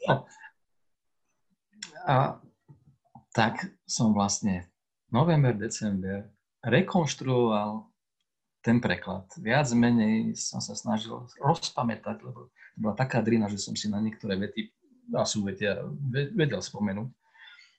[0.03, 0.27] No.
[2.03, 2.43] A
[3.31, 4.73] tak som vlastne
[5.14, 6.26] november, december
[6.65, 7.85] rekonštruoval
[8.64, 9.27] ten preklad.
[9.38, 14.40] Viac menej som sa snažil rozpamätať, lebo bola taká drina, že som si na niektoré
[14.40, 14.72] vety
[15.14, 15.84] a súvetia
[16.34, 17.10] vedel spomenúť.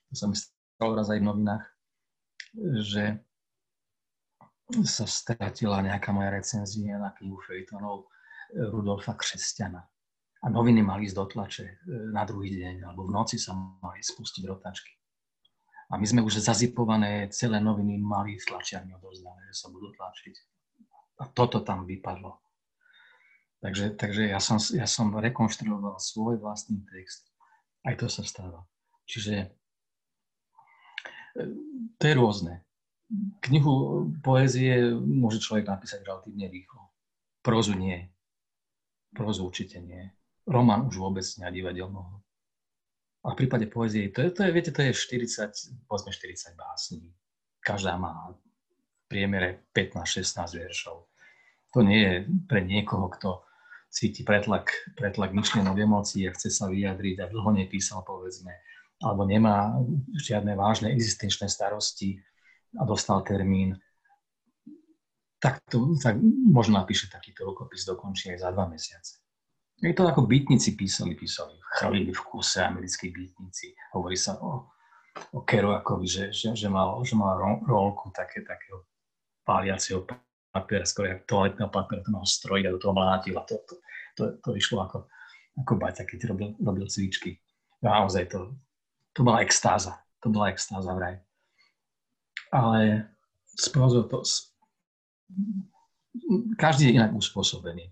[0.09, 1.65] To sa mi stalo raz aj v novinách,
[2.85, 3.03] že
[4.85, 8.09] sa stratila nejaká moja recenzia na knihu Fejtonov
[8.53, 9.81] Rudolfa Křesťana.
[10.45, 11.73] A noviny mali ísť do tlače e,
[12.13, 14.93] na druhý deň, alebo v noci sa mali spustiť rotačky.
[15.93, 20.33] A my sme už zazipované celé noviny mali s tlačiarmi odovzdané, že sa budú tlačiť.
[21.21, 22.41] A toto tam vypadlo.
[23.61, 27.29] Takže, takže ja, som, ja som rekonštruoval svoj vlastný text.
[27.85, 28.65] Aj to sa stáva.
[29.05, 29.47] Čiže e,
[31.97, 32.53] to je rôzne.
[33.45, 36.89] Knihu poézie môže človek napísať relatívne rýchlo.
[37.45, 38.09] Prozu nie.
[39.13, 40.09] Prozu určite nie.
[40.49, 42.24] Román už vôbec nie a divadelnú
[43.25, 47.09] a v prípade poezie, to je, to je, viete, to je 40, povedzme 40 básní.
[47.57, 48.37] Každá má v
[49.09, 51.09] priemere 15-16 veršov.
[51.73, 52.13] To nie je
[52.45, 53.41] pre niekoho, kto
[53.89, 58.53] cíti pretlak, pretlak myšlienok emócií a chce sa vyjadriť a dlho nepísal, povedzme,
[59.01, 59.73] alebo nemá
[60.13, 62.21] žiadne vážne existenčné starosti
[62.77, 63.73] a dostal termín,
[65.41, 69.24] tak, to, tak možno napíše takýto rukopis, dokončí aj za dva mesiace.
[69.83, 73.75] Je to ako bytníci písali, písali, chalili v kuse americkí bytníci.
[73.91, 74.71] Hovorí sa o,
[75.35, 77.35] o Kerouakovi, že, že, že, mal, že mal
[77.67, 78.87] rolku také, takého
[79.43, 80.07] páliaceho
[80.55, 83.75] papiera, skoro jak toaletného papiera, to mal strojiť a do toho mlátil a to, to,
[84.15, 85.11] to, to išlo ako,
[85.59, 87.35] ako baťa, keď robil, robil cvičky.
[87.83, 88.55] Naozaj to,
[89.11, 89.99] to bola extáza.
[90.23, 91.19] To bola extáza vraj.
[92.49, 93.11] Ale
[93.59, 94.23] sprozor to,
[96.55, 97.91] každý je inak uspôsobený.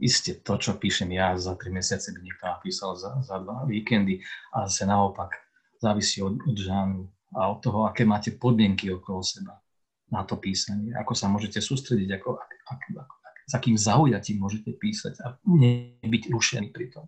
[0.00, 4.24] Isté to, čo píšem ja, za tri mesiace by niekto napísal za, za dva víkendy,
[4.56, 5.36] a zase naopak
[5.76, 9.60] závisí od, od žánru a od toho, aké máte podmienky okolo seba
[10.08, 14.40] na to písanie, ako sa môžete sústrediť, ako, ak, ak, ako, ak, s akým zaujatím
[14.40, 17.04] môžete písať a nebyť rušený pri tom.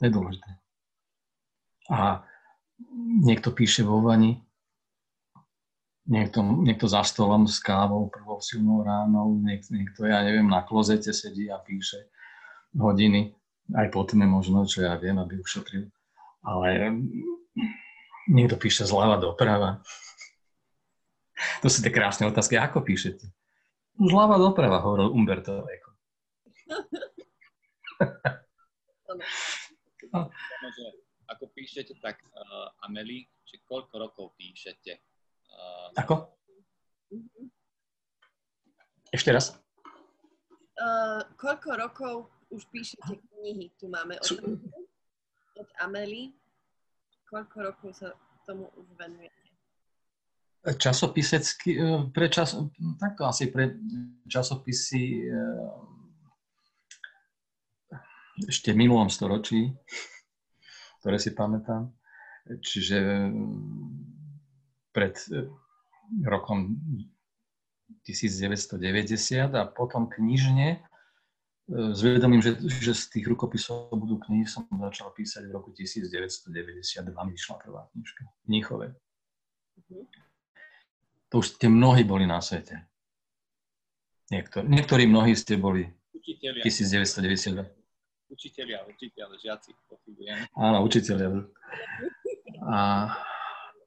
[0.00, 0.50] To je dôležité.
[1.92, 2.26] A
[3.22, 4.42] niekto píše vo vani,
[6.06, 11.14] niekto, niekto za stolom s kávou prvou silnou ránou, niekto, niekto, ja neviem, na klozete
[11.14, 12.10] sedí a píše
[12.74, 13.34] hodiny,
[13.76, 15.86] aj po tme možno, čo ja viem, aby ušetril.
[16.42, 16.98] Ale
[18.26, 19.82] niekto píše zľava doprava.
[21.62, 22.58] To sú tie krásne otázky.
[22.58, 23.26] Ako píšete?
[23.98, 25.90] Zľava doprava, hovoril Umberto Eco.
[31.30, 35.11] ako píšete, tak uh, Ameli, že koľko rokov píšete?
[35.52, 36.32] Uh, Ako?
[39.12, 39.52] Ešte raz.
[40.80, 42.14] Uh, koľko rokov
[42.52, 43.72] už píšete knihy?
[43.76, 44.60] Tu máme od,
[45.56, 46.32] od Amely.
[47.28, 48.12] Koľko rokov sa
[48.44, 49.40] tomu už venujete?
[50.62, 52.54] Časopisecky, e, pre čas,
[53.00, 53.82] takto asi pre
[54.30, 55.34] časopisy e,
[58.46, 59.74] ešte v minulom storočí,
[61.02, 61.90] ktoré si pamätám.
[62.46, 63.30] Čiže
[64.92, 65.48] pred e,
[66.28, 66.76] rokom
[68.04, 70.78] 1990 a potom knižne e,
[71.92, 77.08] s vedomím, že, že z tých rukopisov budú knihy, som začal písať v roku 1992,
[77.08, 78.86] mi vyšla prvá knižka, Mníchove.
[81.32, 82.84] To už ste mnohí boli na svete.
[84.28, 86.62] Niektorí, niektorí mnohí ste boli Učiteľia.
[86.62, 87.82] 1992.
[88.32, 89.70] Učiteľia, učiteľia, žiaci.
[90.56, 91.28] Áno, učiteľia.
[92.64, 92.78] A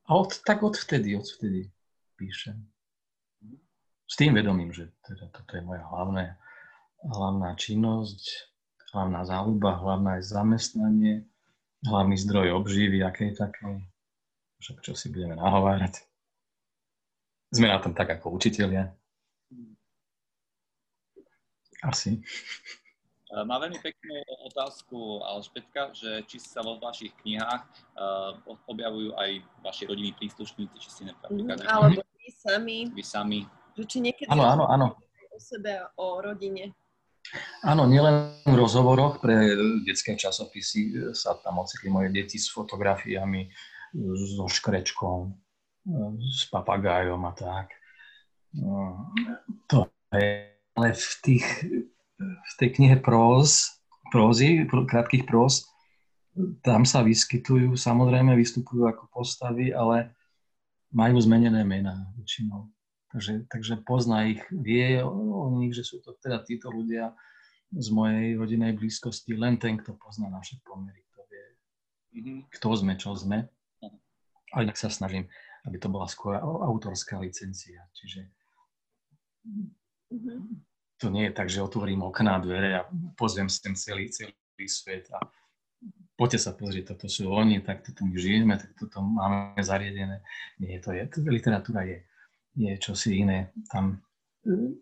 [0.05, 1.71] a od, tak odvtedy, odvtedy
[2.15, 2.61] píšem.
[4.05, 6.37] S tým vedomím, že teda toto je moja hlavná,
[7.01, 8.53] hlavná činnosť,
[8.93, 11.25] hlavná záľuba, hlavné zamestnanie,
[11.83, 13.81] hlavný zdroj obživy, akej takej.
[14.61, 16.05] Však čo si budeme nahovárať.
[17.49, 18.93] Sme na tom tak ako učiteľia.
[21.85, 22.21] Asi.
[23.35, 24.15] Eh, má veľmi peknú
[24.47, 27.67] otázku Alžbetka, že či sa vo vašich knihách
[27.99, 28.31] uh,
[28.71, 31.59] objavujú aj vaši rodinní príslušníci, či si napríklad...
[31.59, 32.77] Mm, alebo vy sami.
[32.95, 33.39] Vy sami.
[33.75, 34.87] Že či niekedy áno, áno, áno.
[35.35, 36.71] o sebe, o rodine.
[37.59, 39.51] Áno, nielen v rozhovoroch pre
[39.83, 43.51] detské časopisy sa tam ocitli moje deti s fotografiami,
[44.15, 45.35] so škrečkom,
[46.23, 47.67] s papagájom a tak.
[48.55, 49.11] No,
[49.67, 51.45] to je, ale v tých
[52.19, 53.75] v tej knihe próz,
[54.11, 55.67] prózy, krátkých próz,
[56.63, 60.11] tam sa vyskytujú, samozrejme vystupujú ako postavy, ale
[60.91, 62.67] majú zmenené mená väčšinou.
[63.11, 67.15] Takže, takže pozná ich, vie o, nich, že sú to teda títo ľudia
[67.71, 71.45] z mojej rodinej blízkosti, len ten, kto pozná naše pomery, kto vie,
[72.19, 72.39] mm-hmm.
[72.51, 73.47] kto sme, čo sme.
[74.51, 75.31] Ale inak sa snažím,
[75.63, 77.79] aby to bola skôr autorská licencia.
[77.95, 78.27] Čiže
[79.47, 82.81] mm-hmm to nie je tak, že otvorím okná, dvere a
[83.19, 84.33] pozriem sem celý, celý
[84.67, 85.27] svet a
[86.15, 90.23] poďte sa pozrieť, toto sú oni, tak toto my žijeme, tak toto máme zariadené.
[90.63, 91.99] Nie, to je, literatúra je,
[92.55, 93.51] je čosi iné.
[93.67, 93.99] Tam,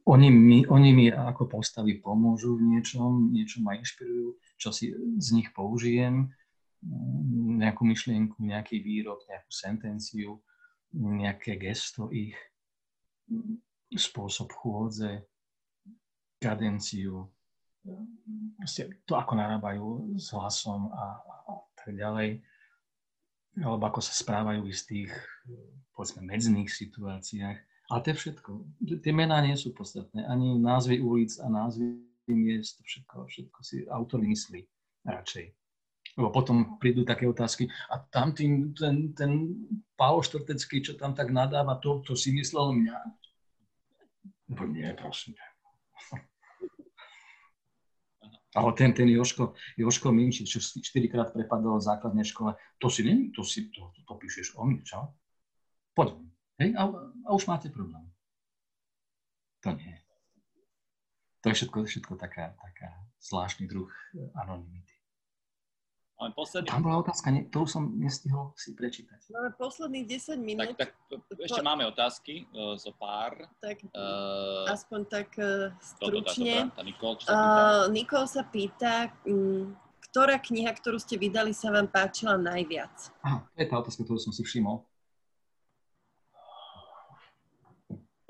[0.05, 5.27] oni, mi, oni mi ako postavy pomôžu v niečom, niečo ma inšpirujú, čo si z
[5.33, 6.29] nich použijem,
[7.63, 10.43] nejakú myšlienku, nejaký výrok, nejakú sentenciu,
[10.93, 12.37] nejaké gesto ich,
[13.93, 15.23] spôsob chôdze,
[16.43, 17.31] kadenciu,
[19.07, 22.43] to, ako narábajú s hlasom a, a tak ďalej,
[23.59, 25.11] alebo ako sa správajú v istých,
[25.95, 27.57] povedzme, medzných situáciách.
[27.91, 28.49] Ale to je všetko.
[29.03, 30.23] Tie mená nie sú podstatné.
[30.25, 31.99] Ani názvy ulic a názvy
[32.31, 34.63] miest, to všetko, všetko si autor myslí
[35.03, 35.51] radšej.
[36.15, 39.51] Lebo potom prídu také otázky, a tam tým, ten, ten
[39.97, 42.97] Paolo Štortecký, čo tam tak nadáva, to, to si myslel mňa?
[44.53, 45.35] No nie, prosím.
[48.53, 53.33] Ale ten, ten Joško, Joško Minči, čo štyrikrát prepadol v základnej škole, to si není,
[53.33, 55.09] to si, to, to, to píšeš o mne, čo?
[55.97, 56.21] Poď,
[56.61, 56.83] hej, a,
[57.25, 58.05] a už máte problém.
[59.65, 59.97] To nie.
[61.41, 63.89] To je všetko, všetko taká, taká zvláštny druh
[64.37, 64.92] anonymity.
[66.23, 66.71] Máme posledný...
[66.71, 69.27] Tam bola otázka, ne, to som nestihol si prečítať.
[69.27, 70.71] Máme posledných 10 minút.
[70.79, 73.51] Tak, tak ešte Po- máme otázky uh, zo pár.
[73.59, 76.71] Tak Uh, aspoň tak uh, stručne.
[76.71, 77.59] dobrá, tá Nikol, čo sa pýta?
[77.59, 78.93] Uh, Nikol sa pýta,
[79.27, 79.63] mm,
[80.07, 82.95] ktorá kniha, ktorú ste vydali, sa vám páčila najviac?
[83.19, 84.79] Aha, to je tá otázka, ktorú som si všimol.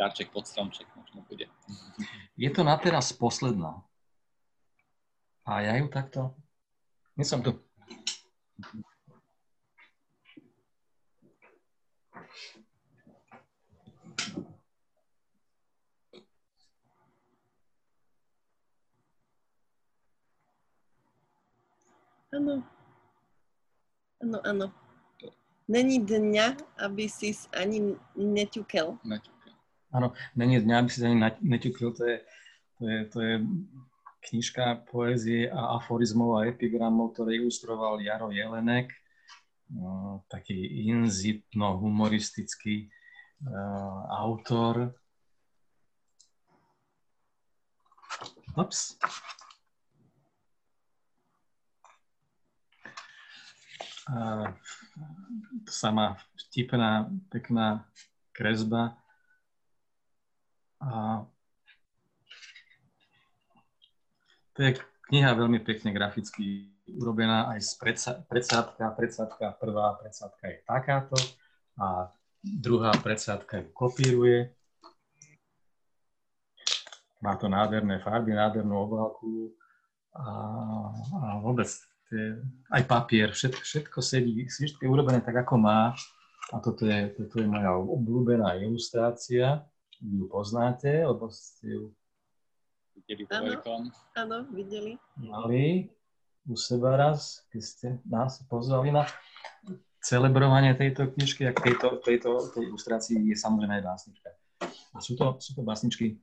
[0.02, 1.46] Darček pod stromček možno bude.
[2.34, 3.86] Je to na teraz posledná.
[5.46, 6.34] A ja ju takto...
[7.14, 7.62] Nie som tu.
[22.34, 22.66] Áno.
[24.26, 24.74] Áno, áno.
[25.70, 28.98] Není dňa, aby si ani neťukel.
[29.06, 29.50] Neťuke.
[29.94, 32.18] Áno, není dňa, aby si ani neťukil, to je,
[32.82, 33.34] to je, to je
[34.26, 38.90] knižka poézie a aforizmov a epigramov, ktoré ilustroval Jaro Jelenek,
[39.70, 40.58] no, taký
[40.90, 42.90] inzitno-humoristický
[43.46, 44.98] uh, autor.
[48.58, 48.98] Ups.
[55.68, 57.88] Sama vtipná, pekná
[58.36, 58.98] kresba.
[60.84, 61.24] A
[64.54, 64.76] to je
[65.10, 66.68] kniha veľmi pekne graficky
[67.00, 67.72] urobená aj z
[68.28, 68.84] predsádka.
[68.92, 71.18] Predsádka prvá predsádka je takáto
[71.80, 72.12] a
[72.44, 74.52] druhá predsádka ju kopíruje.
[77.24, 79.56] Má to nádherné farby, nádhernú obálku
[80.12, 80.28] a,
[81.24, 81.72] a vôbec
[82.70, 85.94] aj papier, všetko, všetko sedí, všetko je urobené tak, ako má.
[86.52, 89.66] A toto je, toto je moja obľúbená ilustrácia.
[90.04, 91.84] Vy ju poznáte, lebo ste ju
[92.94, 93.26] Videli
[94.16, 94.48] Áno.
[94.54, 94.96] videli.
[95.18, 95.92] mali
[96.48, 99.04] u seba raz, keď ste nás pozvali na
[100.04, 104.30] celebrovanie tejto knižky a tejto, tejto tej ilustrácii je samozrejme aj básnička.
[104.94, 106.20] A sú to, sú to básničky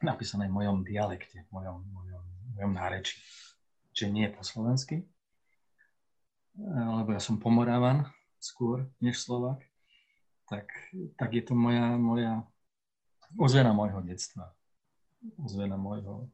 [0.00, 2.22] napísané v mojom dialekte, v mojom, mojom,
[2.56, 3.20] mojom nárečí.
[3.90, 5.02] Čiže nie po slovensky,
[6.70, 8.06] lebo ja som pomorávan
[8.40, 9.60] skôr než Slovák,
[10.48, 10.66] tak,
[11.14, 12.42] tak je to moja, moja
[13.38, 14.50] ozvena môjho detstva.
[15.38, 16.26] Ozvena môjho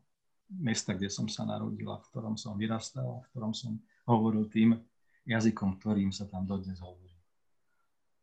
[0.48, 3.76] mesta, kde som sa narodil a v ktorom som vyrastal v ktorom som
[4.06, 4.78] hovoril tým
[5.26, 7.12] jazykom, ktorým sa tam dodnes hovorí.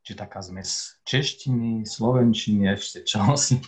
[0.04, 3.60] Čiže taká zmes češtiny, slovenčiny, ešte čosi.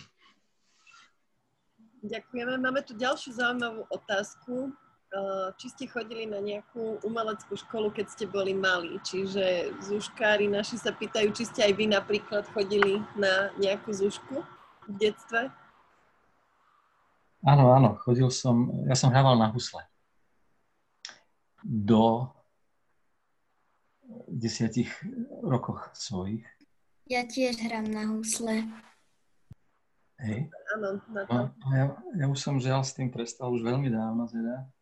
[2.04, 2.60] Ďakujeme.
[2.60, 4.72] Máme tu ďalšiu zaujímavú otázku.
[5.16, 9.00] Uh, Či ste chodili na nejakú umeleckú školu, keď ste boli malí?
[9.00, 14.44] Čiže zúškári naši sa pýtajú, či ste aj vy napríklad chodili na nejakú zúšku
[14.84, 15.48] v detstve?
[17.48, 19.88] Áno, áno, chodil som, ja som hrával na husle.
[21.64, 22.28] Do
[24.28, 24.92] desiatich
[25.40, 26.44] rokoch svojich.
[27.08, 28.68] Ja tiež hrám na husle.
[30.20, 30.52] Hej.
[30.76, 31.32] Áno, na to.
[31.32, 31.86] No, a ja,
[32.20, 34.75] ja už som žiaľ s tým prestal už veľmi dávno teda.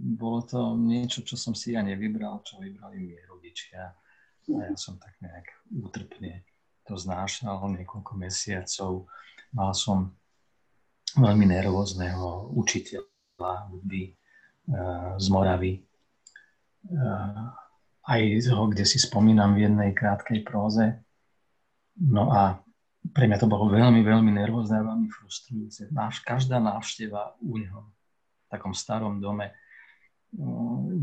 [0.00, 3.92] Bolo to niečo, čo som si ja nevybral, čo vybrali mi rodičia.
[4.50, 6.42] A ja som tak nejak útrpne
[6.88, 9.06] to znášal niekoľko mesiacov.
[9.54, 10.10] Mal som
[11.14, 14.14] veľmi nervózneho učiteľa hudby eh,
[15.20, 15.78] z Moravy.
[16.90, 17.46] Eh,
[18.10, 20.98] Aj ho, kde si spomínam v jednej krátkej próze.
[21.94, 22.58] No a
[23.14, 25.94] pre mňa to bolo veľmi, veľmi nervózne a veľmi frustrujúce.
[25.94, 29.54] Náš, každá návšteva u neho v takom starom dome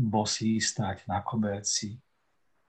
[0.08, 2.00] bosí stať na koberci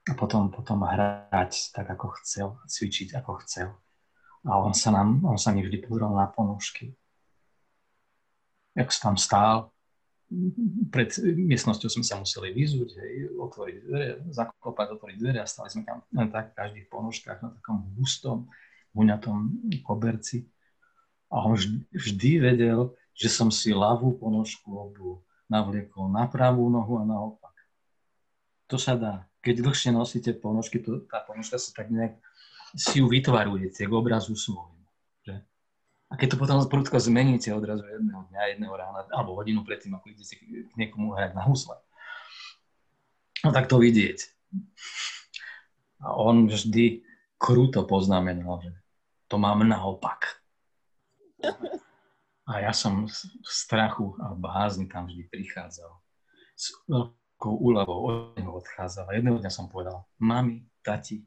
[0.10, 3.70] a potom, potom hrať tak, ako chcel, cvičiť, ako chcel.
[4.48, 6.96] A on sa, nám, on sa mi vždy pozeral na ponožky.
[8.76, 9.72] Jak tam stál,
[10.94, 15.84] pred miestnosťou sme sa museli vyzúť, hej, otvoriť dvere, zaklopať, otvoriť dvere a stali sme
[15.84, 18.46] tam len tak v každých ponožkách na takom hustom,
[18.94, 20.46] huňatom koberci.
[21.34, 27.02] A on vždy, vždy vedel, že som si ľavú ponožku obu navliekol na pravú nohu
[27.02, 27.54] a naopak.
[28.70, 29.26] To sa dá.
[29.42, 32.22] Keď dlhšie nosíte ponožky, to, tá ponožka sa tak nejak
[32.78, 34.80] si ju vytvarujete k obrazu svojmu.
[36.10, 40.10] A keď to potom prudko zmeníte odrazu jedného dňa, jedného rána, alebo hodinu predtým, ako
[40.10, 41.78] idete k niekomu hrať na husle,
[43.46, 44.18] no tak to vidieť.
[46.02, 47.06] A on vždy
[47.38, 48.74] kruto poznamenal, že
[49.30, 50.42] to mám naopak.
[52.50, 55.92] A ja som v strachu a bázni tam vždy prichádzal.
[56.58, 59.06] S veľkou úľavou od neho odchádzal.
[59.06, 61.22] A jedného dňa som povedal, mami, tati,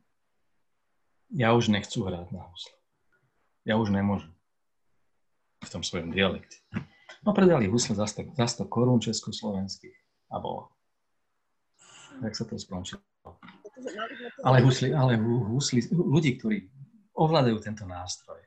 [1.31, 2.75] ja už nechcú hrať na husle.
[3.63, 4.35] Ja už nemôžem.
[5.63, 6.59] V tom svojom dialekte.
[7.23, 9.95] No predali husle za 100, za 100 korún československých
[10.35, 10.75] a bolo.
[12.19, 12.99] Tak sa to skončilo.
[14.43, 16.67] Ale, husli, ale husli, ľudí, ktorí
[17.15, 18.43] ovládajú tento nástroj,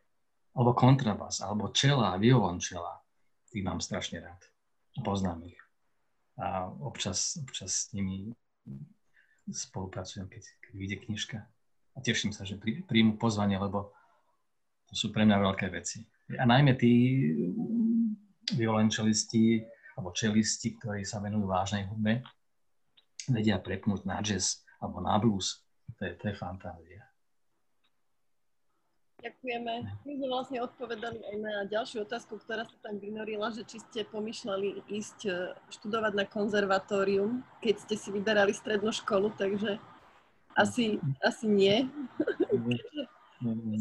[0.56, 3.04] alebo kontrabas, alebo čela, violončela,
[3.52, 4.42] tých mám strašne rád.
[5.04, 5.60] Poznám ich.
[6.40, 8.32] A občas, občas s nimi
[9.48, 11.38] spolupracujem, keď, keď vyjde knižka.
[11.96, 13.96] A teším sa, že príjmu pozvanie, lebo
[14.92, 16.04] to sú pre mňa veľké veci.
[16.36, 16.92] A najmä tí
[18.56, 19.64] violončelisti
[19.96, 22.20] alebo čelisti, ktorí sa venujú vážnej hudbe,
[23.32, 25.64] vedia prepnúť na jazz alebo na blues.
[25.96, 27.02] To je, to je fantázia.
[29.26, 29.74] Ďakujeme.
[30.06, 34.06] My sme vlastne odpovedali aj na ďalšiu otázku, ktorá sa tam vynorila, že či ste
[34.06, 35.34] pomýšľali ísť e,
[35.74, 39.82] študovať na konzervatórium, keď ste si vyberali strednú školu, takže
[40.54, 41.90] asi, asi nie.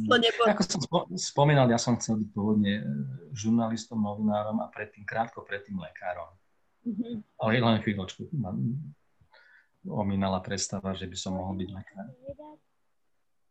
[0.09, 0.45] To nebol...
[0.49, 0.81] Ako som
[1.13, 2.85] spomínal, ja som chcel byť pôvodne e,
[3.37, 6.33] žurnalistom, novinárom a predtým, krátko predtým lekárom.
[6.89, 7.15] Mm-hmm.
[7.45, 8.49] Ale len chvíľočku ma
[9.85, 12.09] omínala predstava, že by som mohol byť lekár.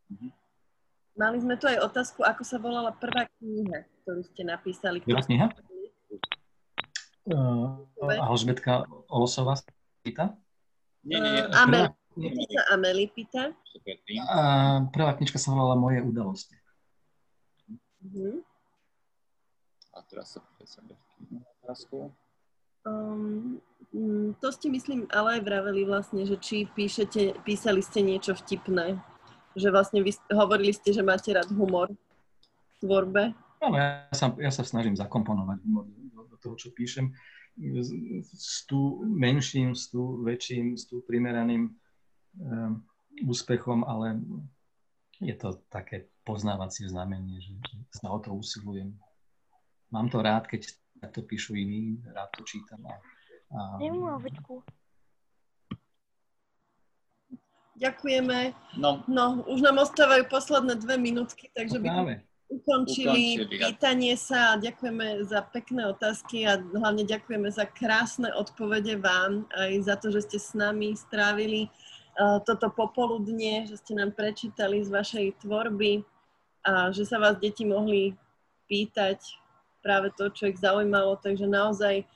[0.09, 0.41] Mm-hmm.
[1.13, 4.97] Mali sme tu aj otázku, ako sa volala prvá kniha, ktorú ste napísali.
[5.05, 5.47] Prvá kniha?
[7.29, 9.55] Uh, Alžbetka Olosová
[10.01, 10.33] pýta?
[11.05, 11.43] Nie, nie, nie.
[11.45, 11.85] Uh, Amel,
[12.73, 13.53] Ameli pýta.
[14.27, 14.39] A
[14.89, 16.57] prvá knižka sa volala Moje udalosti.
[18.03, 18.41] Uh-huh.
[19.93, 20.81] A teraz sa pýta
[22.83, 23.63] Um,
[24.43, 28.99] to ste myslím ale aj vraveli vlastne, že či píšete, písali ste niečo vtipné.
[29.53, 33.33] Že vlastne vy hovorili ste, že máte rád humor v tvorbe.
[33.63, 37.13] Áno, ja sa, ja sa snažím zakomponovať humor do, do toho, čo píšem.
[37.53, 37.93] S,
[38.33, 42.81] s tú menším, s tú väčším, s tú primeraným um,
[43.29, 44.17] úspechom, ale
[45.21, 48.97] je to také poznávacie znamenie, že, že sa o to usilujem.
[49.93, 50.73] Mám to rád, keď
[51.13, 52.81] to píšu iní, rád to čítam.
[52.89, 52.95] A,
[53.53, 53.77] a...
[57.73, 58.53] Ďakujeme.
[58.77, 59.01] No.
[59.09, 62.13] no, už nám ostávajú posledné dve minútky, takže by sme
[62.53, 69.01] ukončili, ukončili pýtanie sa a ďakujeme za pekné otázky a hlavne ďakujeme za krásne odpovede
[69.01, 74.13] vám aj za to, že ste s nami strávili uh, toto popoludne, že ste nám
[74.13, 76.05] prečítali z vašej tvorby
[76.63, 78.13] a že sa vás deti mohli
[78.69, 79.19] pýtať
[79.83, 81.19] práve to, čo ich zaujímalo.
[81.19, 82.07] Takže naozaj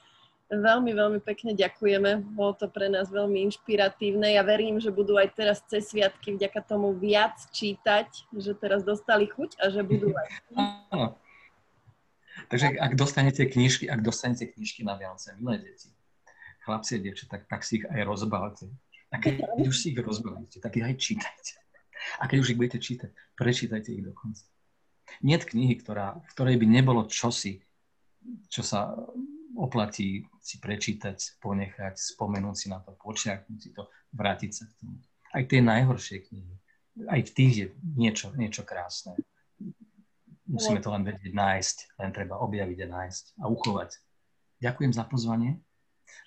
[0.52, 2.24] veľmi, veľmi pekne ďakujeme.
[2.36, 4.36] Bolo to pre nás veľmi inšpiratívne.
[4.36, 9.28] Ja verím, že budú aj teraz cez sviatky vďaka tomu viac čítať, že teraz dostali
[9.28, 10.28] chuť a že budú aj...
[10.94, 11.20] Áno.
[12.48, 15.92] Takže ak dostanete knižky, ak dostanete knižky na Vianoce, milé deti,
[16.64, 18.72] chlapci a dievčatá, tak, tak si ich aj rozbalte.
[19.12, 21.56] A keď už si ich rozbalíte, tak ich aj čítajte.
[22.22, 24.46] A keď už ich budete čítať, prečítajte ich dokonca.
[25.24, 27.64] Nie knihy, ktorá, v ktorej by nebolo čosi,
[28.52, 28.94] čo sa
[29.58, 34.98] oplatí si prečítať, ponechať, spomenúť si na to, počiaknúť si to, vrátiť sa k tomu.
[35.34, 36.56] Aj tie najhoršie knihy,
[37.10, 37.68] aj v tých je
[37.98, 39.18] niečo, niečo krásne.
[40.48, 44.00] Musíme to len vedieť nájsť, len treba objaviť a nájsť a uchovať.
[44.64, 45.60] Ďakujem za pozvanie.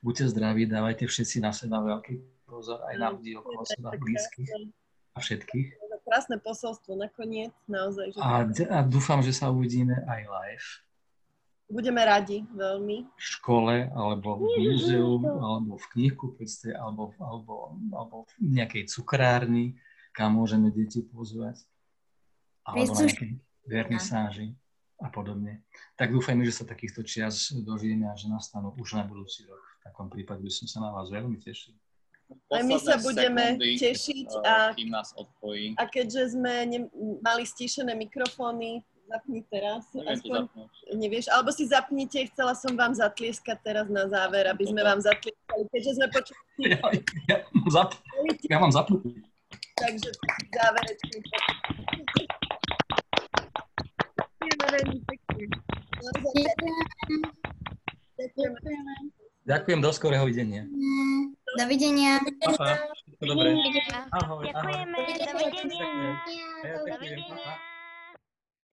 [0.04, 4.52] Buďte zdraví, dávajte všetci na seba veľký pozor, aj na ľudí okolo seba, blízkych
[5.16, 8.10] a všetkých krásne posolstvo nakoniec, naozaj.
[8.10, 8.42] Že a,
[8.74, 10.68] a dúfam, že sa uvidíme aj live.
[11.70, 13.06] Budeme radi veľmi.
[13.14, 19.78] V škole, alebo v múzeu, alebo v knihkupectve, alebo, alebo, alebo v nejakej cukrárni,
[20.10, 21.62] kam môžeme deti pozvať.
[22.66, 23.32] Alebo na nejakej
[23.70, 24.48] vernisáži
[25.00, 25.64] a podobne.
[25.96, 29.62] Tak dúfajme, že sa takýchto čias dožijeme a že nastanú už na budúci rok.
[29.80, 31.72] V takom prípade by som sa na vás veľmi tešil.
[32.50, 35.74] Aj my sa budeme sekundy, tešiť a, kým nás odpojí.
[35.74, 36.80] a keďže sme ne,
[37.18, 39.82] mali stíšené mikrofóny, zapni teraz.
[39.90, 40.46] Aspoň,
[40.94, 45.62] nevieš, alebo si zapnite, chcela som vám zatlieskať teraz na záver, aby sme vám zatlieskali,
[45.74, 46.38] keďže sme počuli.
[46.60, 46.78] Ja,
[47.26, 47.36] ja,
[47.74, 47.98] zap,
[48.46, 49.18] ja mám zapnutý.
[49.80, 50.12] Takže
[50.54, 51.18] záverečný.
[54.20, 55.44] Ďakujeme veľmi pekne.
[58.20, 58.58] Ďakujeme.
[59.48, 60.68] Ďakujem, do skorého videnia.
[61.58, 62.20] Dovidenia.
[62.22, 62.76] Dovidenia.
[63.24, 63.50] Dobre.
[64.14, 64.44] Ahoj.
[64.46, 64.98] Ďakujeme.
[65.32, 66.12] Dovidenia.
[66.62, 67.69] Dovidenia.